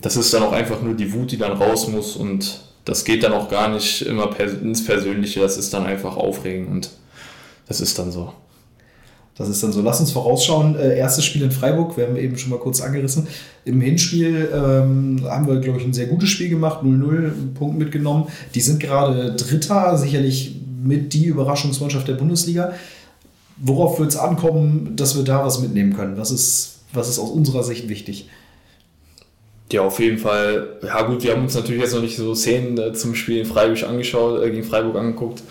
das 0.00 0.16
ist 0.16 0.34
dann 0.34 0.42
auch 0.42 0.52
einfach 0.52 0.82
nur 0.82 0.94
die 0.94 1.12
Wut, 1.12 1.30
die 1.30 1.38
dann 1.38 1.52
raus 1.52 1.86
muss 1.88 2.16
und 2.16 2.60
das 2.84 3.04
geht 3.04 3.22
dann 3.22 3.32
auch 3.32 3.48
gar 3.48 3.68
nicht 3.68 4.02
immer 4.02 4.38
ins 4.38 4.84
Persönliche, 4.84 5.40
das 5.40 5.56
ist 5.56 5.72
dann 5.72 5.86
einfach 5.86 6.16
aufregend 6.16 6.70
und 6.70 6.90
das 7.68 7.80
ist 7.80 7.98
dann 7.98 8.10
so. 8.12 8.32
Das 9.36 9.48
ist 9.48 9.62
dann 9.62 9.72
so. 9.72 9.80
Lass 9.80 10.00
uns 10.00 10.12
vorausschauen. 10.12 10.76
Äh, 10.76 10.96
erstes 10.96 11.24
Spiel 11.24 11.42
in 11.42 11.50
Freiburg, 11.50 11.96
wir 11.96 12.06
haben 12.06 12.16
eben 12.16 12.38
schon 12.38 12.50
mal 12.50 12.58
kurz 12.58 12.80
angerissen. 12.80 13.26
Im 13.64 13.80
Hinspiel 13.80 14.48
ähm, 14.52 15.20
haben 15.24 15.48
wir, 15.48 15.56
glaube 15.56 15.80
ich, 15.80 15.84
ein 15.84 15.92
sehr 15.92 16.06
gutes 16.06 16.28
Spiel 16.28 16.48
gemacht, 16.48 16.82
0-0, 16.82 16.86
einen 16.86 17.54
Punkt 17.54 17.78
mitgenommen. 17.78 18.28
Die 18.54 18.60
sind 18.60 18.78
gerade 18.78 19.34
Dritter, 19.34 19.96
sicherlich 19.98 20.56
mit 20.84 21.14
die 21.14 21.26
Überraschungsmannschaft 21.26 22.06
der 22.06 22.14
Bundesliga. 22.14 22.74
Worauf 23.56 23.98
wird 23.98 24.10
es 24.10 24.16
ankommen, 24.16 24.92
dass 24.96 25.16
wir 25.16 25.24
da 25.24 25.44
was 25.44 25.60
mitnehmen 25.60 25.94
können? 25.94 26.16
Was 26.16 26.30
ist, 26.30 26.80
was 26.92 27.08
ist 27.08 27.18
aus 27.18 27.30
unserer 27.30 27.64
Sicht 27.64 27.88
wichtig? 27.88 28.28
Ja, 29.72 29.82
auf 29.82 29.98
jeden 29.98 30.18
Fall. 30.18 30.76
Ja 30.82 31.02
gut, 31.02 31.24
wir 31.24 31.32
haben 31.32 31.42
uns 31.42 31.54
natürlich 31.54 31.80
jetzt 31.80 31.94
noch 31.94 32.02
nicht 32.02 32.16
so 32.16 32.34
Szenen 32.34 32.78
äh, 32.78 32.92
zum 32.92 33.14
Spiel 33.14 33.38
in 33.38 33.46
Freiburg 33.46 33.82
angeschaut, 33.82 34.42
äh, 34.42 34.50
gegen 34.50 34.62
Freiburg 34.62 34.96
angeguckt. 34.96 35.42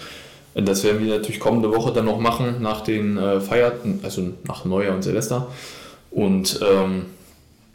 Das 0.55 0.83
werden 0.83 1.03
wir 1.03 1.15
natürlich 1.15 1.39
kommende 1.39 1.71
Woche 1.73 1.91
dann 1.91 2.05
noch 2.05 2.19
machen, 2.19 2.61
nach 2.61 2.81
den 2.81 3.17
äh, 3.17 3.41
Feierten, 3.41 3.99
also 4.03 4.33
nach 4.47 4.65
Neujahr 4.65 4.93
und 4.93 5.01
Silvester. 5.01 5.47
Und 6.11 6.59
ähm, 6.61 7.05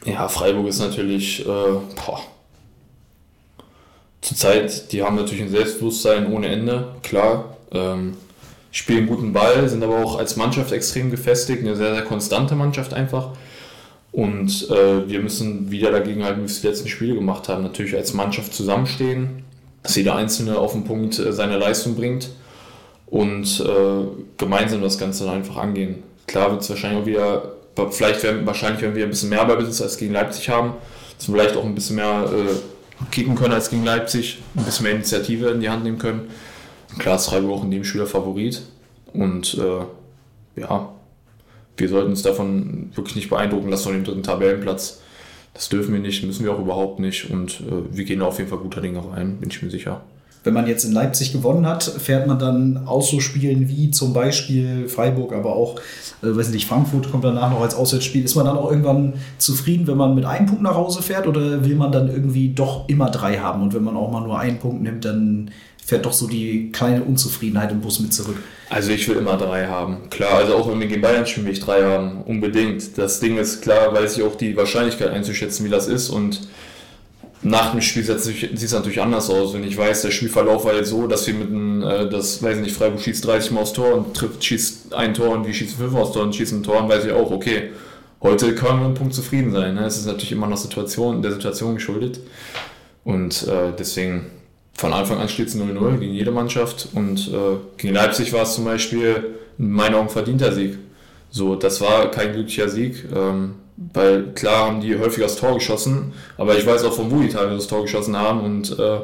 ja, 0.05 0.29
Freiburg 0.29 0.67
ist 0.67 0.79
natürlich, 0.79 1.41
äh, 1.41 1.45
boah, 1.45 2.21
zurzeit, 4.21 4.93
die 4.93 5.03
haben 5.03 5.17
natürlich 5.17 5.43
ein 5.43 5.49
Selbstbewusstsein 5.49 6.31
ohne 6.31 6.47
Ende, 6.47 6.87
klar. 7.03 7.57
Ähm, 7.71 8.15
spielen 8.71 9.07
guten 9.07 9.33
Ball, 9.33 9.67
sind 9.67 9.83
aber 9.83 10.03
auch 10.03 10.17
als 10.17 10.37
Mannschaft 10.37 10.71
extrem 10.71 11.11
gefestigt, 11.11 11.61
eine 11.61 11.75
sehr, 11.75 11.93
sehr 11.93 12.03
konstante 12.03 12.55
Mannschaft 12.55 12.93
einfach. 12.93 13.31
Und 14.13 14.69
äh, 14.69 15.07
wir 15.07 15.19
müssen 15.19 15.69
wieder 15.69 15.91
dagegen 15.91 16.23
halten, 16.23 16.37
wie 16.37 16.43
wir 16.43 16.51
es 16.51 16.61
die 16.61 16.67
letzten 16.67 16.87
Spiele 16.87 17.15
gemacht 17.15 17.49
haben. 17.49 17.61
Natürlich 17.61 17.95
als 17.95 18.13
Mannschaft 18.13 18.53
zusammenstehen, 18.53 19.43
dass 19.83 19.95
jeder 19.95 20.15
Einzelne 20.15 20.57
auf 20.57 20.71
den 20.71 20.85
Punkt 20.85 21.19
äh, 21.19 21.33
seine 21.33 21.57
Leistung 21.57 21.95
bringt 21.95 22.29
und 23.09 23.59
äh, 23.59 24.07
gemeinsam 24.37 24.81
das 24.81 24.97
Ganze 24.97 25.25
dann 25.25 25.35
einfach 25.35 25.57
angehen. 25.57 26.03
Klar 26.27 26.51
wird 26.51 26.61
es 26.61 26.69
wahrscheinlich 26.69 27.01
auch 27.01 27.05
wieder, 27.05 27.53
vielleicht 27.91 28.23
werden, 28.23 28.45
wahrscheinlich 28.45 28.81
werden 28.81 28.95
wir 28.95 29.03
ein 29.03 29.09
bisschen 29.09 29.29
mehr 29.29 29.45
Ballbesitz 29.45 29.81
als 29.81 29.97
gegen 29.97 30.13
Leipzig 30.13 30.49
haben, 30.49 30.73
dass 31.17 31.27
wir 31.27 31.35
vielleicht 31.35 31.57
auch 31.57 31.65
ein 31.65 31.75
bisschen 31.75 31.95
mehr 31.95 32.31
äh, 32.31 33.05
kicken 33.11 33.35
können 33.35 33.53
als 33.53 33.69
gegen 33.69 33.83
Leipzig, 33.83 34.39
ein 34.55 34.63
bisschen 34.63 34.83
mehr 34.83 34.93
Initiative 34.93 35.49
in 35.49 35.61
die 35.61 35.69
Hand 35.69 35.83
nehmen 35.83 35.97
können. 35.97 36.29
Klar 36.97 37.15
ist 37.15 37.27
Freiburg 37.27 37.59
auch 37.59 37.63
in 37.63 37.71
dem 37.71 37.83
Spiel 37.83 37.99
der 37.99 38.07
Favorit 38.07 38.61
und 39.13 39.55
äh, 39.55 40.59
ja, 40.59 40.89
wir 41.77 41.89
sollten 41.89 42.09
uns 42.11 42.21
davon 42.21 42.91
wirklich 42.93 43.15
nicht 43.15 43.29
beeindrucken 43.29 43.69
lassen 43.69 43.83
von 43.85 43.93
dem 43.93 44.03
dritten 44.03 44.23
Tabellenplatz. 44.23 45.01
Das 45.53 45.69
dürfen 45.69 45.93
wir 45.93 45.99
nicht, 45.99 46.23
müssen 46.23 46.43
wir 46.43 46.53
auch 46.53 46.59
überhaupt 46.59 46.99
nicht 46.99 47.29
und 47.31 47.61
äh, 47.61 47.95
wir 47.95 48.05
gehen 48.05 48.19
da 48.19 48.25
auf 48.25 48.37
jeden 48.37 48.49
Fall 48.49 48.59
guter 48.59 48.81
Dinge 48.81 49.03
rein, 49.11 49.37
bin 49.37 49.49
ich 49.49 49.61
mir 49.61 49.71
sicher. 49.71 50.01
Wenn 50.43 50.53
man 50.53 50.67
jetzt 50.67 50.85
in 50.85 50.93
Leipzig 50.93 51.33
gewonnen 51.33 51.67
hat, 51.67 51.83
fährt 51.83 52.25
man 52.25 52.39
dann 52.39 52.87
aus 52.87 53.09
so 53.11 53.19
Spielen 53.19 53.67
wie 53.67 53.91
zum 53.91 54.13
Beispiel 54.13 54.87
Freiburg, 54.87 55.33
aber 55.33 55.53
auch, 55.55 55.79
äh, 56.23 56.35
weiß 56.35 56.49
nicht, 56.49 56.65
Frankfurt 56.65 57.11
kommt 57.11 57.25
danach 57.25 57.51
noch 57.51 57.61
als 57.61 57.75
Auswärtsspiel. 57.75 58.23
Ist 58.23 58.35
man 58.35 58.45
dann 58.45 58.57
auch 58.57 58.69
irgendwann 58.69 59.15
zufrieden, 59.37 59.85
wenn 59.87 59.97
man 59.97 60.15
mit 60.15 60.23
einem 60.23 60.45
Punkt 60.45 60.63
nach 60.63 60.75
Hause 60.75 61.01
fährt 61.01 61.27
oder 61.27 61.65
will 61.65 61.75
man 61.75 61.91
dann 61.91 62.09
irgendwie 62.09 62.49
doch 62.49 62.87
immer 62.87 63.09
drei 63.09 63.39
haben? 63.39 63.61
Und 63.61 63.73
wenn 63.73 63.83
man 63.83 63.97
auch 63.97 64.11
mal 64.11 64.21
nur 64.21 64.39
einen 64.39 64.59
Punkt 64.59 64.81
nimmt, 64.81 65.03
dann 65.03 65.51
fährt 65.89 66.05
doch 66.05 66.13
so 66.13 66.27
die 66.27 66.71
kleine 66.71 67.03
Unzufriedenheit 67.03 67.71
im 67.71 67.81
Bus 67.81 67.99
mit 67.99 68.13
zurück. 68.13 68.37
Also 68.69 68.91
ich 68.91 69.09
will 69.09 69.17
immer 69.17 69.35
drei 69.37 69.65
haben. 69.65 70.09
Klar, 70.09 70.35
also 70.35 70.55
auch 70.55 70.71
wenn 70.71 70.79
wir 70.79 70.87
gegen 70.87 71.01
Bayern 71.01 71.25
spielen, 71.25 71.47
will 71.47 71.53
ich 71.53 71.59
drei 71.59 71.83
haben. 71.83 72.21
Unbedingt. 72.23 72.97
Das 72.97 73.19
Ding 73.19 73.37
ist 73.37 73.61
klar, 73.61 73.93
weiß 73.93 74.17
ich 74.17 74.23
auch 74.23 74.35
die 74.35 74.55
Wahrscheinlichkeit 74.55 75.09
einzuschätzen, 75.09 75.65
wie 75.65 75.69
das 75.69 75.87
ist 75.87 76.09
und 76.09 76.41
nach 77.41 77.71
dem 77.71 77.81
Spiel 77.81 78.03
sieht 78.03 78.53
es 78.53 78.73
natürlich 78.73 79.01
anders 79.01 79.29
aus. 79.29 79.53
Wenn 79.53 79.63
ich 79.63 79.77
weiß, 79.77 80.01
der 80.01 80.11
Spielverlauf 80.11 80.65
war 80.65 80.75
jetzt 80.75 80.89
so, 80.89 81.07
dass 81.07 81.25
wir 81.25 81.33
mit 81.33 81.47
einem, 81.47 81.81
äh, 81.83 82.09
das 82.09 82.43
weiß 82.43 82.57
ich 82.57 82.63
nicht, 82.63 82.75
Freiburg 82.75 83.01
schießt 83.01 83.25
30 83.25 83.51
Mal 83.51 83.61
aufs 83.61 83.73
Tor 83.73 83.93
und 83.93 84.15
trifft, 84.15 84.43
schießt 84.43 84.93
ein 84.93 85.13
Tor 85.13 85.29
und 85.29 85.47
wir 85.47 85.53
schießen 85.53 85.77
5 85.77 85.95
aufs 85.95 86.11
Tor 86.11 86.23
und 86.23 86.35
schießen 86.35 86.59
ein 86.59 86.63
Tor, 86.63 86.75
dann 86.75 86.89
weiß 86.89 87.05
ich 87.05 87.11
auch, 87.11 87.31
okay, 87.31 87.69
heute 88.21 88.53
können 88.55 88.71
wir 88.71 88.75
mit 88.75 88.85
einem 88.85 88.93
Punkt 88.95 89.13
zufrieden 89.13 89.51
sein. 89.51 89.75
Ne? 89.75 89.85
Es 89.85 89.97
ist 89.97 90.05
natürlich 90.05 90.33
immer 90.33 90.47
noch 90.47 90.57
Situation, 90.57 91.21
der 91.21 91.31
Situation 91.31 91.75
geschuldet. 91.75 92.19
Und 93.05 93.47
äh, 93.47 93.71
deswegen 93.77 94.25
von 94.73 94.93
Anfang 94.93 95.19
an 95.19 95.29
steht 95.29 95.47
es 95.47 95.55
0-0 95.55 95.97
gegen 95.97 96.13
jede 96.13 96.31
Mannschaft. 96.31 96.89
Und 96.93 97.29
äh, 97.29 97.57
gegen 97.77 97.93
Leipzig 97.93 98.33
war 98.33 98.43
es 98.43 98.55
zum 98.55 98.65
Beispiel 98.65 99.35
in 99.57 99.71
meinen 99.71 99.95
Augen 99.95 100.09
verdienter 100.09 100.51
Sieg. 100.51 100.77
So, 101.31 101.55
das 101.55 101.79
war 101.79 102.11
kein 102.11 102.33
glücklicher 102.33 102.67
Sieg. 102.67 103.05
Ähm, 103.15 103.55
weil 103.93 104.33
klar 104.33 104.67
haben 104.67 104.81
die 104.81 104.97
häufiger 104.97 105.27
das 105.27 105.37
Tor 105.37 105.55
geschossen, 105.55 106.13
aber 106.37 106.57
ich 106.57 106.65
weiß 106.65 106.83
auch 106.83 106.93
von 106.93 107.09
wo 107.11 107.21
die 107.21 107.29
teilweise 107.29 107.55
das 107.55 107.67
Tor 107.67 107.83
geschossen 107.83 108.17
haben 108.17 108.41
und 108.41 108.77
äh, 108.77 108.99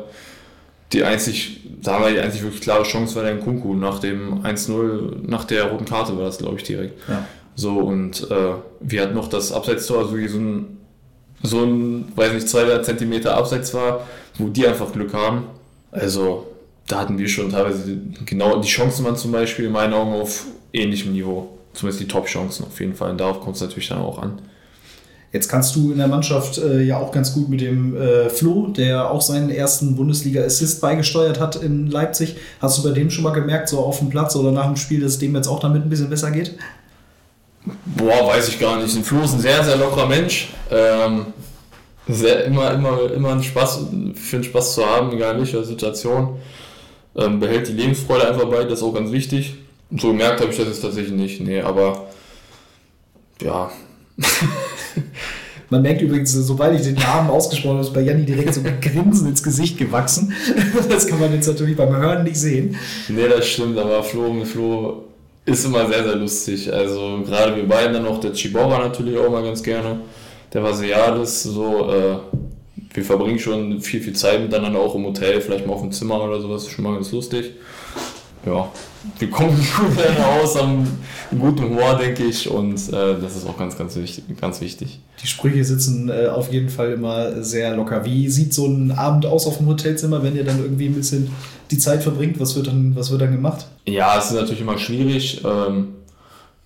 die 0.92 1.04
einzig, 1.04 1.62
da 1.82 2.02
wir 2.02 2.12
die 2.12 2.20
einzig 2.20 2.44
wirklich 2.44 2.62
klare 2.62 2.84
Chance 2.84 3.16
war 3.16 3.24
der 3.24 3.38
Kunku 3.40 3.74
nach 3.74 4.00
dem 4.00 4.44
1-0, 4.44 5.28
nach 5.28 5.46
der 5.46 5.66
roten 5.66 5.86
Karte 5.86 6.18
war 6.18 6.26
das 6.26 6.40
glaube 6.40 6.58
ich 6.58 6.64
direkt. 6.64 7.00
Ja. 7.08 7.26
So 7.56 7.78
und 7.78 8.30
äh, 8.30 8.54
wir 8.82 9.02
hatten 9.02 9.16
noch 9.16 9.30
das 9.30 9.54
Abseitstor, 9.54 10.00
also 10.00 10.18
wie 10.18 10.28
so 10.28 10.40
ein, 10.40 10.78
so 11.42 11.64
ein, 11.64 12.12
weiß 12.16 12.34
nicht, 12.34 12.50
zwei 12.50 12.66
drei 12.66 12.80
Zentimeter 12.80 13.38
Abseits 13.38 13.74
war, 13.74 14.06
wo 14.38 14.50
die 14.50 14.68
einfach 14.68 14.92
Glück 14.92 15.14
haben. 15.14 15.46
Also 15.92 16.48
da 16.88 17.00
hatten 17.00 17.18
wir 17.18 17.30
schon 17.30 17.50
teilweise 17.50 17.98
genau 18.26 18.60
die 18.60 18.68
Chancen 18.68 19.06
waren 19.06 19.16
zum 19.16 19.32
Beispiel 19.32 19.66
in 19.66 19.72
meinen 19.72 19.94
Augen 19.94 20.14
auf 20.14 20.46
ähnlichem 20.74 21.14
Niveau. 21.14 21.58
zumindest 21.74 22.02
die 22.02 22.08
Top-Chancen 22.08 22.66
auf 22.66 22.80
jeden 22.80 22.94
Fall. 22.94 23.12
Und 23.12 23.20
darauf 23.20 23.40
kommt 23.40 23.56
es 23.56 23.62
natürlich 23.62 23.88
dann 23.88 24.00
auch 24.00 24.22
an. 24.22 24.40
Jetzt 25.36 25.50
kannst 25.50 25.76
du 25.76 25.92
in 25.92 25.98
der 25.98 26.08
Mannschaft 26.08 26.60
äh, 26.60 26.82
ja 26.82 26.98
auch 26.98 27.12
ganz 27.12 27.34
gut 27.34 27.50
mit 27.50 27.60
dem 27.60 27.98
äh, 27.98 28.30
Flo, 28.30 28.68
der 28.68 29.12
auch 29.12 29.20
seinen 29.20 29.50
ersten 29.50 29.98
Bundesliga-Assist 29.98 30.80
beigesteuert 30.80 31.42
hat 31.42 31.58
in 31.58 31.92
Leipzig. 31.92 32.38
Hast 32.62 32.78
du 32.78 32.84
bei 32.84 32.92
dem 32.92 33.10
schon 33.10 33.26
mal 33.26 33.32
gemerkt, 33.32 33.68
so 33.68 33.80
auf 33.80 34.00
dem 34.00 34.08
Platz 34.08 34.38
oder 34.38 34.54
nach 34.54 34.68
dem 34.68 34.78
Spiel, 34.78 35.02
dass 35.02 35.12
es 35.12 35.20
dem 35.20 35.36
jetzt 35.36 35.50
auch 35.50 35.60
damit 35.60 35.84
ein 35.84 35.90
bisschen 35.90 36.10
besser 36.10 36.32
geht? 36.32 36.58
Boah, 37.66 38.28
weiß 38.28 38.48
ich 38.48 38.62
gar 38.62 38.82
nicht. 38.82 38.96
Ein 38.96 39.04
Flo 39.04 39.24
ist 39.24 39.34
ein 39.34 39.42
sehr, 39.42 39.62
sehr 39.62 39.76
lockerer 39.76 40.08
Mensch. 40.08 40.54
Ähm, 40.72 41.26
sehr, 42.08 42.46
immer, 42.46 42.72
immer, 42.72 43.12
immer 43.12 43.34
ein 43.34 43.44
Spaß, 43.44 43.88
für 44.16 44.38
einen 44.38 44.46
Spaß 44.46 44.76
zu 44.76 44.86
haben, 44.86 45.12
egal 45.12 45.34
in 45.34 45.40
welcher 45.40 45.66
Situation. 45.66 46.38
Ähm, 47.18 47.42
behält 47.42 47.68
die 47.68 47.74
Lebensfreude 47.74 48.26
einfach 48.26 48.46
bei, 48.46 48.64
das 48.64 48.80
ist 48.80 48.84
auch 48.84 48.94
ganz 48.94 49.12
wichtig. 49.12 49.56
So 49.98 50.08
gemerkt 50.08 50.40
habe 50.40 50.52
ich 50.52 50.58
das 50.58 50.68
jetzt 50.68 50.82
tatsächlich 50.82 51.14
nicht. 51.14 51.42
Nee, 51.42 51.60
aber 51.60 52.08
ja. 53.42 53.70
Man 55.70 55.82
merkt 55.82 56.02
übrigens, 56.02 56.32
sobald 56.32 56.80
ich 56.80 56.86
den 56.86 56.96
Namen 56.96 57.30
ausgesprochen 57.30 57.78
habe, 57.78 57.86
ist 57.88 57.94
bei 57.94 58.02
Janni 58.02 58.24
direkt 58.24 58.54
so 58.54 58.62
ein 58.62 58.80
Grinsen 58.80 59.28
ins 59.28 59.42
Gesicht 59.42 59.78
gewachsen. 59.78 60.34
Das 60.90 61.08
kann 61.08 61.20
man 61.20 61.34
jetzt 61.34 61.48
natürlich 61.48 61.76
beim 61.76 61.96
Hören 61.96 62.24
nicht 62.24 62.38
sehen. 62.38 62.78
Nee, 63.10 63.28
das 63.28 63.48
stimmt, 63.48 63.78
aber 63.78 64.04
Flo 64.04 64.46
Flo 64.46 65.06
ist 65.46 65.66
immer 65.66 65.88
sehr, 65.88 66.04
sehr 66.04 66.16
lustig. 66.16 66.72
Also 66.72 67.22
gerade 67.26 67.56
wir 67.56 67.68
beiden 67.68 67.94
dann 67.94 68.06
auch, 68.06 68.20
der 68.20 68.34
Chibora 68.34 68.80
natürlich 68.80 69.18
auch 69.18 69.30
mal 69.32 69.44
ganz 69.44 69.64
gerne. 69.64 70.02
Der 70.54 70.64
Vasiades, 70.64 71.44
so, 71.44 71.90
äh, 71.92 72.18
wir 72.94 73.04
verbringen 73.04 73.40
schon 73.40 73.82
viel, 73.82 74.02
viel 74.02 74.14
Zeit 74.14 74.42
miteinander, 74.42 74.80
auch 74.80 74.96
im 74.96 75.06
Hotel, 75.06 75.42
vielleicht 75.42 75.68
mal 75.68 75.74
auf 75.74 75.82
dem 75.82 75.92
Zimmer 75.92 76.24
oder 76.24 76.40
sowas, 76.40 76.64
ist 76.64 76.72
schon 76.72 76.86
mal 76.86 76.94
ganz 76.94 77.12
lustig. 77.12 77.52
Ja, 78.46 78.72
wir 79.20 79.30
kommen 79.30 79.56
gut 79.78 79.90
miteinander 79.90 80.28
aus, 80.42 80.60
haben 80.60 80.88
einen 81.32 81.40
guten 81.40 81.64
Humor, 81.64 81.98
denke 81.98 82.24
ich, 82.24 82.50
und 82.50 82.76
äh, 82.94 83.20
das 83.20 83.36
ist 83.38 83.48
auch 83.48 83.58
ganz, 83.58 83.78
ganz 83.78 83.96
wichtig. 83.96 84.24
Ganz 84.40 84.62
wichtig. 84.62 85.00
Die 85.22 85.28
Sprüche 85.28 85.64
sitzen 85.64 86.10
äh, 86.10 86.28
auf 86.28 86.52
jeden 86.52 86.70
Fall 86.70 86.94
immer 86.94 87.44
sehr 87.44 87.76
locker. 87.76 88.06
Wie 88.06 88.30
sieht 88.30 88.54
so 88.54 88.68
ein 88.68 88.92
Abend 88.92 89.26
aus 89.26 89.48
auf 89.48 89.58
dem 89.58 89.68
Hotelzimmer, 89.68 90.22
wenn 90.24 90.36
ihr 90.36 90.44
dann 90.44 90.60
irgendwie 90.60 90.88
ein 90.88 90.94
bisschen 90.94 91.30
die 91.72 91.78
Zeit 91.78 92.04
verbringt? 92.04 92.40
Was 92.40 92.56
wird 92.56 92.68
dann, 92.68 92.96
was 92.96 93.10
wird 93.12 93.22
dann 93.22 93.32
gemacht? 93.32 93.66
Ja, 93.88 94.18
es 94.18 94.26
ist 94.26 94.34
natürlich 94.34 94.62
immer 94.62 94.78
schwierig. 94.78 95.42
Ähm, 95.44 95.96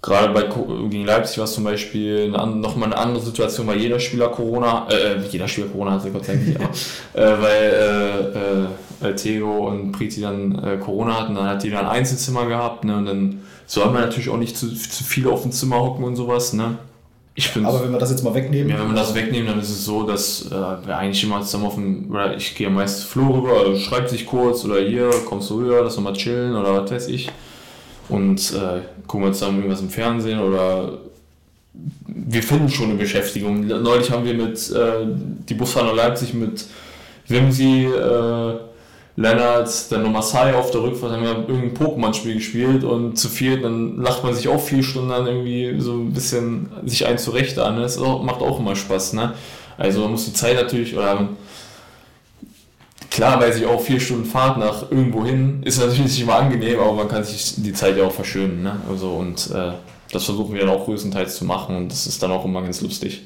Gerade 0.01 0.33
bei 0.33 0.43
gegen 0.89 1.05
Leipzig 1.05 1.39
war 1.39 1.43
es 1.45 1.53
zum 1.53 1.65
Beispiel 1.65 2.25
eine, 2.27 2.39
an- 2.39 2.61
noch 2.61 2.77
mal 2.77 2.85
eine 2.85 2.97
andere 2.97 3.21
Situation, 3.23 3.67
weil 3.67 3.77
jeder 3.79 3.99
Spieler 3.99 4.29
Corona, 4.29 4.87
äh, 4.89 5.17
jeder 5.29 5.47
Spieler 5.49 5.67
Corona 5.67 5.91
hatte, 5.91 6.09
Gott 6.11 6.23
sei 6.25 6.35
Dank 6.35 6.55
aber, 6.61 6.69
äh, 7.21 7.41
weil 7.41 8.67
äh, 9.01 9.07
äh, 9.09 9.15
Tego 9.15 9.67
und 9.67 9.91
Priti 9.91 10.21
dann 10.21 10.57
äh, 10.63 10.77
Corona 10.77 11.19
hatten, 11.19 11.35
dann 11.35 11.47
hat 11.49 11.63
jeder 11.65 11.79
ein 11.79 11.85
Einzelzimmer 11.87 12.45
gehabt, 12.45 12.85
ne, 12.85 12.95
und 12.95 13.05
dann 13.07 13.41
soll 13.65 13.85
man 13.91 14.01
natürlich 14.03 14.29
auch 14.29 14.37
nicht 14.37 14.55
zu, 14.57 14.73
zu 14.73 15.03
viele 15.03 15.29
auf 15.31 15.41
dem 15.41 15.51
Zimmer 15.51 15.79
hocken 15.81 16.05
und 16.05 16.15
sowas, 16.15 16.53
ne. 16.53 16.77
Ich 17.35 17.49
finde 17.49 17.67
Aber 17.69 17.83
wenn 17.83 17.91
wir 17.91 17.99
das 17.99 18.09
jetzt 18.11 18.23
mal 18.23 18.33
wegnehmen. 18.33 18.69
ja, 18.69 18.79
wenn 18.79 18.87
wir 18.89 18.95
das 18.95 19.13
wegnehmen, 19.15 19.47
dann 19.47 19.59
ist 19.59 19.69
es 19.69 19.83
so, 19.85 20.03
dass 20.03 20.45
äh, 20.47 20.51
wir 20.87 20.97
eigentlich 20.97 21.23
immer 21.23 21.41
zusammen 21.41 21.65
auf 21.65 21.75
dem, 21.75 22.09
oder 22.09 22.35
ich 22.37 22.55
gehe 22.55 22.69
meist 22.69 23.03
Flur 23.03 23.33
rüber, 23.35 23.59
also 23.59 23.75
schreibt 23.77 24.09
sich 24.09 24.25
kurz 24.25 24.63
oder 24.65 24.79
hier, 24.79 25.09
kommst 25.25 25.49
du 25.49 25.57
rüber, 25.59 25.81
lass 25.83 25.95
uns 25.97 26.03
mal 26.05 26.13
chillen 26.13 26.55
oder 26.55 26.83
was 26.83 26.89
weiß 26.91 27.07
ich. 27.09 27.29
Und 28.09 28.53
äh, 28.53 28.81
gucken 29.07 29.27
wir 29.27 29.33
zusammen 29.33 29.57
irgendwas 29.57 29.81
im 29.81 29.89
Fernsehen 29.89 30.39
oder 30.39 30.99
wir 32.07 32.43
finden 32.43 32.69
schon 32.69 32.89
eine 32.89 32.95
Beschäftigung. 32.95 33.67
Neulich 33.67 34.11
haben 34.11 34.25
wir 34.25 34.33
mit 34.33 34.71
äh, 34.71 35.05
die 35.47 35.53
Busfahrer 35.53 35.95
Leipzig 35.95 36.33
mit 36.33 36.65
Wimsi, 37.27 37.85
äh, 37.85 38.53
Lennart, 39.15 39.91
dann 39.91 40.03
noch 40.03 40.11
Masai 40.11 40.53
auf 40.53 40.71
der 40.71 40.81
Rückfahrt, 40.81 41.11
haben 41.11 41.23
wir 41.23 41.47
irgendein 41.47 41.73
Pokémon-Spiel 41.73 42.35
gespielt 42.35 42.83
und 42.85 43.17
zu 43.17 43.27
viel, 43.27 43.59
dann 43.59 43.97
lacht 43.97 44.23
man 44.23 44.33
sich 44.33 44.47
auch 44.47 44.61
vier 44.61 44.81
Stunden 44.81 45.09
dann 45.09 45.27
irgendwie 45.27 45.75
so 45.79 45.93
ein 45.93 46.13
bisschen 46.13 46.69
sich 46.85 47.05
ein 47.05 47.17
zurecht 47.17 47.59
an. 47.59 47.81
Das 47.81 47.99
macht 47.99 48.41
auch 48.41 48.59
immer 48.59 48.75
Spaß, 48.75 49.13
ne? 49.13 49.33
Also 49.77 50.01
man 50.01 50.11
muss 50.11 50.25
die 50.25 50.33
Zeit 50.33 50.55
natürlich, 50.55 50.95
oder 50.95 51.27
klar 53.19 53.39
weiß 53.41 53.57
ich 53.57 53.65
auch, 53.65 53.81
vier 53.81 53.99
Stunden 53.99 54.23
Fahrt 54.25 54.57
nach 54.57 54.89
irgendwo 54.89 55.25
hin 55.25 55.61
ist 55.65 55.77
natürlich 55.79 55.99
nicht 55.99 56.21
immer 56.21 56.35
angenehm, 56.35 56.79
aber 56.79 56.93
man 56.93 57.07
kann 57.09 57.23
sich 57.23 57.55
die 57.57 57.73
Zeit 57.73 57.97
ja 57.97 58.05
auch 58.05 58.13
verschönen, 58.13 58.63
ne? 58.63 58.77
Also 58.89 59.09
und 59.11 59.49
äh, 59.53 59.73
das 60.11 60.23
versuchen 60.23 60.53
wir 60.53 60.61
dann 60.61 60.69
auch 60.69 60.85
größtenteils 60.85 61.35
zu 61.35 61.43
machen 61.43 61.75
und 61.75 61.91
das 61.91 62.07
ist 62.07 62.23
dann 62.23 62.31
auch 62.31 62.45
immer 62.45 62.61
ganz 62.61 62.79
lustig. 62.81 63.23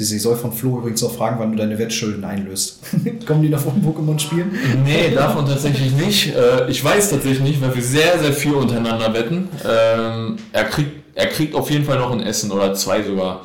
Ich 0.00 0.22
soll 0.22 0.36
von 0.36 0.52
Flo 0.52 0.78
übrigens 0.78 1.02
auch 1.02 1.12
fragen, 1.12 1.40
wann 1.40 1.50
du 1.50 1.58
deine 1.58 1.76
Wettschulden 1.76 2.22
einlöst. 2.24 2.78
Kommen 3.26 3.42
die 3.42 3.48
noch 3.48 3.58
vom 3.58 3.82
Pokémon 3.82 4.16
spielen? 4.16 4.56
Nee, 4.84 5.10
davon 5.12 5.44
tatsächlich 5.44 5.90
nicht. 5.92 6.36
Äh, 6.36 6.70
Ich 6.70 6.84
weiß 6.84 7.10
tatsächlich 7.10 7.40
nicht, 7.40 7.60
weil 7.60 7.74
wir 7.74 7.82
sehr, 7.82 8.16
sehr 8.20 8.32
viel 8.32 8.54
untereinander 8.54 9.12
wetten. 9.12 9.48
Ähm, 9.68 10.36
Er 10.52 10.64
kriegt, 10.66 10.92
er 11.16 11.26
kriegt 11.26 11.56
auf 11.56 11.68
jeden 11.72 11.84
Fall 11.84 11.98
noch 11.98 12.12
ein 12.12 12.20
Essen 12.20 12.52
oder 12.52 12.74
zwei 12.74 13.02
sogar. 13.02 13.40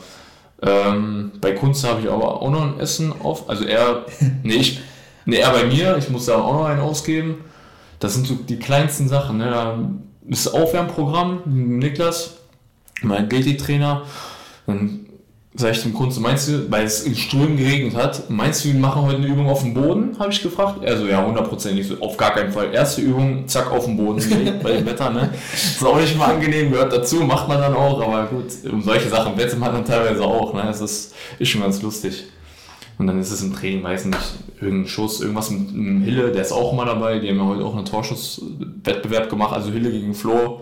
Ähm, 0.62 1.32
Bei 1.42 1.54
Kunst 1.54 1.84
habe 1.88 2.02
ich 2.02 2.10
aber 2.12 2.40
auch 2.44 2.52
noch 2.52 2.62
ein 2.62 2.80
Essen 2.80 3.12
auf. 3.24 3.50
Also 3.50 3.64
er, 3.66 4.06
nee, 4.44 4.54
ich, 4.54 4.80
nee, 5.26 5.38
er 5.38 5.52
bei 5.52 5.66
mir. 5.66 5.98
Ich 5.98 6.10
muss 6.10 6.26
da 6.26 6.38
auch 6.38 6.54
noch 6.54 6.66
einen 6.66 6.80
ausgeben. 6.80 7.44
Das 8.00 8.14
sind 8.14 8.28
so 8.28 8.36
die 8.36 8.60
kleinsten 8.60 9.08
Sachen. 9.08 9.38
Ne? 9.38 9.50
Da 9.50 9.80
ist 10.28 10.46
das 10.46 10.54
Aufwärmprogramm, 10.54 11.42
Niklas, 11.46 12.36
mein 13.02 13.26
Athletiktrainer. 13.26 14.04
Dann 14.68 15.04
sag 15.56 15.72
ich 15.72 15.84
dem 15.84 15.94
Kunst, 15.94 16.20
meinst 16.20 16.48
du, 16.48 16.72
weil 16.72 16.86
es 16.86 17.04
in 17.04 17.16
Strömen 17.16 17.58
geregnet 17.58 17.96
hat, 17.96 18.30
meinst 18.30 18.66
du, 18.66 18.70
wir 18.70 18.80
machen 18.80 19.04
heute 19.04 19.18
eine 19.18 19.28
Übung 19.28 19.48
auf 19.48 19.62
dem 19.62 19.74
Boden? 19.74 20.18
Habe 20.18 20.32
ich 20.32 20.42
gefragt. 20.42 20.84
Also 20.84 21.06
ja, 21.06 21.24
hundertprozentig, 21.24 21.88
so, 21.88 22.00
auf 22.00 22.18
gar 22.18 22.34
keinen 22.34 22.52
Fall. 22.52 22.74
Erste 22.74 23.02
Übung, 23.02 23.48
zack, 23.48 23.72
auf 23.72 23.86
dem 23.86 23.98
Boden 23.98 24.22
bei 24.64 24.72
dem 24.74 24.86
Wetter, 24.86 25.12
ne? 25.12 25.30
Ist 25.54 25.86
auch 25.86 26.00
nicht 26.00 26.18
mal 26.18 26.34
angenehm, 26.34 26.72
gehört 26.72 26.92
dazu, 26.92 27.18
macht 27.18 27.48
man 27.48 27.60
dann 27.60 27.76
auch, 27.76 28.02
aber 28.02 28.26
gut, 28.28 28.46
um 28.72 28.82
solche 28.82 29.10
Sachen 29.10 29.38
wettet 29.38 29.60
man 29.60 29.74
dann 29.74 29.86
teilweise 29.86 30.24
auch, 30.24 30.54
ne? 30.54 30.68
Es 30.70 30.82
ist, 30.82 31.14
ist 31.38 31.50
schon 31.50 31.62
ganz 31.62 31.82
lustig. 31.82 32.24
Und 32.98 33.08
dann 33.08 33.20
ist 33.20 33.32
es 33.32 33.44
im 33.44 33.54
Training 33.54 33.82
meistens 33.82 34.36
irgendein 34.62 34.88
Schuss, 34.88 35.22
irgendwas 35.22 35.50
mit 35.50 35.70
einem 35.70 36.02
Hille, 36.02 36.32
der 36.32 36.42
ist 36.42 36.52
auch 36.52 36.74
immer 36.74 36.86
dabei. 36.86 37.20
Die 37.20 37.30
haben 37.30 37.38
ja 37.38 37.46
heute 37.46 37.66
auch 37.66 37.76
einen 37.76 37.86
Torschusswettbewerb 37.86 39.30
gemacht, 39.30 39.54
also 39.54 39.72
Hille 39.72 39.92
gegen 39.92 40.14
Flo, 40.14 40.62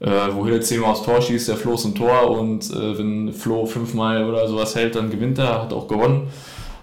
äh, 0.00 0.10
wo 0.32 0.44
Hille 0.44 0.60
zehnmal 0.60 0.90
aufs 0.92 1.02
Tor 1.02 1.20
schießt, 1.20 1.48
der 1.48 1.56
Flo 1.56 1.74
ist 1.74 1.84
ein 1.84 1.94
Tor 1.94 2.30
und 2.30 2.70
äh, 2.70 2.98
wenn 2.98 3.32
Flo 3.32 3.66
fünfmal 3.66 4.24
oder 4.24 4.46
sowas 4.48 4.74
hält, 4.76 4.94
dann 4.94 5.10
gewinnt 5.10 5.38
er, 5.38 5.62
hat 5.62 5.72
auch 5.72 5.88
gewonnen. 5.88 6.28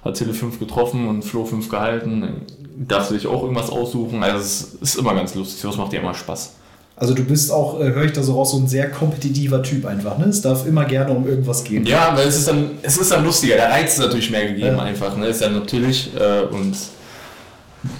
Hat 0.03 0.17
Hille 0.17 0.33
fünf 0.33 0.59
getroffen 0.59 1.07
und 1.07 1.23
Flo 1.23 1.45
fünf 1.45 1.69
gehalten. 1.69 2.41
Darf 2.75 3.07
sich 3.07 3.27
auch 3.27 3.43
irgendwas 3.43 3.69
aussuchen. 3.69 4.23
Also 4.23 4.39
es 4.39 4.73
ist 4.81 4.95
immer 4.95 5.13
ganz 5.13 5.35
lustig, 5.35 5.61
sowas 5.61 5.77
macht 5.77 5.91
dir 5.93 5.99
immer 5.99 6.15
Spaß. 6.15 6.55
Also 7.01 7.15
du 7.15 7.23
bist 7.23 7.51
auch, 7.51 7.79
äh, 7.81 7.91
höre 7.93 8.03
ich 8.05 8.13
da 8.13 8.21
so 8.21 8.35
raus, 8.35 8.51
so 8.51 8.57
ein 8.57 8.67
sehr 8.67 8.87
kompetitiver 8.91 9.63
Typ 9.63 9.87
einfach. 9.87 10.19
Ne? 10.19 10.25
Es 10.25 10.39
darf 10.43 10.67
immer 10.67 10.85
gerne 10.85 11.11
um 11.11 11.27
irgendwas 11.27 11.63
gehen. 11.63 11.83
Ja, 11.83 12.15
weil 12.15 12.27
es 12.27 12.37
ist 12.37 12.47
dann, 12.47 12.69
es 12.83 12.95
ist 12.95 13.11
dann 13.11 13.25
lustiger. 13.25 13.55
Der 13.55 13.71
Reiz 13.71 13.93
ist 13.93 13.99
natürlich 13.99 14.29
mehr 14.29 14.45
gegeben 14.45 14.77
Ja. 14.77 14.83
einfach. 14.83 15.17
Ne? 15.17 15.25
Ist 15.25 15.41
ja 15.41 15.49
natürlich. 15.49 16.11
Äh, 16.15 16.43
und 16.53 16.75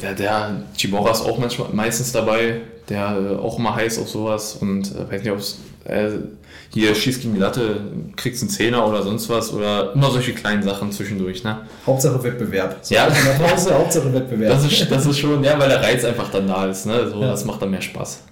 der, 0.04 0.14
der 0.14 0.52
Chibora 0.78 1.12
ist 1.12 1.22
auch 1.22 1.40
manchmal, 1.40 1.70
meistens 1.74 2.12
dabei. 2.12 2.62
Der 2.90 3.18
äh, 3.18 3.36
auch 3.44 3.58
immer 3.58 3.76
heiß 3.76 3.98
auf 3.98 4.08
sowas. 4.08 4.58
Und 4.62 4.92
äh, 4.96 5.12
weiß 5.12 5.24
nicht, 5.24 5.32
ob 5.32 5.40
es 5.40 5.58
äh, 5.86 6.10
hier 6.70 6.94
schießt 6.94 7.22
gegen 7.24 7.34
die 7.34 7.40
Latte, 7.40 7.82
kriegst 8.18 8.44
einen 8.44 8.52
Zehner 8.52 8.88
oder 8.88 9.02
sonst 9.02 9.30
was. 9.30 9.52
Oder 9.52 9.94
immer 9.96 10.12
solche 10.12 10.34
kleinen 10.34 10.62
Sachen 10.62 10.92
zwischendurch. 10.92 11.44
Ne? 11.44 11.58
Hauptsache 11.88 12.24
Wettbewerb. 12.24 12.78
So, 12.84 12.94
Ja. 12.94 13.08
Pause, 13.50 13.74
Hauptsache 13.74 14.14
Wettbewerb. 14.14 14.52
Das, 14.54 14.72
ist, 14.72 14.92
das 14.92 15.08
ist 15.08 15.18
schon, 15.18 15.44
ja, 15.44 15.58
weil 15.58 15.70
der 15.70 15.82
Reiz 15.82 16.06
einfach 16.06 16.30
dann 16.30 16.48
da 16.48 16.68
ist. 16.68 16.86
Ne? 16.86 17.10
So, 17.10 17.20
Ja. 17.20 17.32
Das 17.32 17.46
macht 17.46 17.64
dann 17.64 17.72
mehr 17.72 17.82
Spaß. 17.82 18.26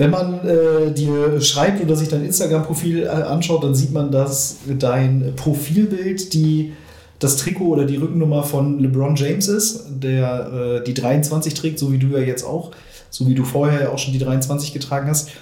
Wenn 0.00 0.10
man 0.10 0.48
äh, 0.48 0.92
dir 0.92 1.42
schreibt 1.42 1.82
oder 1.82 1.94
sich 1.94 2.08
dein 2.08 2.24
Instagram-Profil 2.24 3.02
äh, 3.02 3.08
anschaut, 3.08 3.62
dann 3.62 3.74
sieht 3.74 3.92
man, 3.92 4.10
dass 4.10 4.56
dein 4.66 5.34
Profilbild 5.36 6.32
die, 6.32 6.72
das 7.18 7.36
Trikot 7.36 7.66
oder 7.66 7.84
die 7.84 7.96
Rückennummer 7.96 8.42
von 8.42 8.80
LeBron 8.80 9.14
James 9.14 9.46
ist, 9.48 9.84
der 9.90 10.80
äh, 10.80 10.84
die 10.84 10.94
23 10.94 11.52
trägt, 11.52 11.78
so 11.78 11.92
wie 11.92 11.98
du 11.98 12.06
ja 12.16 12.20
jetzt 12.20 12.44
auch, 12.44 12.70
so 13.10 13.28
wie 13.28 13.34
du 13.34 13.44
vorher 13.44 13.82
ja 13.82 13.88
auch 13.90 13.98
schon 13.98 14.14
die 14.14 14.18
23 14.18 14.72
getragen 14.72 15.06
hast. 15.06 15.32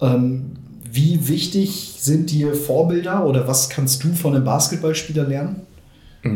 Ähm, 0.00 0.52
wie 0.90 1.28
wichtig 1.28 1.96
sind 1.98 2.30
dir 2.30 2.54
Vorbilder 2.54 3.26
oder 3.26 3.46
was 3.46 3.68
kannst 3.68 4.02
du 4.02 4.14
von 4.14 4.34
einem 4.34 4.46
Basketballspieler 4.46 5.24
lernen? 5.24 5.60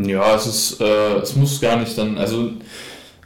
Ja, 0.06 0.36
es 0.36 0.46
ist, 0.46 0.80
äh, 0.82 1.16
es 1.22 1.34
muss 1.34 1.62
gar 1.62 1.80
nicht 1.80 1.96
dann, 1.96 2.18
also 2.18 2.50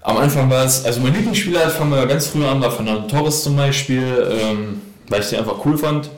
am 0.05 0.19
Anfang 0.19 0.51
war 0.51 0.65
es, 0.65 0.85
also 0.85 1.01
mein 1.01 1.15
Lieblingsspieler 1.15 1.71
fangen 1.71 1.91
wir 1.91 2.07
ganz 2.07 2.27
früh 2.29 2.45
an, 2.45 2.61
war 2.61 2.71
Fernando 2.71 3.09
Torres 3.09 3.43
zum 3.43 3.57
Beispiel, 3.57 4.03
ähm, 4.31 4.81
weil 5.09 5.21
ich 5.21 5.29
den 5.31 5.39
einfach 5.41 5.65
cool 5.65 5.77
fand. 5.79 6.11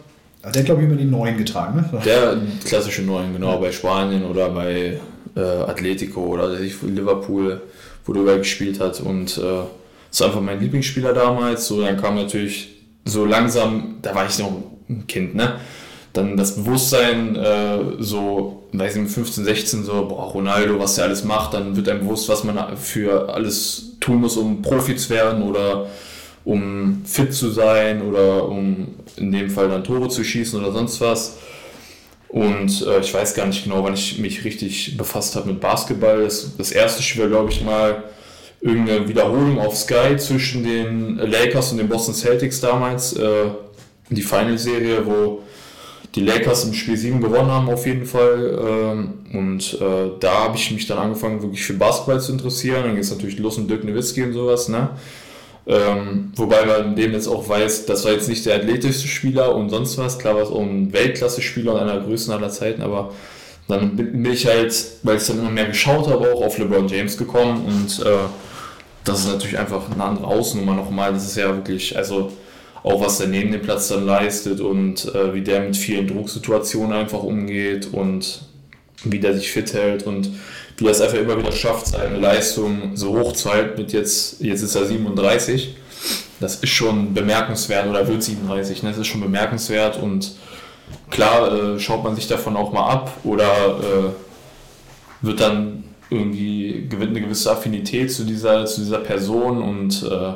Ah, 0.43 0.51
Der 0.51 0.61
hat, 0.61 0.66
glaube 0.66 0.82
ich, 0.82 0.89
immer 0.89 0.97
die 0.97 1.05
neuen 1.05 1.37
getragen. 1.39 1.76
Ne? 1.93 2.01
Der 2.05 2.37
klassische 2.64 3.03
Neuen, 3.03 3.32
genau, 3.32 3.59
bei 3.59 3.72
Spanien 3.72 4.24
oder 4.24 4.51
bei 4.51 5.01
äh, 5.37 5.41
Atletico 5.41 6.20
oder 6.20 6.49
Liverpool, 6.49 7.62
wo 8.05 8.12
der 8.12 8.22
überall 8.22 8.39
gespielt 8.39 8.80
hat. 8.80 9.01
Und 9.01 9.39
äh, 9.39 9.62
ist 10.11 10.22
einfach 10.22 10.41
mein 10.41 10.61
Lieblingsspieler 10.61 11.12
damals. 11.12 11.66
So, 11.66 11.80
dann 11.80 12.01
kam 12.01 12.16
natürlich 12.16 12.76
so 13.05 13.24
langsam, 13.24 13.97
da 14.03 14.14
war 14.14 14.26
ich 14.26 14.39
noch 14.39 14.53
ein 14.89 15.07
Kind, 15.07 15.34
ne? 15.34 15.55
Dann 16.12 16.37
das 16.37 16.57
Bewusstsein, 16.57 17.37
äh, 17.37 17.78
so, 17.99 18.65
weiß 18.79 18.97
ich, 18.97 19.03
mit 19.03 19.11
15, 19.11 19.45
16, 19.45 19.85
so, 19.85 20.07
boah, 20.07 20.31
Ronaldo, 20.31 20.79
was 20.79 20.97
der 20.97 21.05
alles 21.05 21.24
macht, 21.24 21.55
dann 21.55 21.77
wird 21.77 21.89
einem 21.89 22.01
bewusst, 22.01 22.29
was 22.29 22.45
man 22.45 22.77
für 22.77 23.33
alles 23.33 23.93
tun 24.01 24.20
muss, 24.20 24.37
um 24.37 24.62
Profi 24.62 24.97
zu 24.97 25.11
werden 25.11 25.43
oder 25.43 25.87
um 26.45 27.03
fit 27.05 27.35
zu 27.35 27.51
sein 27.51 28.03
oder 28.03 28.49
um 28.49 28.95
in 29.16 29.33
dem 29.33 29.51
Fall 29.51 29.68
dann 29.68 29.85
Tore 29.85 30.09
zu 30.09 30.22
schießen 30.22 30.59
oder 30.59 30.72
sonst 30.72 31.01
was. 31.01 31.39
Und 32.29 32.87
äh, 32.87 33.01
ich 33.01 33.12
weiß 33.12 33.35
gar 33.35 33.47
nicht 33.47 33.64
genau, 33.64 33.83
wann 33.83 33.95
ich 33.95 34.18
mich 34.18 34.45
richtig 34.45 34.97
befasst 34.97 35.37
habe 35.37 35.49
mit 35.49 35.61
Basketball. 35.61 36.22
Das, 36.22 36.57
das 36.57 36.72
erste 36.72 37.03
Spiel 37.03 37.29
glaube 37.29 37.51
ich, 37.51 37.62
mal 37.62 38.05
irgendeine 38.61 39.09
Wiederholung 39.09 39.59
auf 39.59 39.77
Sky 39.77 40.16
zwischen 40.16 40.64
den 40.64 41.16
Lakers 41.18 41.72
und 41.72 41.79
den 41.79 41.89
Boston 41.89 42.14
Celtics 42.14 42.61
damals. 42.61 43.14
Äh, 43.14 43.51
die 44.11 44.22
Final-Serie, 44.22 45.05
wo 45.05 45.43
die 46.14 46.20
Lakers 46.20 46.64
im 46.64 46.74
Spiel 46.74 46.96
7 46.96 47.20
gewonnen 47.20 47.50
haben 47.50 47.68
auf 47.68 47.86
jeden 47.86 48.07
Fall. 48.07 48.59
Ähm, 48.66 49.14
und 49.32 49.74
äh, 49.80 50.11
da 50.20 50.44
habe 50.44 50.57
ich 50.57 50.70
mich 50.70 50.86
dann 50.86 50.98
angefangen, 50.98 51.42
wirklich 51.42 51.64
für 51.64 51.74
Basketball 51.74 52.20
zu 52.20 52.32
interessieren. 52.32 52.84
Dann 52.84 52.94
geht 52.94 53.04
es 53.04 53.11
natürlich 53.11 53.38
los 53.38 53.59
mit 53.59 53.68
Dirk 53.68 53.84
Nowitzki 53.84 54.22
und 54.22 54.32
sowas. 54.32 54.68
Ne? 54.68 54.90
Ähm, 55.66 56.32
wobei 56.36 56.64
man 56.64 56.94
dem 56.94 57.12
jetzt 57.12 57.26
auch 57.26 57.48
weiß, 57.48 57.86
das 57.86 58.04
war 58.04 58.12
jetzt 58.12 58.28
nicht 58.28 58.46
der 58.46 58.57
athletischste 58.57 59.09
Spieler 59.09 59.54
und 59.54 59.70
sonst 59.70 59.98
was. 59.98 60.18
Klar 60.18 60.36
war 60.36 60.42
es 60.42 60.48
auch 60.50 60.62
ein 60.62 60.92
Weltklasse-Spieler 60.92 61.74
und 61.74 61.80
einer 61.80 61.94
der 61.94 62.02
größten 62.02 62.32
aller 62.32 62.50
Zeiten, 62.50 62.82
aber 62.82 63.12
dann 63.66 63.96
bin 63.96 64.24
ich 64.24 64.46
halt, 64.46 64.72
weil 65.02 65.16
ich 65.16 65.26
dann 65.26 65.40
immer 65.40 65.50
mehr 65.50 65.66
geschaut 65.66 66.07
habe, 66.07 66.32
auch 66.32 66.42
auf 66.42 66.57
LeBron 66.59 66.86
James 66.86 67.18
gekommen 67.18 67.64
und 67.66 68.07
äh, 68.07 68.11
das 69.02 69.20
ist 69.20 69.26
natürlich 69.26 69.59
einfach 69.59 69.90
eine 69.90 70.04
andere 70.04 70.26
Außennummer 70.28 70.74
nochmal. 70.74 71.12
Das 71.12 71.24
ist 71.24 71.36
ja 71.36 71.48
wirklich, 71.48 71.96
also 71.96 72.30
auch 72.87 73.01
was 73.01 73.18
er 73.18 73.26
neben 73.26 73.51
dem 73.51 73.62
Platz 73.62 73.89
dann 73.89 74.07
leistet 74.07 74.61
und 74.61 75.12
äh, 75.12 75.34
wie 75.34 75.41
der 75.41 75.61
mit 75.61 75.76
vielen 75.76 76.07
Drucksituationen 76.07 76.93
einfach 76.93 77.20
umgeht 77.20 77.89
und 77.93 78.43
wie 79.03 79.18
der 79.18 79.34
sich 79.34 79.51
fit 79.51 79.74
hält 79.74 80.05
und 80.05 80.30
wie 80.76 80.84
er 80.84 80.93
es 80.93 81.01
einfach 81.01 81.18
immer 81.18 81.37
wieder 81.37 81.51
schafft, 81.51 81.89
seine 81.89 82.16
Leistung 82.16 82.93
so 82.95 83.18
hoch 83.18 83.32
zu 83.32 83.53
halten 83.53 83.80
mit 83.82 83.93
jetzt, 83.93 84.41
jetzt 84.41 84.62
ist 84.62 84.76
er 84.76 84.87
37. 84.87 85.74
Das 86.39 86.57
ist 86.57 86.70
schon 86.70 87.12
bemerkenswert 87.12 87.89
oder 87.89 88.07
wird 88.07 88.22
37, 88.22 88.84
ne? 88.84 88.91
das 88.91 88.99
ist 88.99 89.09
schon 89.09 89.20
bemerkenswert 89.20 90.01
und 90.01 90.37
klar 91.11 91.74
äh, 91.74 91.80
schaut 91.80 92.05
man 92.05 92.14
sich 92.14 92.28
davon 92.28 92.57
auch 92.57 92.72
mal 92.72 92.89
ab 92.89 93.11
oder 93.24 93.80
äh, 93.80 95.26
wird 95.26 95.41
dann 95.41 95.82
irgendwie 96.09 96.87
gewinnt 96.89 97.16
eine 97.16 97.22
gewisse 97.22 97.51
Affinität 97.51 98.12
zu 98.12 98.22
dieser, 98.22 98.64
zu 98.64 98.82
dieser 98.82 98.99
Person 98.99 99.61
und 99.61 100.05
äh, 100.05 100.34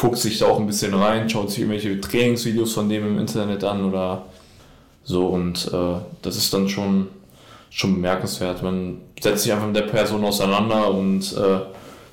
fuchst 0.00 0.22
sich 0.22 0.38
da 0.38 0.46
auch 0.46 0.58
ein 0.58 0.66
bisschen 0.66 0.94
rein, 0.94 1.28
schaut 1.28 1.50
sich 1.50 1.58
irgendwelche 1.58 2.00
Trainingsvideos 2.00 2.72
von 2.72 2.88
dem 2.88 3.06
im 3.06 3.18
Internet 3.18 3.62
an 3.64 3.84
oder 3.84 4.24
so 5.04 5.26
und 5.26 5.70
äh, 5.74 6.00
das 6.22 6.36
ist 6.36 6.54
dann 6.54 6.70
schon, 6.70 7.08
schon 7.68 7.96
bemerkenswert. 7.96 8.62
Man 8.62 9.02
setzt 9.20 9.42
sich 9.42 9.52
einfach 9.52 9.66
mit 9.66 9.76
der 9.76 9.82
Person 9.82 10.24
auseinander 10.24 10.90
und 10.94 11.36
äh, 11.36 11.60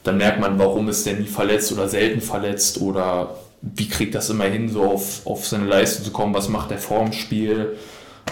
dann 0.03 0.17
merkt 0.17 0.41
man, 0.41 0.59
warum 0.59 0.89
ist 0.89 1.05
der 1.05 1.13
nie 1.13 1.27
verletzt 1.27 1.71
oder 1.71 1.87
selten 1.87 2.19
verletzt 2.19 2.81
oder 2.81 3.35
wie 3.61 3.87
kriegt 3.87 4.15
das 4.15 4.29
immer 4.29 4.45
hin, 4.45 4.67
so 4.67 4.83
auf, 4.83 5.25
auf 5.25 5.47
seine 5.47 5.65
Leistung 5.65 6.03
zu 6.03 6.11
kommen, 6.11 6.33
was 6.33 6.49
macht 6.49 6.71
der 6.71 6.79
vor 6.79 7.05
dem 7.05 7.13
Spiel 7.13 7.77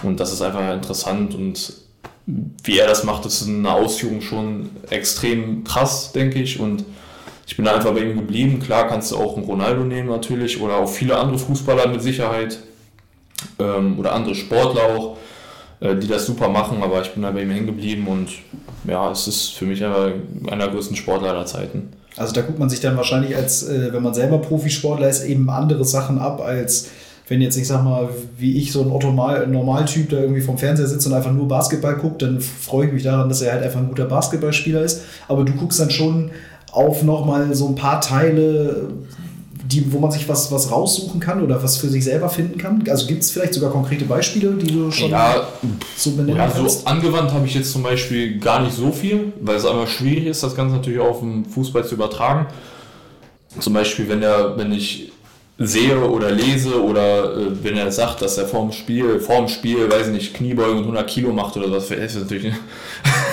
und 0.03 0.19
das 0.19 0.33
ist 0.33 0.41
einfach 0.41 0.73
interessant 0.73 1.33
und 1.33 1.73
wie 2.27 2.77
er 2.77 2.87
das 2.87 3.05
macht, 3.05 3.25
ist 3.25 3.47
eine 3.47 3.71
Ausführung 3.71 4.19
schon 4.19 4.71
extrem 4.89 5.63
krass, 5.63 6.11
denke 6.11 6.41
ich. 6.41 6.59
Und 6.59 6.83
ich 7.45 7.55
bin 7.57 7.67
einfach 7.67 7.93
bei 7.93 8.01
ihm 8.01 8.17
geblieben. 8.17 8.59
Klar 8.59 8.87
kannst 8.87 9.11
du 9.11 9.17
auch 9.17 9.37
einen 9.37 9.45
Ronaldo 9.45 9.83
nehmen 9.83 10.09
natürlich 10.09 10.59
oder 10.59 10.77
auch 10.77 10.89
viele 10.89 11.17
andere 11.17 11.37
Fußballer 11.37 11.87
mit 11.87 12.01
Sicherheit 12.01 12.59
ähm, 13.59 13.99
oder 13.99 14.13
andere 14.13 14.35
Sportler 14.35 14.83
auch, 14.95 15.17
äh, 15.79 15.95
die 15.95 16.07
das 16.07 16.25
super 16.25 16.49
machen, 16.49 16.81
aber 16.81 17.01
ich 17.01 17.11
bin 17.11 17.23
da 17.23 17.31
bei 17.31 17.43
ihm 17.43 17.51
hängen 17.51 17.67
geblieben 17.67 18.07
und 18.07 18.29
ja, 18.87 19.11
es 19.11 19.27
ist 19.27 19.49
für 19.49 19.65
mich 19.65 19.83
einer 19.83 20.13
der 20.43 20.67
größten 20.69 20.95
Sportler 20.95 21.29
aller 21.29 21.45
Zeiten. 21.45 21.89
Also 22.17 22.33
da 22.33 22.41
guckt 22.41 22.59
man 22.59 22.69
sich 22.69 22.79
dann 22.79 22.95
wahrscheinlich 22.97 23.35
als, 23.35 23.67
äh, 23.67 23.93
wenn 23.93 24.01
man 24.01 24.13
selber 24.13 24.39
Profisportler 24.39 25.09
ist, 25.09 25.23
eben 25.23 25.49
andere 25.49 25.85
Sachen 25.85 26.17
ab 26.17 26.41
als 26.41 26.89
wenn 27.27 27.41
jetzt, 27.41 27.57
ich 27.57 27.67
sag 27.67 27.83
mal, 27.83 28.09
wie 28.37 28.57
ich 28.57 28.71
so 28.71 28.83
ein 28.83 28.91
Otto 28.91 29.11
Normaltyp, 29.11 30.09
der 30.09 30.19
irgendwie 30.21 30.41
vom 30.41 30.57
Fernseher 30.57 30.87
sitzt 30.87 31.07
und 31.07 31.13
einfach 31.13 31.31
nur 31.31 31.47
Basketball 31.47 31.95
guckt, 31.95 32.21
dann 32.21 32.39
freue 32.39 32.87
ich 32.87 32.93
mich 32.93 33.03
daran, 33.03 33.29
dass 33.29 33.41
er 33.41 33.53
halt 33.53 33.63
einfach 33.63 33.79
ein 33.79 33.87
guter 33.87 34.05
Basketballspieler 34.05 34.81
ist. 34.81 35.01
Aber 35.27 35.43
du 35.43 35.53
guckst 35.53 35.79
dann 35.79 35.89
schon 35.89 36.29
auf 36.75 37.03
nochmal 37.03 37.55
so 37.55 37.67
ein 37.67 37.75
paar 37.75 38.01
Teile, 38.01 38.89
die, 39.63 39.91
wo 39.91 39.99
man 39.99 40.11
sich 40.11 40.27
was, 40.29 40.51
was 40.51 40.71
raussuchen 40.71 41.19
kann 41.19 41.41
oder 41.41 41.63
was 41.63 41.77
für 41.77 41.87
sich 41.87 42.03
selber 42.03 42.29
finden 42.29 42.57
kann? 42.57 42.83
Also 42.89 43.07
gibt 43.07 43.23
es 43.23 43.31
vielleicht 43.31 43.53
sogar 43.53 43.71
konkrete 43.71 44.05
Beispiele, 44.05 44.53
die 44.53 44.71
du 44.71 44.91
schon 44.91 45.09
ja, 45.09 45.47
so 45.95 46.11
benennen 46.11 46.37
ja, 46.37 46.47
kannst? 46.47 46.81
So 46.81 46.85
angewandt 46.85 47.33
habe 47.33 47.47
ich 47.47 47.55
jetzt 47.55 47.71
zum 47.71 47.81
Beispiel 47.81 48.39
gar 48.39 48.61
nicht 48.61 48.75
so 48.75 48.91
viel, 48.91 49.33
weil 49.41 49.55
es 49.55 49.65
einfach 49.65 49.87
schwierig 49.87 50.25
ist, 50.27 50.43
das 50.43 50.55
Ganze 50.55 50.75
natürlich 50.75 50.99
auf 50.99 51.21
den 51.21 51.45
Fußball 51.45 51.85
zu 51.85 51.95
übertragen. 51.95 52.47
Zum 53.59 53.73
Beispiel, 53.73 54.07
wenn, 54.09 54.21
der, 54.21 54.57
wenn 54.57 54.71
ich 54.71 55.13
sehe 55.57 55.97
oder 55.97 56.31
lese 56.31 56.83
oder 56.83 57.37
äh, 57.37 57.63
wenn 57.63 57.77
er 57.77 57.91
sagt, 57.91 58.21
dass 58.21 58.37
er 58.37 58.45
vorm 58.45 58.73
Spiel, 58.73 59.19
vorm 59.19 59.47
Spiel, 59.47 59.89
weiß 59.89 60.07
ich 60.07 60.13
nicht, 60.13 60.33
Kniebeugen 60.33 60.77
und 60.77 60.83
100 60.83 61.07
Kilo 61.07 61.31
macht 61.31 61.55
oder 61.55 61.71
was, 61.71 61.89
ist 61.91 62.19
natürlich, 62.19 62.53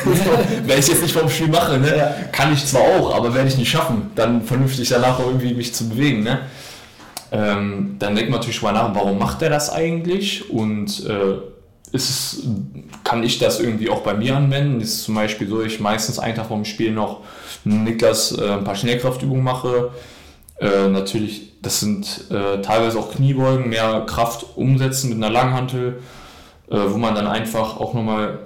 wenn 0.67 0.79
ich 0.79 0.87
jetzt 0.87 1.03
nicht 1.03 1.13
vorm 1.13 1.29
Spiel 1.29 1.49
mache, 1.49 1.79
ne, 1.79 1.97
ja. 1.97 2.15
kann 2.31 2.53
ich 2.53 2.65
zwar 2.65 2.83
auch, 2.83 3.15
aber 3.15 3.35
werde 3.35 3.49
ich 3.49 3.59
nicht 3.59 3.71
schaffen, 3.71 4.13
dann 4.15 4.43
vernünftig 4.43 4.89
danach 4.89 5.19
irgendwie 5.19 5.53
mich 5.55 5.75
zu 5.75 5.89
bewegen, 5.89 6.23
ne. 6.23 6.43
Ähm, 7.33 7.97
dann 7.99 8.15
denkt 8.15 8.31
man 8.31 8.41
natürlich 8.41 8.63
mal 8.63 8.73
nach, 8.73 8.95
warum 8.95 9.19
macht 9.19 9.41
er 9.43 9.51
das 9.51 9.71
eigentlich 9.71 10.51
und 10.51 11.05
äh, 11.07 11.39
ist 11.93 12.09
es, 12.09 12.43
kann 13.05 13.23
ich 13.23 13.39
das 13.39 13.59
irgendwie 13.59 13.91
auch 13.91 14.01
bei 14.01 14.15
mir 14.15 14.37
anwenden? 14.37 14.81
Ist 14.81 15.05
zum 15.05 15.15
Beispiel 15.15 15.49
so, 15.49 15.63
ich 15.63 15.81
meistens 15.81 16.19
einen 16.19 16.37
Tag 16.37 16.47
vorm 16.47 16.65
Spiel 16.65 16.93
noch 16.93 17.21
Niklas 17.65 18.33
äh, 18.39 18.53
ein 18.53 18.65
paar 18.65 18.77
Schnellkraftübungen 18.77 19.43
mache, 19.43 19.91
äh, 20.63 20.89
natürlich, 20.89 21.61
das 21.61 21.81
sind 21.81 22.31
äh, 22.31 22.63
teilweise 22.63 22.99
auch 22.99 23.13
Kniebeugen, 23.13 23.69
mehr 23.69 24.05
Kraft 24.07 24.47
umsetzen 24.55 25.09
mit 25.09 25.19
einer 25.19 25.33
Langhantel, 25.33 25.99
äh, 26.71 26.77
wo 26.89 26.99
man 26.99 27.17
dann 27.17 27.27
einfach 27.27 27.79
auch 27.79 27.95
nochmal 27.95 28.39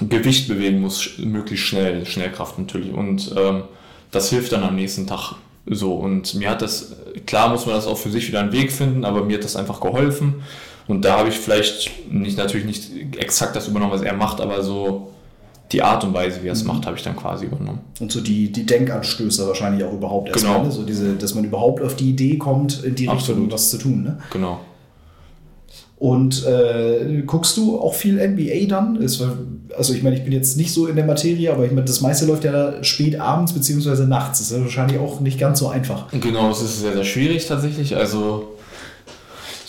Gewicht 0.00 0.48
bewegen 0.48 0.80
muss, 0.80 1.18
möglichst 1.18 1.66
schnell, 1.66 2.06
Schnellkraft 2.06 2.58
natürlich. 2.58 2.92
Und 2.94 3.34
ähm, 3.36 3.64
das 4.10 4.30
hilft 4.30 4.52
dann 4.52 4.62
am 4.62 4.76
nächsten 4.76 5.06
Tag 5.06 5.34
so. 5.66 5.94
Und 5.94 6.34
mir 6.34 6.48
hat 6.48 6.62
das, 6.62 6.96
klar 7.26 7.50
muss 7.50 7.66
man 7.66 7.74
das 7.74 7.86
auch 7.86 7.98
für 7.98 8.10
sich 8.10 8.26
wieder 8.28 8.40
einen 8.40 8.52
Weg 8.52 8.72
finden, 8.72 9.04
aber 9.04 9.22
mir 9.22 9.36
hat 9.36 9.44
das 9.44 9.56
einfach 9.56 9.80
geholfen. 9.80 10.42
Und 10.88 11.04
da 11.04 11.18
habe 11.18 11.28
ich 11.28 11.36
vielleicht 11.36 12.10
nicht 12.10 12.38
natürlich 12.38 12.64
nicht 12.64 13.16
exakt 13.18 13.54
das 13.54 13.68
übernommen, 13.68 13.92
was 13.92 14.02
er 14.02 14.14
macht, 14.14 14.40
aber 14.40 14.62
so 14.62 15.11
die 15.72 15.82
Art 15.82 16.04
und 16.04 16.12
Weise, 16.12 16.42
wie 16.42 16.48
er 16.48 16.52
es 16.52 16.62
mhm. 16.62 16.68
macht, 16.68 16.86
habe 16.86 16.96
ich 16.96 17.02
dann 17.02 17.16
quasi 17.16 17.46
übernommen. 17.46 17.80
Und 18.00 18.12
so 18.12 18.20
die, 18.20 18.52
die 18.52 18.66
Denkanstöße 18.66 19.46
wahrscheinlich 19.46 19.84
auch 19.84 19.92
überhaupt 19.92 20.28
erstmal. 20.28 20.54
Genau. 20.54 20.66
Ne? 20.66 20.72
So 20.72 20.82
diese, 20.82 21.14
dass 21.14 21.34
man 21.34 21.44
überhaupt 21.44 21.82
auf 21.82 21.96
die 21.96 22.10
Idee 22.10 22.36
kommt, 22.36 22.84
in 22.84 22.94
die 22.94 23.08
Absolut. 23.08 23.42
Richtung 23.42 23.52
was 23.52 23.70
zu 23.70 23.78
tun. 23.78 24.02
Ne? 24.02 24.18
Genau. 24.32 24.60
Und 26.02 26.44
äh, 26.46 27.22
guckst 27.24 27.56
du 27.56 27.78
auch 27.78 27.94
viel 27.94 28.14
NBA 28.14 28.66
dann? 28.68 28.96
Ist, 28.96 29.24
also 29.76 29.94
ich 29.94 30.02
meine, 30.02 30.16
ich 30.16 30.24
bin 30.24 30.32
jetzt 30.32 30.56
nicht 30.56 30.72
so 30.72 30.88
in 30.88 30.96
der 30.96 31.04
Materie, 31.04 31.52
aber 31.52 31.64
ich 31.64 31.70
meine, 31.70 31.86
das 31.86 32.00
meiste 32.00 32.26
läuft 32.26 32.42
ja 32.42 32.82
spät 32.82 33.20
abends 33.20 33.52
bzw. 33.52 34.06
nachts. 34.06 34.40
Das 34.40 34.50
ist 34.50 34.56
ja 34.56 34.64
wahrscheinlich 34.64 34.98
auch 34.98 35.20
nicht 35.20 35.38
ganz 35.38 35.60
so 35.60 35.68
einfach. 35.68 36.10
Genau, 36.10 36.50
es 36.50 36.60
ist 36.60 36.80
sehr, 36.80 36.92
sehr 36.92 37.04
schwierig 37.04 37.46
tatsächlich. 37.46 37.96
Also 37.96 38.51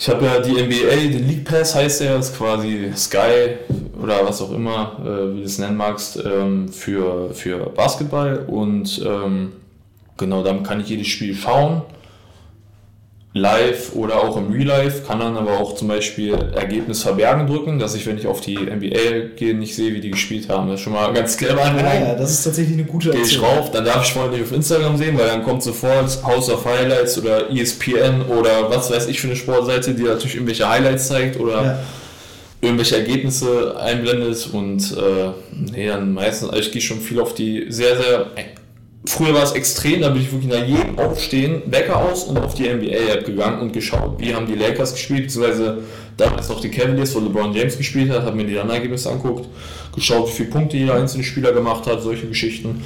ich 0.04 0.10
habe 0.10 0.26
ja 0.26 0.38
die 0.38 0.50
NBA, 0.50 0.96
den 0.96 1.26
League 1.26 1.44
Pass 1.46 1.74
heißt 1.74 2.02
er, 2.02 2.18
ist 2.18 2.36
quasi 2.36 2.92
Sky 2.94 3.56
oder 4.02 4.22
was 4.22 4.42
auch 4.42 4.52
immer, 4.52 4.98
äh, 5.00 5.34
wie 5.34 5.38
du 5.38 5.46
es 5.46 5.56
nennen 5.56 5.78
magst, 5.78 6.22
ähm, 6.22 6.68
für, 6.68 7.32
für 7.32 7.70
Basketball. 7.70 8.44
Und 8.46 9.00
ähm, 9.02 9.52
genau, 10.18 10.44
dann 10.44 10.62
kann 10.62 10.80
ich 10.80 10.90
jedes 10.90 11.06
Spiel 11.06 11.34
schauen 11.34 11.80
live 13.36 13.94
oder 13.94 14.22
auch 14.22 14.36
im 14.36 14.52
Real 14.52 14.66
Life, 14.66 15.02
kann 15.04 15.18
dann 15.18 15.36
aber 15.36 15.58
auch 15.58 15.74
zum 15.74 15.88
Beispiel 15.88 16.34
Ergebnis 16.54 17.02
verbergen 17.02 17.48
drücken, 17.48 17.80
dass 17.80 17.96
ich, 17.96 18.06
wenn 18.06 18.16
ich 18.16 18.28
auf 18.28 18.40
die 18.40 18.56
NBA 18.56 19.34
gehe, 19.34 19.54
nicht 19.54 19.74
sehe, 19.74 19.92
wie 19.92 20.00
die 20.00 20.12
gespielt 20.12 20.48
haben. 20.48 20.68
Das 20.68 20.76
ist 20.76 20.84
schon 20.84 20.92
mal 20.92 21.12
ganz 21.12 21.36
clever. 21.36 21.60
Ja, 21.60 21.94
ja, 21.94 22.14
das 22.14 22.30
ist 22.30 22.44
tatsächlich 22.44 22.78
eine 22.78 22.86
gute 22.86 23.10
Gehe 23.10 23.22
ich 23.22 23.42
rauf, 23.42 23.72
dann 23.72 23.84
darf 23.84 24.04
ich 24.04 24.12
vorher 24.12 24.30
nicht 24.30 24.44
auf 24.44 24.52
Instagram 24.52 24.96
sehen, 24.96 25.18
weil 25.18 25.26
dann 25.26 25.42
kommt 25.42 25.64
sofort 25.64 26.22
House 26.22 26.48
of 26.48 26.64
Highlights 26.64 27.18
oder 27.18 27.50
ESPN 27.50 28.22
oder 28.22 28.70
was 28.70 28.92
weiß 28.92 29.08
ich 29.08 29.20
für 29.20 29.26
eine 29.26 29.36
Sportseite, 29.36 29.94
die 29.94 30.04
natürlich 30.04 30.36
irgendwelche 30.36 30.68
Highlights 30.68 31.08
zeigt 31.08 31.38
oder 31.40 31.64
ja. 31.64 31.78
irgendwelche 32.60 32.98
Ergebnisse 32.98 33.76
einblendet 33.80 34.48
und 34.52 34.92
äh, 34.92 35.32
nee, 35.72 35.88
dann 35.88 36.12
meistens, 36.12 36.50
also 36.50 36.60
ich 36.60 36.70
gehe 36.70 36.82
schon 36.82 37.00
viel 37.00 37.18
auf 37.18 37.34
die 37.34 37.66
sehr, 37.68 37.96
sehr 37.96 38.26
Früher 39.06 39.34
war 39.34 39.42
es 39.42 39.52
extrem, 39.52 40.00
da 40.00 40.08
bin 40.08 40.22
ich 40.22 40.32
wirklich 40.32 40.50
nach 40.50 40.66
jedem 40.66 40.98
Aufstehen, 40.98 41.62
Wecker 41.66 41.96
aus 41.96 42.24
und 42.24 42.38
auf 42.38 42.54
die 42.54 42.68
NBA-App 42.68 43.26
gegangen 43.26 43.60
und 43.60 43.72
geschaut, 43.72 44.18
wie 44.18 44.34
haben 44.34 44.46
die 44.46 44.54
Lakers 44.54 44.94
gespielt, 44.94 45.24
beziehungsweise 45.24 45.82
damals 46.16 46.48
noch 46.48 46.60
die 46.60 46.70
Cavaliers, 46.70 47.14
wo 47.14 47.20
LeBron 47.20 47.52
James 47.52 47.76
gespielt 47.76 48.10
hat, 48.10 48.22
habe 48.22 48.36
mir 48.36 48.46
die 48.46 48.56
Ergebnisse 48.56 49.10
angeguckt, 49.10 49.46
geschaut, 49.94 50.28
wie 50.28 50.32
viele 50.32 50.48
Punkte 50.48 50.78
jeder 50.78 50.94
einzelne 50.94 51.22
Spieler 51.22 51.52
gemacht 51.52 51.86
hat, 51.86 52.02
solche 52.02 52.26
Geschichten. 52.26 52.82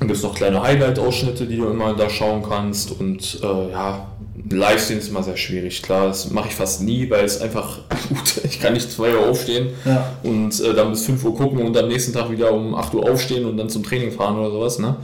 Und 0.00 0.06
gibt 0.06 0.16
es 0.16 0.22
noch 0.22 0.34
kleine 0.34 0.62
Highlight-Ausschnitte, 0.62 1.46
die 1.46 1.56
du 1.56 1.68
immer 1.68 1.94
da 1.94 2.08
schauen 2.08 2.44
kannst. 2.48 2.92
Und 3.00 3.40
äh, 3.42 3.72
ja, 3.72 4.06
Livestream 4.50 4.98
ist 4.98 5.08
immer 5.08 5.22
sehr 5.22 5.36
schwierig. 5.36 5.82
Klar, 5.82 6.08
das 6.08 6.30
mache 6.30 6.48
ich 6.48 6.54
fast 6.54 6.82
nie, 6.82 7.08
weil 7.10 7.24
es 7.24 7.40
einfach 7.40 7.78
gut, 8.08 8.40
ich 8.44 8.60
kann 8.60 8.72
nicht 8.72 8.90
2 8.90 9.14
Uhr 9.14 9.28
aufstehen 9.28 9.70
ja. 9.84 10.12
und 10.22 10.60
äh, 10.60 10.74
dann 10.74 10.90
bis 10.90 11.06
5 11.06 11.24
Uhr 11.24 11.36
gucken 11.36 11.58
und 11.58 11.76
am 11.76 11.88
nächsten 11.88 12.12
Tag 12.12 12.30
wieder 12.30 12.52
um 12.52 12.74
8 12.74 12.94
Uhr 12.94 13.10
aufstehen 13.10 13.44
und 13.44 13.56
dann 13.56 13.68
zum 13.68 13.82
Training 13.82 14.12
fahren 14.12 14.38
oder 14.38 14.50
sowas. 14.50 14.78
Ne? 14.78 14.96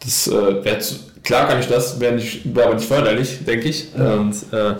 Das 0.00 0.28
äh, 0.28 0.64
wäre 0.64 0.78
klar 1.22 1.48
kann 1.48 1.60
ich 1.60 1.66
das, 1.66 1.98
wäre 2.00 2.20
wär 2.44 2.66
aber 2.66 2.74
nicht 2.74 2.86
förderlich, 2.86 3.44
denke 3.44 3.68
ich. 3.68 3.88
Ja. 3.96 4.14
Und 4.14 4.34
äh, 4.52 4.74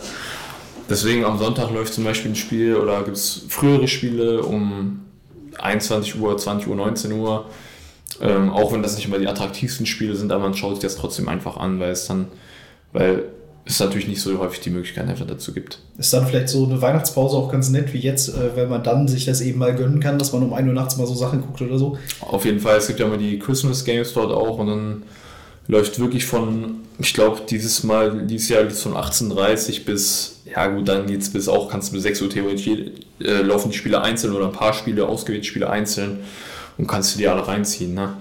deswegen 0.89 1.25
am 1.25 1.39
Sonntag 1.39 1.71
läuft 1.71 1.95
zum 1.95 2.05
Beispiel 2.05 2.33
ein 2.33 2.37
Spiel 2.37 2.77
oder 2.77 3.03
gibt 3.03 3.17
es 3.17 3.43
frühere 3.49 3.89
Spiele 3.89 4.43
um 4.43 5.01
21 5.59 6.21
Uhr, 6.21 6.37
20 6.37 6.69
Uhr, 6.69 6.77
19 6.77 7.13
Uhr. 7.13 7.47
Ähm, 8.21 8.51
auch 8.51 8.73
wenn 8.73 8.83
das 8.83 8.95
nicht 8.97 9.07
immer 9.07 9.19
die 9.19 9.27
attraktivsten 9.27 9.87
Spiele 9.87 10.15
sind, 10.15 10.31
aber 10.31 10.45
man 10.45 10.55
schaut 10.55 10.75
sich 10.75 10.83
das 10.83 10.97
trotzdem 10.97 11.29
einfach 11.29 11.57
an, 11.57 11.81
weil 11.81 11.91
es 11.91 12.07
dann, 12.07 12.29
weil 12.93 13.25
es 13.67 13.81
natürlich 13.81 14.09
nicht 14.09 14.21
so 14.21 14.39
häufig 14.39 14.61
die 14.61 14.71
Möglichkeit 14.71 15.09
einfach 15.09 15.27
dazu 15.27 15.53
gibt. 15.55 15.79
Ist 15.97 16.13
dann 16.13 16.27
vielleicht 16.27 16.51
so 16.51 16.67
eine 16.67 16.83
Weihnachtspause 16.83 17.37
auch 17.37 17.51
ganz 17.51 17.71
nett 17.71 17.93
wie 17.95 17.99
jetzt, 17.99 18.29
äh, 18.29 18.57
wenn 18.57 18.69
man 18.69 18.83
dann 18.83 19.09
sich 19.09 19.25
das 19.25 19.41
eben 19.41 19.59
mal 19.59 19.75
gönnen 19.75 20.01
kann, 20.01 20.19
dass 20.19 20.33
man 20.33 20.43
um 20.43 20.53
1 20.53 20.69
Uhr 20.69 20.75
nachts 20.75 20.97
mal 20.97 21.07
so 21.07 21.15
Sachen 21.15 21.41
guckt 21.41 21.63
oder 21.63 21.79
so. 21.79 21.97
Auf 22.21 22.45
jeden 22.45 22.61
Fall, 22.61 22.77
es 22.77 22.87
gibt 22.87 23.01
ja 23.01 23.07
immer 23.07 23.17
die 23.17 23.39
Christmas 23.39 23.85
Games 23.85 24.13
dort 24.13 24.33
auch 24.33 24.59
und 24.59 24.67
dann 24.67 25.03
läuft 25.67 25.99
wirklich 25.99 26.27
von, 26.27 26.81
ich 26.99 27.15
glaube, 27.15 27.41
dieses 27.49 27.83
Mal, 27.85 28.27
dieses 28.27 28.51
Jahr 28.51 28.65
geht's 28.65 28.83
von 28.83 28.93
18.30 28.93 29.85
bis, 29.87 30.43
ja 30.45 30.67
gut, 30.67 30.87
dann 30.87 31.07
geht's 31.07 31.31
bis 31.31 31.49
auch, 31.49 31.71
kannst 31.71 31.89
du 31.89 31.95
bis 31.95 32.03
6 32.03 32.21
Uhr 32.21 32.31
theoretisch, 32.31 32.69
äh, 33.21 33.41
laufen 33.41 33.71
die 33.71 33.77
Spiele 33.79 34.03
einzeln 34.03 34.35
oder 34.35 34.47
ein 34.47 34.53
paar 34.53 34.75
Spiele, 34.75 35.07
ausgewählte 35.09 35.47
Spiele 35.47 35.71
einzeln 35.71 36.19
und 36.77 36.87
kannst 36.87 37.15
du 37.15 37.19
die 37.19 37.29
alle 37.29 37.47
reinziehen. 37.47 37.95
Ne? 37.95 38.13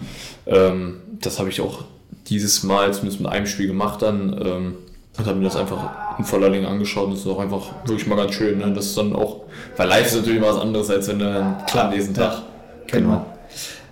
Ähm, 0.46 1.02
das 1.20 1.40
habe 1.40 1.50
ich 1.50 1.60
auch 1.60 1.84
dieses 2.30 2.64
Mal 2.64 2.94
zumindest 2.94 3.22
mit 3.22 3.30
einem 3.30 3.48
Spiel 3.48 3.68
gemacht 3.68 4.02
dann 4.02 4.42
ähm, 4.42 4.76
und 5.18 5.28
habe 5.28 5.38
mir 5.38 5.46
das 5.46 5.56
einfach 5.56 6.18
in 6.18 6.26
voller 6.26 6.50
Länge 6.50 6.68
angeschaut 6.68 7.06
und 7.06 7.12
das 7.14 7.22
ist 7.22 7.28
auch 7.28 7.40
einfach 7.40 7.62
wirklich 7.86 8.08
mal 8.08 8.16
ganz 8.16 8.34
schön. 8.34 8.58
Ne? 8.60 8.72
Das 8.74 8.88
ist 8.88 8.98
dann 8.98 9.16
auch, 9.16 9.42
weil 9.78 9.88
live 9.88 10.08
ist 10.08 10.16
natürlich 10.16 10.42
mal 10.42 10.54
was 10.54 10.62
anderes, 10.62 10.90
als 10.90 11.08
wenn 11.08 11.20
du 11.20 11.56
klar 11.68 11.92
diesem 11.92 12.14
Tag. 12.14 12.42
Genau. 12.88 13.26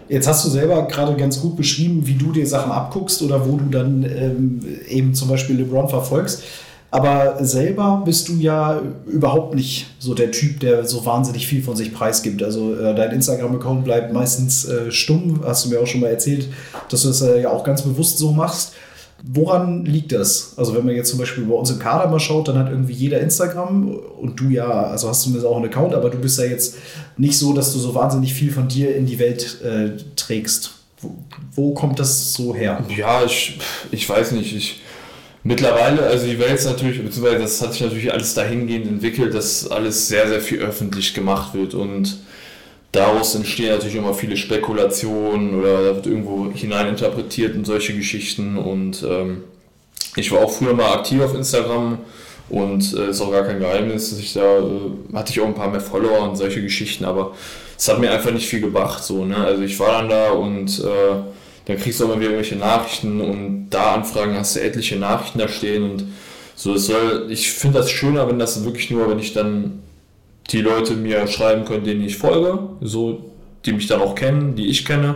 Jetzt 0.10 0.28
hast 0.28 0.46
du 0.46 0.50
selber 0.50 0.88
gerade 0.88 1.16
ganz 1.16 1.40
gut 1.40 1.56
beschrieben, 1.56 2.06
wie 2.06 2.16
du 2.16 2.32
dir 2.32 2.46
Sachen 2.46 2.72
abguckst 2.72 3.22
oder 3.22 3.48
wo 3.48 3.56
du 3.56 3.66
dann 3.70 4.04
ähm, 4.04 4.60
eben 4.90 5.14
zum 5.14 5.30
Beispiel 5.30 5.56
LeBron 5.58 5.88
verfolgst. 5.88 6.44
Aber 6.94 7.38
selber 7.46 8.02
bist 8.04 8.28
du 8.28 8.34
ja 8.34 8.82
überhaupt 9.08 9.56
nicht 9.56 9.88
so 9.98 10.14
der 10.14 10.32
Typ, 10.32 10.60
der 10.60 10.84
so 10.84 11.06
wahnsinnig 11.06 11.48
viel 11.48 11.64
von 11.64 11.78
sich 11.78 11.94
preisgibt. 11.94 12.44
Also 12.44 12.76
äh, 12.76 12.94
dein 12.94 13.12
Instagram-Account 13.12 13.86
bleibt 13.86 14.12
meistens 14.12 14.66
äh, 14.66 14.92
stumm, 14.92 15.40
hast 15.46 15.64
du 15.64 15.70
mir 15.70 15.80
auch 15.80 15.88
schon 15.88 16.02
mal 16.02 16.10
erzählt, 16.10 16.50
dass 16.90 17.04
du 17.04 17.08
das 17.08 17.22
äh, 17.22 17.44
ja 17.44 17.50
auch 17.50 17.64
ganz 17.64 17.82
bewusst 17.82 18.18
so 18.18 18.34
machst. 18.34 18.74
Woran 19.24 19.86
liegt 19.86 20.12
das? 20.12 20.54
Also 20.58 20.76
wenn 20.76 20.86
man 20.86 20.96
jetzt 20.96 21.10
zum 21.10 21.20
Beispiel 21.20 21.44
bei 21.44 21.54
uns 21.54 21.70
im 21.70 21.78
Kader 21.78 22.10
mal 22.10 22.20
schaut, 22.20 22.48
dann 22.48 22.58
hat 22.58 22.70
irgendwie 22.70 22.94
jeder 22.94 23.20
Instagram 23.20 23.96
und 24.20 24.40
du 24.40 24.50
ja, 24.50 24.68
also 24.68 25.10
hast 25.10 25.22
zumindest 25.22 25.46
auch 25.46 25.58
einen 25.58 25.66
Account, 25.66 25.94
aber 25.94 26.10
du 26.10 26.18
bist 26.18 26.40
ja 26.40 26.46
jetzt 26.46 26.78
nicht 27.18 27.38
so, 27.38 27.54
dass 27.54 27.72
du 27.74 27.80
so 27.80 27.94
wahnsinnig 27.94 28.34
viel 28.34 28.52
von 28.52 28.68
dir 28.68 28.96
in 28.96 29.06
die 29.06 29.20
Welt 29.20 29.62
äh, 29.62 29.92
trägst. 30.16 30.72
Wo, 31.00 31.16
wo 31.56 31.74
kommt 31.74 32.00
das 32.00 32.34
so 32.34 32.56
her? 32.56 32.84
Ja, 32.96 33.24
ich, 33.24 33.60
ich 33.92 34.10
weiß 34.10 34.32
nicht. 34.32 34.56
Ich, 34.56 34.82
mittlerweile, 35.44 36.04
also 36.04 36.26
die 36.26 36.40
Welt 36.40 36.56
ist 36.56 36.66
natürlich, 36.66 37.04
beziehungsweise 37.04 37.40
das 37.40 37.62
hat 37.62 37.74
sich 37.74 37.82
natürlich 37.82 38.12
alles 38.12 38.34
dahingehend 38.34 38.88
entwickelt, 38.88 39.34
dass 39.36 39.70
alles 39.70 40.08
sehr, 40.08 40.28
sehr 40.28 40.42
viel 40.42 40.60
öffentlich 40.60 41.14
gemacht 41.14 41.54
wird 41.54 41.76
und 41.76 42.18
daraus 42.92 43.36
entstehen 43.36 43.70
natürlich 43.70 43.96
immer 43.96 44.14
viele 44.14 44.38
Spekulationen 44.38 45.56
oder 45.60 45.84
da 45.84 45.96
wird 45.96 46.08
irgendwo 46.08 46.52
hineininterpretiert 46.52 47.56
in 47.56 47.66
solche 47.66 47.96
Geschichten 47.96 48.58
und 48.58 49.04
ähm, 49.04 49.44
ich 50.16 50.32
war 50.32 50.44
auch 50.44 50.52
früher 50.52 50.74
mal 50.74 50.94
aktiv 50.94 51.22
auf 51.22 51.34
Instagram 51.34 52.00
und 52.50 52.94
äh, 52.94 53.10
ist 53.10 53.22
auch 53.22 53.32
gar 53.32 53.44
kein 53.44 53.60
Geheimnis, 53.60 54.10
dass 54.10 54.20
ich 54.20 54.34
da 54.34 54.60
äh, 54.60 55.16
hatte 55.16 55.32
ich 55.32 55.40
auch 55.40 55.48
ein 55.48 55.56
paar 55.56 55.70
mehr 55.70 55.80
Follower 55.80 56.28
und 56.28 56.36
solche 56.36 56.62
Geschichten, 56.62 57.06
aber 57.06 57.34
es 57.78 57.88
hat 57.88 58.00
mir 58.00 58.12
einfach 58.12 58.32
nicht 58.32 58.48
viel 58.48 58.62
gebracht 58.62 59.04
so, 59.04 59.24
ne? 59.24 59.38
Also 59.38 59.64
ich 59.64 59.80
war 59.80 59.94
dann 59.94 60.10
da 60.10 60.32
und 60.32 60.80
äh, 60.80 61.22
dann 61.66 61.78
kriegst 61.78 62.02
du 62.02 62.08
mal 62.08 62.20
wieder 62.20 62.32
irgendwelche 62.32 62.58
Nachrichten 62.58 63.22
und 63.22 63.70
da 63.70 63.94
Anfragen 63.94 64.36
hast 64.36 64.58
du 64.58 64.62
etliche 64.62 64.98
Nachrichten 64.98 65.40
da 65.40 65.48
stehen 65.48 65.84
und 65.84 66.06
so 66.56 66.74
es 66.74 66.88
soll 66.88 67.28
ich 67.30 67.52
finde 67.54 67.80
das 67.80 67.90
schöner, 67.90 68.28
wenn 68.28 68.38
das 68.38 68.66
wirklich 68.66 68.92
nur 68.92 69.10
wenn 69.10 69.20
ich 69.20 69.32
dann 69.32 69.80
die 70.52 70.62
Leute 70.62 70.94
mir 70.94 71.28
schreiben 71.28 71.66
können, 71.66 71.84
denen 71.84 72.04
ich 72.04 72.18
folge, 72.18 72.60
so 72.82 73.32
die 73.66 73.74
mich 73.74 73.88
dann 73.88 74.02
auch 74.02 74.16
kennen, 74.16 74.56
die 74.56 74.68
ich 74.68 74.86
kenne 74.86 75.16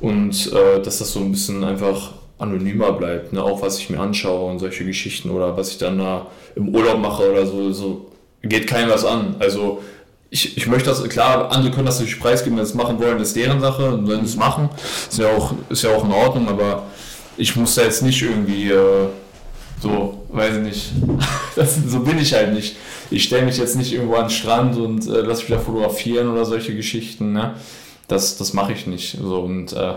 und 0.00 0.52
äh, 0.52 0.82
dass 0.82 0.98
das 0.98 1.12
so 1.12 1.20
ein 1.20 1.30
bisschen 1.30 1.62
einfach 1.64 2.12
anonymer 2.38 2.92
bleibt, 2.92 3.32
ne? 3.32 3.42
auch 3.42 3.62
was 3.62 3.78
ich 3.78 3.90
mir 3.90 4.00
anschaue 4.00 4.50
und 4.50 4.58
solche 4.58 4.84
Geschichten 4.84 5.30
oder 5.30 5.56
was 5.56 5.70
ich 5.70 5.78
dann 5.78 5.98
da 5.98 6.26
im 6.56 6.74
Urlaub 6.74 6.98
mache 6.98 7.30
oder 7.30 7.46
so, 7.46 7.70
so 7.72 8.10
geht 8.42 8.66
keinem 8.66 8.90
was 8.90 9.04
an. 9.04 9.36
Also 9.38 9.82
ich, 10.30 10.56
ich 10.56 10.66
möchte 10.66 10.88
das, 10.88 11.06
klar, 11.08 11.52
andere 11.52 11.72
können 11.72 11.86
das 11.86 11.98
natürlich 11.98 12.20
preisgeben, 12.20 12.56
wenn 12.56 12.64
sie 12.64 12.70
es 12.70 12.76
machen 12.76 12.98
wollen, 12.98 13.20
ist 13.20 13.36
deren 13.36 13.60
Sache 13.60 13.90
und 13.90 14.08
wenn 14.08 14.20
sie 14.20 14.32
es 14.32 14.36
machen, 14.36 14.70
ist 15.08 15.18
ja 15.18 15.28
auch, 15.28 15.52
ist 15.68 15.82
ja 15.82 15.90
auch 15.94 16.04
in 16.04 16.12
Ordnung, 16.12 16.48
aber 16.48 16.84
ich 17.36 17.54
muss 17.56 17.74
da 17.74 17.82
jetzt 17.82 18.02
nicht 18.02 18.22
irgendwie 18.22 18.70
äh, 18.70 19.06
so, 19.80 20.26
weiß 20.28 20.56
ich 20.56 20.62
nicht, 20.62 20.92
das, 21.56 21.76
so 21.86 22.00
bin 22.00 22.18
ich 22.18 22.34
halt 22.34 22.52
nicht. 22.52 22.76
Ich 23.10 23.24
stelle 23.24 23.44
mich 23.44 23.58
jetzt 23.58 23.76
nicht 23.76 23.92
irgendwo 23.92 24.14
an 24.16 24.24
den 24.26 24.30
Strand 24.30 24.76
und 24.76 25.06
äh, 25.06 25.22
lasse 25.22 25.42
mich 25.42 25.50
da 25.50 25.58
fotografieren 25.58 26.28
oder 26.28 26.44
solche 26.44 26.74
Geschichten, 26.74 27.32
ne? 27.32 27.54
Das, 28.08 28.36
das 28.36 28.52
mache 28.52 28.72
ich 28.72 28.86
nicht. 28.86 29.18
So, 29.22 29.40
und 29.40 29.72
äh, 29.72 29.94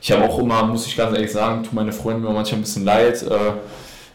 ich 0.00 0.12
habe 0.12 0.24
auch 0.24 0.38
immer, 0.38 0.64
muss 0.64 0.86
ich 0.86 0.96
ganz 0.96 1.14
ehrlich 1.16 1.32
sagen, 1.32 1.64
tut 1.64 1.72
meine 1.72 1.92
Freunde 1.92 2.20
mir 2.20 2.32
manchmal 2.32 2.60
ein 2.60 2.62
bisschen 2.62 2.84
leid. 2.84 3.22
Äh, 3.22 3.52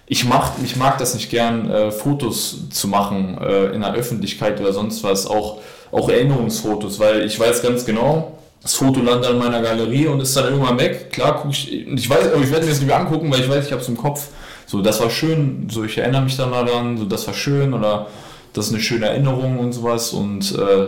ich, 0.08 0.26
mach, 0.26 0.52
ich 0.64 0.76
mag 0.76 0.98
das 0.98 1.14
nicht 1.14 1.30
gern, 1.30 1.70
äh, 1.70 1.92
Fotos 1.92 2.70
zu 2.70 2.88
machen 2.88 3.38
äh, 3.42 3.68
in 3.68 3.82
der 3.82 3.94
Öffentlichkeit 3.94 4.60
oder 4.60 4.74
sonst 4.74 5.04
was, 5.04 5.28
auch, 5.28 5.60
auch 5.92 6.10
Erinnerungsfotos, 6.10 7.00
weil 7.00 7.26
ich 7.26 7.40
weiß 7.40 7.62
ganz 7.62 7.86
genau, 7.86 8.38
das 8.62 8.76
Foto 8.76 9.02
landet 9.02 9.32
an 9.32 9.38
meiner 9.38 9.62
Galerie 9.62 10.08
und 10.08 10.20
ist 10.20 10.36
dann 10.36 10.46
irgendwann 10.46 10.80
weg. 10.80 11.12
Klar, 11.12 11.40
guck 11.42 11.52
ich, 11.52 11.72
ich 11.72 12.10
weiß, 12.10 12.34
aber 12.34 12.44
ich 12.44 12.52
werde 12.52 12.66
mir 12.66 12.72
das 12.72 12.80
nicht 12.80 12.88
mehr 12.88 13.00
angucken, 13.00 13.32
weil 13.32 13.42
ich 13.42 13.50
weiß, 13.50 13.66
ich 13.66 13.72
habe 13.72 13.82
es 13.82 13.88
im 13.88 13.98
Kopf. 13.98 14.28
So, 14.66 14.82
das 14.82 15.00
war 15.02 15.10
schön, 15.10 15.68
so 15.70 15.84
ich 15.84 15.98
erinnere 15.98 16.22
mich 16.22 16.38
dann 16.38 16.52
daran, 16.52 16.98
so 16.98 17.06
das 17.06 17.28
war 17.28 17.34
schön 17.34 17.74
oder 17.74 18.08
das 18.54 18.68
ist 18.68 18.74
eine 18.74 18.82
schöne 18.82 19.08
Erinnerung 19.08 19.60
und 19.60 19.74
sowas 19.74 20.14
und 20.14 20.58
äh, 20.58 20.88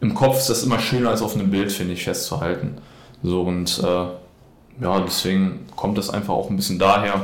im 0.00 0.14
Kopf 0.14 0.38
ist 0.38 0.50
das 0.50 0.62
immer 0.62 0.78
schöner 0.78 1.10
als 1.10 1.22
auf 1.22 1.34
einem 1.34 1.50
Bild, 1.50 1.72
finde 1.72 1.94
ich, 1.94 2.04
festzuhalten. 2.04 2.78
So 3.22 3.42
und 3.42 3.80
äh, 3.82 4.82
ja, 4.82 5.00
deswegen 5.00 5.60
kommt 5.76 5.98
das 5.98 6.10
einfach 6.10 6.34
auch 6.34 6.50
ein 6.50 6.56
bisschen 6.56 6.78
daher, 6.78 7.22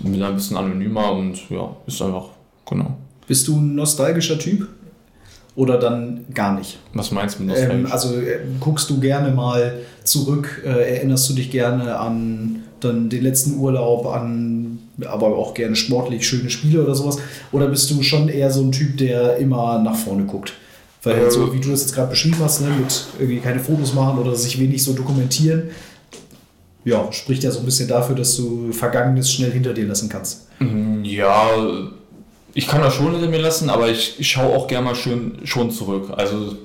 wieder 0.00 0.28
ein 0.28 0.34
bisschen 0.34 0.56
anonymer 0.56 1.12
und 1.12 1.48
ja, 1.50 1.74
ist 1.86 2.02
einfach, 2.02 2.26
genau. 2.68 2.96
Bist 3.26 3.48
du 3.48 3.56
ein 3.56 3.74
nostalgischer 3.74 4.38
Typ? 4.38 4.68
Oder 5.56 5.78
dann 5.78 6.24
gar 6.32 6.54
nicht? 6.54 6.78
Was 6.94 7.10
meinst 7.10 7.38
du 7.38 7.42
mit 7.42 7.56
Ähm, 7.56 7.86
also 7.90 8.14
äh, 8.14 8.38
guckst 8.60 8.88
du 8.88 9.00
gerne 9.00 9.30
mal 9.30 9.80
zurück, 10.04 10.62
äh, 10.64 10.96
erinnerst 10.96 11.28
du 11.28 11.34
dich 11.34 11.50
gerne 11.50 11.98
an 11.98 12.62
dann 12.78 13.10
den 13.10 13.22
letzten 13.22 13.58
Urlaub, 13.58 14.06
an 14.06 14.69
aber 15.06 15.26
auch 15.36 15.54
gerne 15.54 15.76
sportlich 15.76 16.26
schöne 16.26 16.50
Spiele 16.50 16.82
oder 16.82 16.94
sowas? 16.94 17.18
Oder 17.52 17.68
bist 17.68 17.90
du 17.90 18.02
schon 18.02 18.28
eher 18.28 18.50
so 18.50 18.62
ein 18.62 18.72
Typ, 18.72 18.96
der 18.98 19.36
immer 19.36 19.78
nach 19.78 19.96
vorne 19.96 20.24
guckt? 20.24 20.52
Weil 21.02 21.18
Äh, 21.18 21.30
so 21.30 21.52
wie 21.54 21.60
du 21.60 21.70
das 21.70 21.82
jetzt 21.82 21.94
gerade 21.94 22.10
beschrieben 22.10 22.36
hast, 22.40 22.60
ne, 22.60 22.68
mit 22.68 23.04
irgendwie 23.18 23.40
keine 23.40 23.60
Fotos 23.60 23.94
machen 23.94 24.18
oder 24.18 24.34
sich 24.34 24.60
wenig 24.60 24.82
so 24.84 24.92
dokumentieren, 24.92 25.70
ja, 26.84 27.10
spricht 27.12 27.42
ja 27.42 27.50
so 27.50 27.60
ein 27.60 27.64
bisschen 27.64 27.88
dafür, 27.88 28.16
dass 28.16 28.36
du 28.36 28.72
Vergangenes 28.72 29.30
schnell 29.30 29.50
hinter 29.50 29.74
dir 29.74 29.86
lassen 29.86 30.08
kannst. 30.08 30.48
Ja, 31.02 31.48
ich 32.54 32.66
kann 32.66 32.80
das 32.82 32.94
schon 32.94 33.12
hinter 33.12 33.28
mir 33.28 33.40
lassen, 33.40 33.70
aber 33.70 33.88
ich, 33.88 34.16
ich 34.18 34.28
schaue 34.30 34.54
auch 34.54 34.66
gerne 34.66 34.86
mal 34.86 34.94
schön, 34.94 35.38
schon 35.44 35.70
zurück. 35.70 36.10
Also 36.16 36.56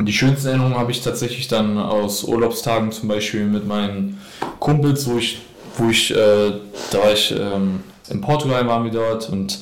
die 0.00 0.12
schönsten 0.12 0.48
Erinnerungen 0.48 0.76
habe 0.78 0.92
ich 0.92 1.02
tatsächlich 1.02 1.48
dann 1.48 1.76
aus 1.76 2.24
Urlaubstagen 2.24 2.92
zum 2.92 3.08
Beispiel 3.08 3.44
mit 3.44 3.66
meinen 3.66 4.20
Kumpels, 4.60 5.08
wo 5.08 5.18
ich, 5.18 5.40
wo 5.78 5.90
ich, 5.90 6.10
äh, 6.10 6.52
da 6.90 6.98
war 6.98 7.12
ich 7.12 7.32
ähm, 7.32 7.84
in 8.10 8.20
Portugal 8.20 8.66
waren 8.66 8.84
wir 8.84 8.90
dort 8.90 9.28
und 9.28 9.60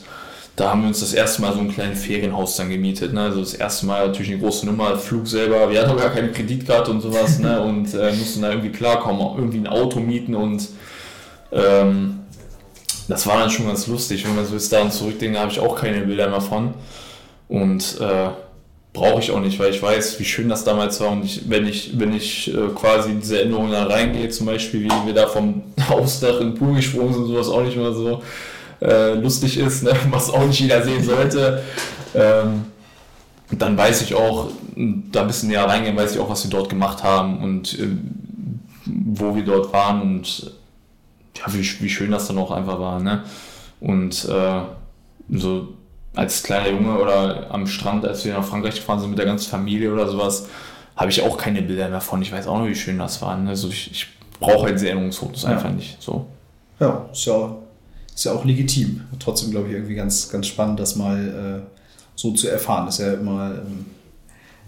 da 0.56 0.70
haben 0.70 0.82
wir 0.82 0.88
uns 0.88 1.00
das 1.00 1.12
erste 1.12 1.42
Mal 1.42 1.52
so 1.52 1.60
ein 1.60 1.70
kleines 1.70 2.02
Ferienhaus 2.02 2.56
dann 2.56 2.70
gemietet. 2.70 3.12
Ne? 3.12 3.20
Also 3.20 3.40
das 3.40 3.52
erste 3.52 3.84
Mal 3.84 4.06
natürlich 4.06 4.32
eine 4.32 4.40
große 4.40 4.64
Nummer, 4.64 4.96
Flug 4.96 5.26
selber. 5.26 5.70
Wir 5.70 5.80
hatten 5.80 5.90
auch 5.90 5.98
gar 5.98 6.10
keine 6.10 6.32
Kreditkarte 6.32 6.90
und 6.90 7.02
sowas 7.02 7.38
ne? 7.38 7.60
und 7.62 7.92
äh, 7.94 8.12
mussten 8.12 8.40
da 8.40 8.50
irgendwie 8.50 8.70
klarkommen, 8.70 9.20
auch 9.20 9.36
irgendwie 9.36 9.58
ein 9.58 9.66
Auto 9.66 10.00
mieten 10.00 10.34
und 10.34 10.66
ähm, 11.52 12.20
das 13.08 13.26
war 13.26 13.38
dann 13.38 13.50
schon 13.50 13.66
ganz 13.66 13.86
lustig. 13.86 14.24
Wenn 14.26 14.34
man 14.34 14.46
so 14.46 14.54
jetzt 14.54 14.72
daran 14.72 14.90
zurückdenkt, 14.90 15.36
da 15.36 15.42
habe 15.42 15.52
ich 15.52 15.60
auch 15.60 15.76
keine 15.76 16.00
Bilder 16.00 16.28
mehr 16.28 16.40
von. 16.40 16.74
Und 17.48 18.00
äh, 18.00 18.30
brauche 18.96 19.20
ich 19.20 19.30
auch 19.30 19.40
nicht, 19.40 19.58
weil 19.58 19.70
ich 19.70 19.82
weiß, 19.82 20.18
wie 20.18 20.24
schön 20.24 20.48
das 20.48 20.64
damals 20.64 21.00
war. 21.00 21.10
Und 21.10 21.24
ich, 21.24 21.48
wenn 21.48 21.66
ich, 21.66 21.98
wenn 21.98 22.14
ich 22.14 22.52
äh, 22.52 22.68
quasi 22.74 23.10
in 23.10 23.20
diese 23.20 23.38
Erinnerungen 23.38 23.70
da 23.70 23.84
reingehe, 23.84 24.28
zum 24.30 24.46
Beispiel, 24.46 24.84
wie 24.84 25.06
wir 25.06 25.14
da 25.14 25.26
vom 25.26 25.62
Hausdach 25.88 26.40
in 26.40 26.52
den 26.52 26.54
Pool 26.54 26.76
gesprungen 26.76 27.12
sind, 27.12 27.26
sowas 27.26 27.48
auch 27.48 27.62
nicht 27.62 27.76
mehr 27.76 27.92
so 27.92 28.22
äh, 28.80 29.14
lustig 29.14 29.58
ist, 29.58 29.82
ne? 29.82 29.92
was 30.10 30.30
auch 30.30 30.44
nicht 30.46 30.60
jeder 30.60 30.82
sehen 30.82 31.04
sollte. 31.04 31.62
Ähm, 32.14 32.64
dann 33.50 33.76
weiß 33.76 34.02
ich 34.02 34.14
auch, 34.14 34.48
da 34.74 35.20
ein 35.20 35.26
bisschen 35.26 35.50
näher 35.50 35.66
reingehen, 35.66 35.96
weiß 35.96 36.14
ich 36.14 36.20
auch, 36.20 36.30
was 36.30 36.44
wir 36.44 36.50
dort 36.50 36.68
gemacht 36.68 37.04
haben 37.04 37.42
und 37.42 37.78
äh, 37.78 37.88
wo 38.86 39.36
wir 39.36 39.44
dort 39.44 39.72
waren 39.72 40.00
und 40.00 40.52
ja, 41.36 41.44
wie, 41.52 41.60
wie 41.80 41.90
schön 41.90 42.10
das 42.10 42.26
dann 42.26 42.38
auch 42.38 42.50
einfach 42.50 42.80
war. 42.80 42.98
Ne? 42.98 43.24
Und 43.78 44.24
äh, 44.24 44.62
so 45.30 45.75
als 46.16 46.42
kleiner 46.42 46.70
Junge 46.70 46.98
oder 46.98 47.46
am 47.50 47.66
Strand, 47.66 48.04
als 48.04 48.24
wir 48.24 48.32
nach 48.34 48.44
Frankreich 48.44 48.76
gefahren 48.76 49.00
sind 49.00 49.10
mit 49.10 49.18
der 49.18 49.26
ganzen 49.26 49.50
Familie 49.50 49.92
oder 49.92 50.08
sowas, 50.08 50.46
habe 50.96 51.10
ich 51.10 51.22
auch 51.22 51.36
keine 51.36 51.62
Bilder 51.62 51.88
mehr 51.88 52.00
von. 52.00 52.20
Ich 52.22 52.32
weiß 52.32 52.46
auch 52.46 52.58
noch, 52.58 52.66
wie 52.66 52.74
schön 52.74 52.98
das 52.98 53.20
war. 53.22 53.36
Ne? 53.36 53.50
Also 53.50 53.68
ich, 53.68 53.90
ich 53.92 54.06
brauche 54.40 54.66
halt 54.66 54.82
Erinnerungsfotos 54.82 55.42
Ja. 55.44 55.50
einfach 55.50 55.70
nicht. 55.70 56.02
So. 56.02 56.26
Ja, 56.80 57.06
ist 57.12 57.24
ja, 57.26 57.54
ist 58.14 58.24
ja 58.24 58.32
auch 58.32 58.44
legitim. 58.44 59.02
Trotzdem, 59.18 59.50
glaube 59.50 59.68
ich, 59.68 59.74
irgendwie 59.74 59.94
ganz, 59.94 60.28
ganz 60.30 60.46
spannend, 60.46 60.80
das 60.80 60.96
mal 60.96 61.62
äh, 61.66 61.78
so 62.14 62.32
zu 62.32 62.48
erfahren. 62.48 62.86
Das 62.86 62.98
ist 62.98 63.06
ja 63.06 63.12
immer 63.14 63.52
ähm, 63.56 63.86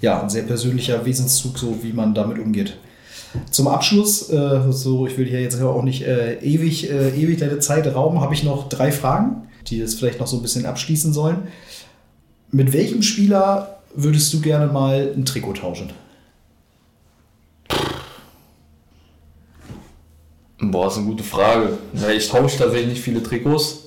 ja, 0.01 0.21
ein 0.23 0.29
sehr 0.31 0.43
persönlicher 0.45 1.05
Wesenszug, 1.05 1.59
so 1.59 1.83
wie 1.83 1.93
man 1.93 2.15
damit 2.15 2.39
umgeht. 2.39 2.77
Zum 3.51 3.69
Abschluss, 3.69 4.31
äh, 4.31 4.61
so 4.71 5.07
ich 5.07 5.17
will 5.19 5.27
hier 5.27 5.41
jetzt 5.41 5.61
aber 5.61 5.75
auch 5.75 5.83
nicht 5.83 6.03
äh, 6.03 6.39
ewig, 6.41 6.91
äh, 6.91 7.11
ewig 7.11 7.39
deine 7.39 7.59
Zeit 7.59 7.87
rauben, 7.95 8.21
habe 8.21 8.33
ich 8.33 8.43
noch 8.45 8.69
drei 8.69 8.91
Fragen, 8.93 9.48
die 9.71 9.81
es 9.81 9.95
vielleicht 9.95 10.21
noch 10.21 10.27
so 10.27 10.37
ein 10.37 10.43
bisschen 10.43 10.67
abschließen 10.67 11.13
sollen. 11.13 11.49
Mit 12.51 12.73
welchem 12.73 13.03
Spieler 13.03 13.81
würdest 13.95 14.33
du 14.33 14.41
gerne 14.41 14.73
mal 14.73 15.13
ein 15.17 15.25
Trikot 15.25 15.55
tauschen? 15.55 15.91
Boah, 20.61 20.89
ist 20.89 20.97
eine 20.97 21.07
gute 21.07 21.23
Frage. 21.23 21.79
Ich 22.17 22.29
tausche 22.29 22.59
tatsächlich 22.59 22.89
nicht 22.89 23.03
viele 23.03 23.23
Trikots. 23.23 23.85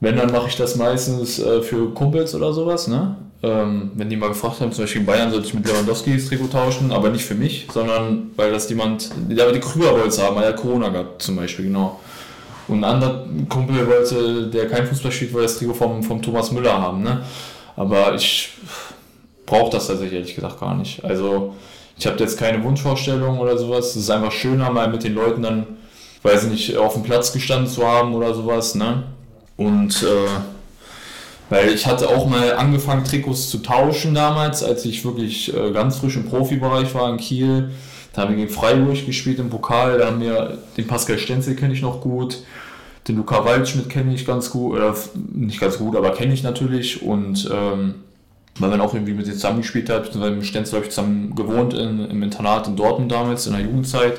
Wenn, 0.00 0.16
dann 0.16 0.32
mache 0.32 0.48
ich 0.48 0.56
das 0.56 0.76
meistens 0.76 1.38
äh, 1.38 1.62
für 1.62 1.94
Kumpels 1.94 2.34
oder 2.34 2.52
sowas. 2.52 2.88
Ne? 2.88 3.16
Ähm, 3.42 3.92
wenn 3.94 4.10
die 4.10 4.16
mal 4.16 4.28
gefragt 4.28 4.60
haben, 4.60 4.72
zum 4.72 4.84
Beispiel 4.84 5.02
in 5.02 5.06
Bayern 5.06 5.30
sollte 5.30 5.46
ich 5.46 5.54
mit 5.54 5.66
Lewandowski 5.66 6.14
das 6.14 6.26
Trikot 6.26 6.48
tauschen, 6.48 6.90
aber 6.90 7.10
nicht 7.10 7.24
für 7.24 7.34
mich, 7.34 7.68
sondern 7.72 8.30
weil 8.36 8.50
das 8.50 8.68
jemand, 8.68 9.10
der 9.28 9.52
die 9.52 9.60
Krüger 9.60 9.92
wollte 9.92 10.22
haben, 10.22 10.36
weil 10.36 10.44
er 10.44 10.54
Corona 10.54 10.88
gab 10.88 11.22
zum 11.22 11.36
Beispiel, 11.36 11.66
genau. 11.66 12.00
Und 12.68 12.78
ein 12.78 12.84
anderer 12.84 13.24
Kumpel 13.48 13.86
wollte, 13.86 14.48
der 14.48 14.68
kein 14.68 14.86
Fußball 14.86 15.12
spielt, 15.12 15.32
wollte 15.32 15.46
das 15.46 15.58
Trikot 15.58 15.74
vom, 15.74 16.02
vom 16.02 16.22
Thomas 16.22 16.50
Müller 16.50 16.80
haben. 16.80 17.02
Ne? 17.02 17.22
Aber 17.76 18.14
ich 18.14 18.50
brauche 19.46 19.70
das 19.70 19.86
tatsächlich 19.86 20.14
ehrlich 20.14 20.34
gesagt 20.34 20.60
gar 20.60 20.74
nicht. 20.74 21.04
Also 21.04 21.54
ich 21.98 22.06
habe 22.06 22.18
jetzt 22.18 22.38
keine 22.38 22.62
Wunschvorstellung 22.64 23.38
oder 23.38 23.58
sowas. 23.58 23.90
Es 23.90 23.96
ist 23.96 24.10
einfach 24.10 24.32
schöner, 24.32 24.70
mal 24.70 24.88
mit 24.88 25.04
den 25.04 25.14
Leuten 25.14 25.42
dann, 25.42 25.66
weiß 26.22 26.44
nicht, 26.44 26.76
auf 26.76 26.94
dem 26.94 27.02
Platz 27.02 27.32
gestanden 27.32 27.68
zu 27.68 27.86
haben 27.86 28.14
oder 28.14 28.34
sowas. 28.34 28.74
Ne? 28.74 29.04
Und 29.56 30.02
äh, 30.02 30.28
weil 31.50 31.68
ich 31.68 31.86
hatte 31.86 32.08
auch 32.08 32.26
mal 32.26 32.54
angefangen, 32.54 33.04
Trikots 33.04 33.50
zu 33.50 33.58
tauschen 33.58 34.14
damals, 34.14 34.62
als 34.62 34.84
ich 34.86 35.04
wirklich 35.04 35.54
äh, 35.54 35.72
ganz 35.72 35.98
frisch 35.98 36.16
im 36.16 36.24
Profibereich 36.24 36.94
war 36.94 37.10
in 37.10 37.18
Kiel. 37.18 37.70
Da 38.14 38.22
haben 38.22 38.30
wir 38.30 38.36
gegen 38.36 38.54
Freiburg 38.54 39.04
gespielt 39.04 39.38
im 39.40 39.50
Pokal. 39.50 39.98
Da 39.98 40.06
haben 40.06 40.20
wir 40.20 40.58
den 40.76 40.86
Pascal 40.86 41.18
Stenzel 41.18 41.56
kenne 41.56 41.74
ich 41.74 41.82
noch 41.82 42.00
gut. 42.00 42.38
Den 43.08 43.16
Luca 43.16 43.44
Waldschmidt 43.44 43.90
kenne 43.90 44.14
ich 44.14 44.24
ganz 44.24 44.50
gut, 44.50 44.76
oder 44.76 44.94
nicht 45.34 45.60
ganz 45.60 45.78
gut, 45.78 45.94
aber 45.94 46.12
kenne 46.12 46.32
ich 46.32 46.42
natürlich. 46.42 47.02
Und 47.02 47.50
ähm, 47.52 47.96
weil 48.58 48.70
man 48.70 48.80
auch 48.80 48.94
irgendwie 48.94 49.14
mit 49.14 49.26
denen 49.26 49.34
zusammengespielt 49.34 49.90
hat, 49.90 50.04
beziehungsweise 50.04 50.36
mit 50.36 50.46
Stenzel 50.46 50.76
habe 50.76 50.86
ich 50.86 50.90
zusammen 50.90 51.34
gewohnt 51.34 51.74
in, 51.74 52.08
im 52.08 52.22
Internat 52.22 52.68
in 52.68 52.76
Dortmund 52.76 53.10
damals, 53.10 53.46
in 53.46 53.54
der 53.54 53.62
Jugendzeit. 53.62 54.18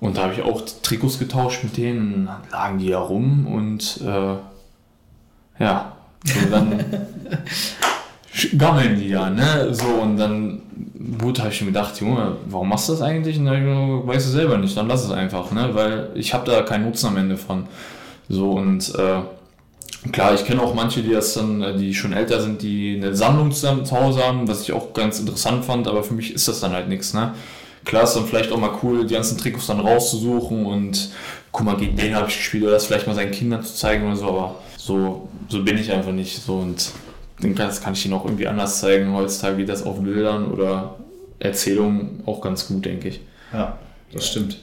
Und 0.00 0.16
da 0.16 0.22
habe 0.22 0.34
ich 0.34 0.42
auch 0.42 0.62
Trikots 0.82 1.18
getauscht 1.18 1.62
mit 1.64 1.76
denen, 1.76 2.26
dann 2.26 2.38
lagen 2.50 2.78
die 2.78 2.88
da 2.90 3.00
rum 3.00 3.46
und 3.46 4.00
äh, 4.00 5.62
ja, 5.62 5.92
so 6.24 6.50
dann 6.50 6.84
gammeln 8.58 8.98
die 8.98 9.08
ja, 9.08 9.30
ne? 9.30 9.72
So 9.72 9.86
und 9.86 10.16
dann 10.16 10.62
gut 11.18 11.38
habe 11.40 11.50
ich 11.50 11.60
mir 11.60 11.68
gedacht, 11.68 12.00
Junge, 12.00 12.36
warum 12.46 12.68
machst 12.68 12.88
du 12.88 12.92
das 12.92 13.02
eigentlich? 13.02 13.38
Und 13.38 13.46
dann 13.46 14.06
weißt 14.06 14.26
du 14.26 14.30
selber 14.30 14.58
nicht, 14.58 14.76
dann 14.76 14.88
lass 14.88 15.04
es 15.04 15.10
einfach, 15.10 15.50
ne? 15.50 15.70
Weil 15.72 16.10
ich 16.14 16.34
habe 16.34 16.50
da 16.50 16.62
keinen 16.62 16.84
Nutzen 16.84 17.06
am 17.06 17.16
Ende 17.16 17.36
von. 17.36 17.66
So 18.28 18.52
und 18.52 18.94
äh, 18.94 20.10
klar, 20.10 20.34
ich 20.34 20.44
kenne 20.44 20.62
auch 20.62 20.74
manche, 20.74 21.02
die 21.02 21.10
das 21.10 21.34
dann, 21.34 21.62
äh, 21.62 21.76
die 21.76 21.94
schon 21.94 22.12
älter 22.12 22.40
sind, 22.40 22.62
die 22.62 22.96
eine 22.96 23.14
Sammlung 23.14 23.52
zusammen 23.52 23.84
zu 23.84 23.98
Hause 23.98 24.24
haben, 24.24 24.48
was 24.48 24.62
ich 24.62 24.72
auch 24.72 24.92
ganz 24.92 25.18
interessant 25.18 25.64
fand, 25.64 25.88
aber 25.88 26.02
für 26.02 26.14
mich 26.14 26.34
ist 26.34 26.48
das 26.48 26.60
dann 26.60 26.72
halt 26.72 26.88
nichts, 26.88 27.14
ne? 27.14 27.34
Klar 27.84 28.04
ist 28.04 28.14
dann 28.14 28.26
vielleicht 28.26 28.52
auch 28.52 28.58
mal 28.58 28.78
cool, 28.82 29.06
die 29.06 29.14
ganzen 29.14 29.38
Trikots 29.38 29.66
dann 29.66 29.80
rauszusuchen 29.80 30.66
und 30.66 31.10
guck 31.50 31.66
mal, 31.66 31.76
gegen 31.76 31.96
den 31.96 32.14
habe 32.14 32.28
ich 32.28 32.36
gespielt 32.36 32.62
oder 32.62 32.72
das 32.72 32.86
vielleicht 32.86 33.08
mal 33.08 33.16
seinen 33.16 33.32
Kindern 33.32 33.62
zu 33.64 33.74
zeigen 33.74 34.06
oder 34.06 34.16
so, 34.16 34.28
aber 34.28 34.54
so, 34.76 35.28
so 35.48 35.64
bin 35.64 35.78
ich 35.78 35.90
einfach 35.92 36.12
nicht 36.12 36.42
so 36.42 36.58
und 36.58 36.92
den 37.42 37.54
das 37.54 37.80
kann 37.80 37.94
ich 37.94 38.04
ihnen 38.04 38.14
auch 38.14 38.24
irgendwie 38.24 38.46
anders 38.46 38.80
zeigen. 38.80 39.12
Heutzutage 39.12 39.56
geht 39.56 39.68
das 39.68 39.82
auf 39.82 40.00
Bildern 40.00 40.50
oder 40.50 40.96
Erzählungen 41.38 42.22
auch 42.26 42.40
ganz 42.40 42.68
gut, 42.68 42.84
denke 42.84 43.08
ich. 43.08 43.20
Ja, 43.52 43.78
das 44.12 44.28
stimmt. 44.28 44.58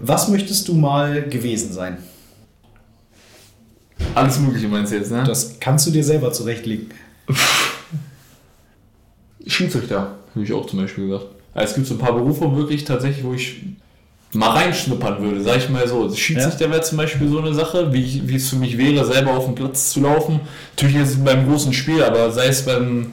Was 0.00 0.28
möchtest 0.28 0.68
du 0.68 0.74
mal 0.74 1.28
gewesen 1.28 1.72
sein? 1.72 1.98
Alles 4.14 4.38
Mögliche 4.38 4.68
meinst 4.68 4.92
du 4.92 4.96
jetzt, 4.96 5.10
ne? 5.10 5.24
Das 5.24 5.58
kannst 5.60 5.86
du 5.86 5.90
dir 5.90 6.04
selber 6.04 6.32
zurechtlegen. 6.32 6.88
Schiedsrichter, 9.46 10.18
habe 10.34 10.44
ich 10.44 10.52
auch 10.52 10.66
zum 10.66 10.80
Beispiel 10.80 11.06
gesagt. 11.06 11.26
Es 11.54 11.74
gibt 11.74 11.86
so 11.86 11.94
ein 11.94 11.98
paar 11.98 12.14
Berufe 12.14 12.56
wirklich 12.56 12.84
tatsächlich, 12.84 13.24
wo 13.24 13.34
ich 13.34 13.62
mal 14.34 14.50
reinschnuppern 14.50 15.22
würde, 15.22 15.40
sag 15.40 15.58
ich 15.58 15.68
mal 15.68 15.86
so. 15.86 16.12
Schiedsrichter 16.12 16.70
wäre 16.70 16.82
zum 16.82 16.98
Beispiel 16.98 17.28
so 17.28 17.38
eine 17.38 17.54
Sache, 17.54 17.92
wie, 17.92 18.22
wie 18.26 18.36
es 18.36 18.48
für 18.48 18.56
mich 18.56 18.76
wäre, 18.76 19.04
selber 19.04 19.32
auf 19.32 19.46
den 19.46 19.54
Platz 19.54 19.90
zu 19.90 20.00
laufen. 20.00 20.40
Natürlich 20.76 20.96
ist 20.96 21.10
es 21.10 21.24
beim 21.24 21.48
großen 21.48 21.72
Spiel, 21.72 22.02
aber 22.02 22.30
sei 22.30 22.46
es 22.46 22.64
beim, 22.64 23.12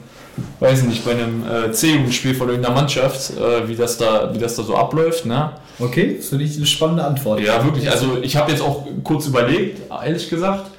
weiß 0.60 0.82
nicht, 0.82 1.04
bei 1.04 1.12
einem 1.12 1.44
äh, 1.46 1.72
C-Jugendspiel 1.72 2.34
von 2.34 2.48
irgendeiner 2.48 2.74
Mannschaft, 2.74 3.30
äh, 3.30 3.68
wie, 3.68 3.76
das 3.76 3.98
da, 3.98 4.34
wie 4.34 4.38
das 4.38 4.56
da 4.56 4.64
so 4.64 4.76
abläuft, 4.76 5.24
ne? 5.26 5.52
Okay, 5.78 6.18
finde 6.20 6.44
ich 6.44 6.56
eine 6.56 6.66
spannende 6.66 7.04
Antwort. 7.04 7.40
Ja, 7.40 7.64
wirklich. 7.64 7.90
Also 7.90 8.18
ich 8.20 8.36
habe 8.36 8.50
jetzt 8.50 8.62
auch 8.62 8.86
kurz 9.04 9.26
überlegt, 9.26 9.80
ehrlich 9.90 10.28
gesagt, 10.28 10.70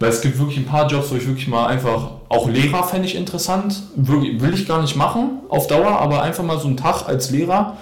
weil 0.00 0.10
es 0.10 0.20
gibt 0.20 0.38
wirklich 0.38 0.58
ein 0.58 0.66
paar 0.66 0.88
Jobs, 0.88 1.10
wo 1.10 1.16
ich 1.16 1.26
wirklich 1.26 1.46
mal 1.48 1.66
einfach, 1.66 2.10
auch 2.28 2.48
Lehrer 2.48 2.82
fände 2.82 3.06
ich 3.06 3.14
interessant, 3.14 3.82
will 3.94 4.54
ich 4.54 4.66
gar 4.66 4.80
nicht 4.82 4.96
machen 4.96 5.40
auf 5.48 5.68
Dauer, 5.68 6.00
aber 6.00 6.22
einfach 6.22 6.42
mal 6.42 6.58
so 6.58 6.66
einen 6.66 6.76
Tag 6.76 7.06
als 7.06 7.30
Lehrer 7.30 7.76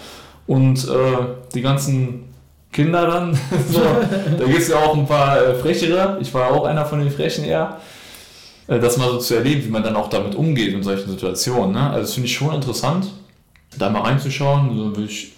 und 0.47 0.88
äh, 0.88 1.16
die 1.55 1.62
ganzen 1.62 2.24
Kinder 2.72 3.07
dann, 3.07 3.34
so, 3.70 3.80
da 4.38 4.45
gibt 4.45 4.61
es 4.61 4.68
ja 4.68 4.76
auch 4.76 4.97
ein 4.97 5.07
paar 5.07 5.43
äh, 5.43 5.55
frechere, 5.55 6.18
ich 6.20 6.32
war 6.32 6.53
auch 6.53 6.64
einer 6.64 6.84
von 6.84 7.01
den 7.01 7.11
Frechen 7.11 7.45
eher, 7.45 7.78
äh, 8.68 8.78
das 8.78 8.97
mal 8.97 9.11
so 9.11 9.18
zu 9.18 9.34
erleben, 9.34 9.64
wie 9.64 9.70
man 9.70 9.82
dann 9.82 9.97
auch 9.97 10.09
damit 10.09 10.34
umgeht 10.34 10.72
in 10.72 10.82
solchen 10.82 11.11
Situationen. 11.11 11.72
Ne? 11.72 11.91
Also 11.91 12.03
das 12.03 12.14
finde 12.14 12.28
ich 12.28 12.34
schon 12.34 12.55
interessant, 12.55 13.09
da 13.78 13.91
mal 13.91 14.03
reinzuschauen, 14.03 14.76
so 14.76 14.97
will 14.97 15.07
ich, 15.07 15.32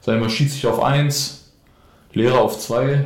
sag 0.00 0.14
ich 0.14 0.20
mal, 0.20 0.30
Schiedsrichter 0.30 0.70
auf 0.70 0.82
1, 0.82 1.52
Lehrer 2.12 2.40
auf 2.40 2.58
2. 2.58 3.04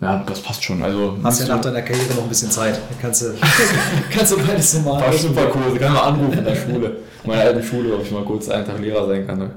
Ja, 0.00 0.24
das 0.26 0.40
passt 0.40 0.64
schon. 0.64 0.82
Also, 0.82 1.18
Hast 1.22 1.40
ja 1.40 1.48
nach 1.48 1.60
deiner 1.60 1.82
Karriere 1.82 2.14
noch 2.14 2.22
ein 2.22 2.28
bisschen 2.28 2.50
Zeit. 2.50 2.80
Kannst 3.02 3.22
du, 3.22 3.26
kannst 4.10 4.32
du 4.32 4.38
beides 4.38 4.72
so 4.72 4.78
ein 4.78 4.84
mal. 4.84 5.02
paar 5.02 5.12
Schnupperkurse, 5.12 5.78
kann 5.78 5.92
man 5.92 6.02
anrufen 6.02 6.38
in 6.38 6.44
der 6.44 6.56
Schule. 6.56 6.96
Meine 7.24 7.42
alte 7.42 7.62
Schule, 7.62 7.94
ob 7.94 8.02
ich 8.02 8.10
mal 8.10 8.24
kurz 8.24 8.48
einen 8.48 8.64
Tag 8.64 8.80
Lehrer 8.80 9.06
sein 9.06 9.26
kann. 9.26 9.38
Ne? 9.38 9.50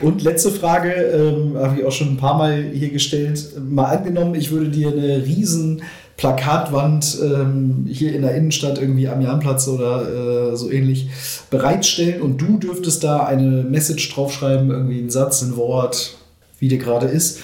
Und 0.00 0.22
letzte 0.22 0.50
Frage, 0.50 0.90
ähm, 0.90 1.56
habe 1.58 1.78
ich 1.78 1.84
auch 1.84 1.92
schon 1.92 2.14
ein 2.14 2.16
paar 2.16 2.38
Mal 2.38 2.70
hier 2.72 2.90
gestellt. 2.90 3.60
Mal 3.60 3.96
angenommen, 3.96 4.34
ich 4.34 4.50
würde 4.50 4.70
dir 4.70 4.88
eine 4.88 5.24
riesen 5.26 5.82
Plakatwand 6.16 7.18
ähm, 7.22 7.86
hier 7.88 8.14
in 8.14 8.22
der 8.22 8.34
Innenstadt 8.34 8.78
irgendwie 8.78 9.08
am 9.08 9.20
Jahnplatz 9.20 9.68
oder 9.68 10.52
äh, 10.52 10.56
so 10.56 10.70
ähnlich 10.70 11.08
bereitstellen 11.50 12.22
und 12.22 12.38
du 12.38 12.58
dürftest 12.58 13.02
da 13.04 13.24
eine 13.24 13.64
Message 13.64 14.14
draufschreiben, 14.14 14.70
irgendwie 14.70 14.98
einen 14.98 15.10
Satz, 15.10 15.42
ein 15.42 15.56
Wort, 15.56 16.16
wie 16.58 16.68
der 16.68 16.78
gerade 16.78 17.06
ist. 17.06 17.40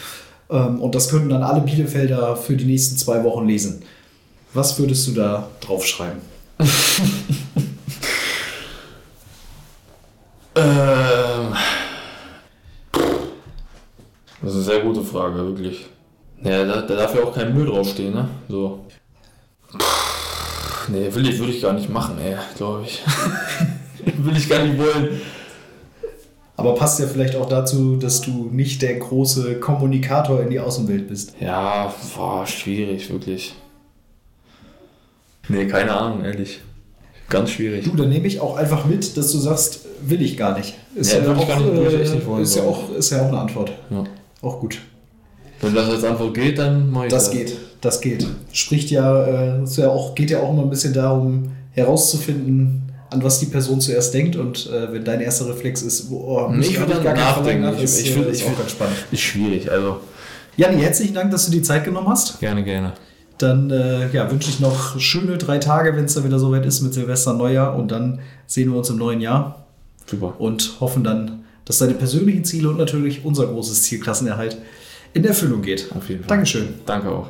Ähm, 0.51 0.81
und 0.81 0.95
das 0.95 1.09
könnten 1.09 1.29
dann 1.29 1.43
alle 1.43 1.61
Bielefelder 1.61 2.37
für 2.37 2.57
die 2.57 2.65
nächsten 2.65 2.97
zwei 2.97 3.25
Wochen 3.25 3.47
lesen. 3.47 3.83
Was 4.55 4.79
würdest 4.79 5.07
du 5.09 5.13
da 5.13 5.49
draufschreiben? 5.61 6.21
Ähm, 10.57 11.55
das 14.41 14.51
ist 14.51 14.55
eine 14.55 14.65
sehr 14.65 14.81
gute 14.81 15.03
Frage, 15.03 15.37
wirklich. 15.37 15.87
Ja, 16.43 16.65
da, 16.65 16.81
da 16.81 16.97
darf 16.97 17.15
ja 17.15 17.25
auch 17.25 17.35
kein 17.35 17.55
Müll 17.55 17.67
draufstehen, 17.67 18.15
ne? 18.15 18.29
So. 18.49 18.87
Nee, 20.89 21.15
will 21.15 21.29
ich, 21.29 21.39
würde 21.39 21.53
ich 21.53 21.61
gar 21.61 21.75
nicht 21.75 21.91
machen, 21.91 22.19
ey, 22.19 22.37
glaube 22.57 22.85
ich. 22.85 23.03
will 24.17 24.37
ich 24.37 24.49
gar 24.49 24.65
nicht 24.65 24.79
wollen. 24.79 25.21
Aber 26.59 26.75
passt 26.75 26.99
ja 27.01 27.07
vielleicht 27.07 27.37
auch 27.37 27.49
dazu, 27.49 27.97
dass 27.97 28.23
du 28.23 28.49
nicht 28.51 28.81
der 28.81 28.95
große 28.99 29.61
Kommunikator 29.61 30.41
in 30.41 30.49
die 30.51 30.59
Außenwelt 30.61 31.07
bist. 31.09 31.35
Ja, 31.39 31.93
boah, 32.17 32.47
schwierig, 32.47 33.11
wirklich. 33.11 33.55
Nee, 35.49 35.67
keine 35.67 35.93
Ahnung, 35.93 36.25
ehrlich. 36.25 36.61
Ganz 37.29 37.51
schwierig. 37.51 37.85
Du, 37.85 37.95
dann 37.97 38.09
nehme 38.09 38.27
ich 38.27 38.41
auch 38.41 38.57
einfach 38.57 38.85
mit, 38.87 39.17
dass 39.17 39.33
du 39.33 39.39
sagst, 39.39 39.81
will 40.03 40.23
ich 40.23 40.37
gar 40.37 40.57
nicht. 40.57 40.75
Ist 40.95 41.13
Ja, 41.13 41.21
gar 41.21 41.35
nicht- 41.35 41.49
nicht 41.49 41.59
äh, 41.59 42.27
wollen, 42.27 42.43
ist, 42.43 42.55
ja 42.57 42.63
glaub 42.63 42.75
auch, 42.75 42.95
ist 42.97 43.11
ja 43.11 43.23
auch 43.23 43.29
eine 43.29 43.39
Antwort. 43.39 43.73
Ja. 43.91 44.05
Auch 44.43 44.61
gut. 44.61 44.79
Wenn 45.61 45.75
das 45.75 45.89
als 45.91 46.05
Antwort 46.05 46.35
geht, 46.35 46.59
dann 46.59 46.91
mache 46.91 47.07
ich 47.07 47.11
Das 47.13 47.31
geht, 47.31 47.57
das 47.81 48.01
geht. 48.01 48.27
Spricht 48.53 48.91
ja, 48.91 49.25
äh, 49.59 49.65
ja 49.65 49.89
auch, 49.89 50.15
geht 50.15 50.31
ja 50.31 50.41
auch 50.41 50.51
immer 50.53 50.63
ein 50.63 50.71
bisschen 50.71 50.93
darum, 50.95 51.51
herauszufinden, 51.73 52.86
an 53.17 53.25
was 53.25 53.39
die 53.41 53.47
Person 53.47 53.81
zuerst 53.81 54.15
denkt. 54.15 54.37
Und 54.37 54.67
äh, 54.71 54.93
wenn 54.93 55.05
dein 55.05 55.21
erster 55.21 55.49
Reflex 55.49 55.83
ist, 55.83 56.11
oh, 56.11 56.53
ich 56.61 56.79
hab 56.79 56.89
würde 56.89 57.03
gar 57.03 57.15
dann 57.15 57.25
nachdenken. 57.25 57.63
nach, 57.65 57.77
Ich- 57.77 57.83
ist, 57.85 58.01
ich 58.01 58.17
äh, 58.17 58.21
würd- 58.21 58.27
ist 58.29 58.41
ich 58.43 58.47
auch 58.47 58.57
ganz 58.59 58.71
spannend. 58.71 58.97
Ist 59.11 59.21
schwierig, 59.21 59.71
also 59.71 60.01
Janni, 60.57 60.81
herzlichen 60.81 61.15
Dank, 61.15 61.31
dass 61.31 61.45
du 61.47 61.51
die 61.53 61.61
Zeit 61.63 61.85
genommen 61.85 62.09
hast. 62.09 62.41
gerne, 62.41 62.65
gerne. 62.65 62.93
Dann 63.39 63.71
äh, 63.71 64.11
ja, 64.13 64.31
wünsche 64.31 64.49
ich 64.49 64.61
noch 64.61 64.99
schöne 64.99 65.37
drei 65.37 65.59
Tage, 65.59 65.95
wenn 65.95 66.07
es 66.07 66.15
dann 66.15 66.25
wieder 66.25 66.39
soweit 66.39 66.65
ist 66.65 66.81
mit 66.81 66.95
Silvester 66.95 67.35
Neujahr. 67.35 67.77
Und 67.77 67.91
dann 67.93 68.21
sehen 68.47 68.71
wir 68.71 68.79
uns 68.79 68.89
im 68.89 68.97
neuen 68.97 69.21
Jahr 69.21 69.67
Super. 70.07 70.35
und 70.39 70.77
hoffen 70.81 71.05
dann 71.05 71.43
dass 71.67 71.79
deine 71.79 71.95
persönlichen 71.95 72.45
Ziele 72.45 72.69
und 72.71 72.79
natürlich 72.79 73.25
unser 73.25 73.45
großes 73.49 73.83
Ziel 73.83 73.99
Klassenerhalt 73.99 74.57
in 75.15 75.25
Erfüllung 75.25 75.63
geht. 75.63 75.89
Auf 75.97 76.09
jeden 76.09 76.21
Fall. 76.23 76.29
Dankeschön. 76.29 76.69
Danke 76.87 77.11
auch. 77.11 77.27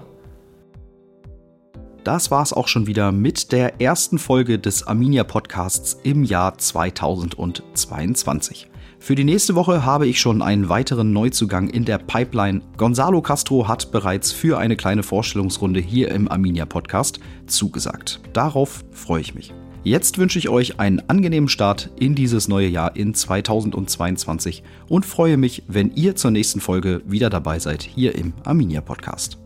Das 2.06 2.30
war's 2.30 2.52
auch 2.52 2.68
schon 2.68 2.86
wieder 2.86 3.10
mit 3.10 3.50
der 3.50 3.80
ersten 3.80 4.20
Folge 4.20 4.60
des 4.60 4.86
Arminia 4.86 5.24
Podcasts 5.24 5.98
im 6.04 6.22
Jahr 6.22 6.56
2022. 6.56 8.68
Für 9.00 9.16
die 9.16 9.24
nächste 9.24 9.56
Woche 9.56 9.84
habe 9.84 10.06
ich 10.06 10.20
schon 10.20 10.40
einen 10.40 10.68
weiteren 10.68 11.12
Neuzugang 11.12 11.68
in 11.68 11.84
der 11.84 11.98
Pipeline. 11.98 12.60
Gonzalo 12.76 13.22
Castro 13.22 13.66
hat 13.66 13.90
bereits 13.90 14.30
für 14.30 14.56
eine 14.56 14.76
kleine 14.76 15.02
Vorstellungsrunde 15.02 15.80
hier 15.80 16.12
im 16.12 16.30
Arminia 16.30 16.64
Podcast 16.64 17.18
zugesagt. 17.48 18.20
Darauf 18.32 18.84
freue 18.92 19.22
ich 19.22 19.34
mich. 19.34 19.52
Jetzt 19.82 20.18
wünsche 20.18 20.38
ich 20.38 20.48
euch 20.48 20.78
einen 20.78 21.02
angenehmen 21.08 21.48
Start 21.48 21.90
in 21.98 22.14
dieses 22.14 22.46
neue 22.46 22.68
Jahr 22.68 22.94
in 22.94 23.14
2022 23.14 24.62
und 24.88 25.04
freue 25.04 25.38
mich, 25.38 25.64
wenn 25.66 25.90
ihr 25.96 26.14
zur 26.14 26.30
nächsten 26.30 26.60
Folge 26.60 27.02
wieder 27.04 27.30
dabei 27.30 27.58
seid 27.58 27.82
hier 27.82 28.14
im 28.14 28.32
Arminia 28.44 28.80
Podcast. 28.80 29.38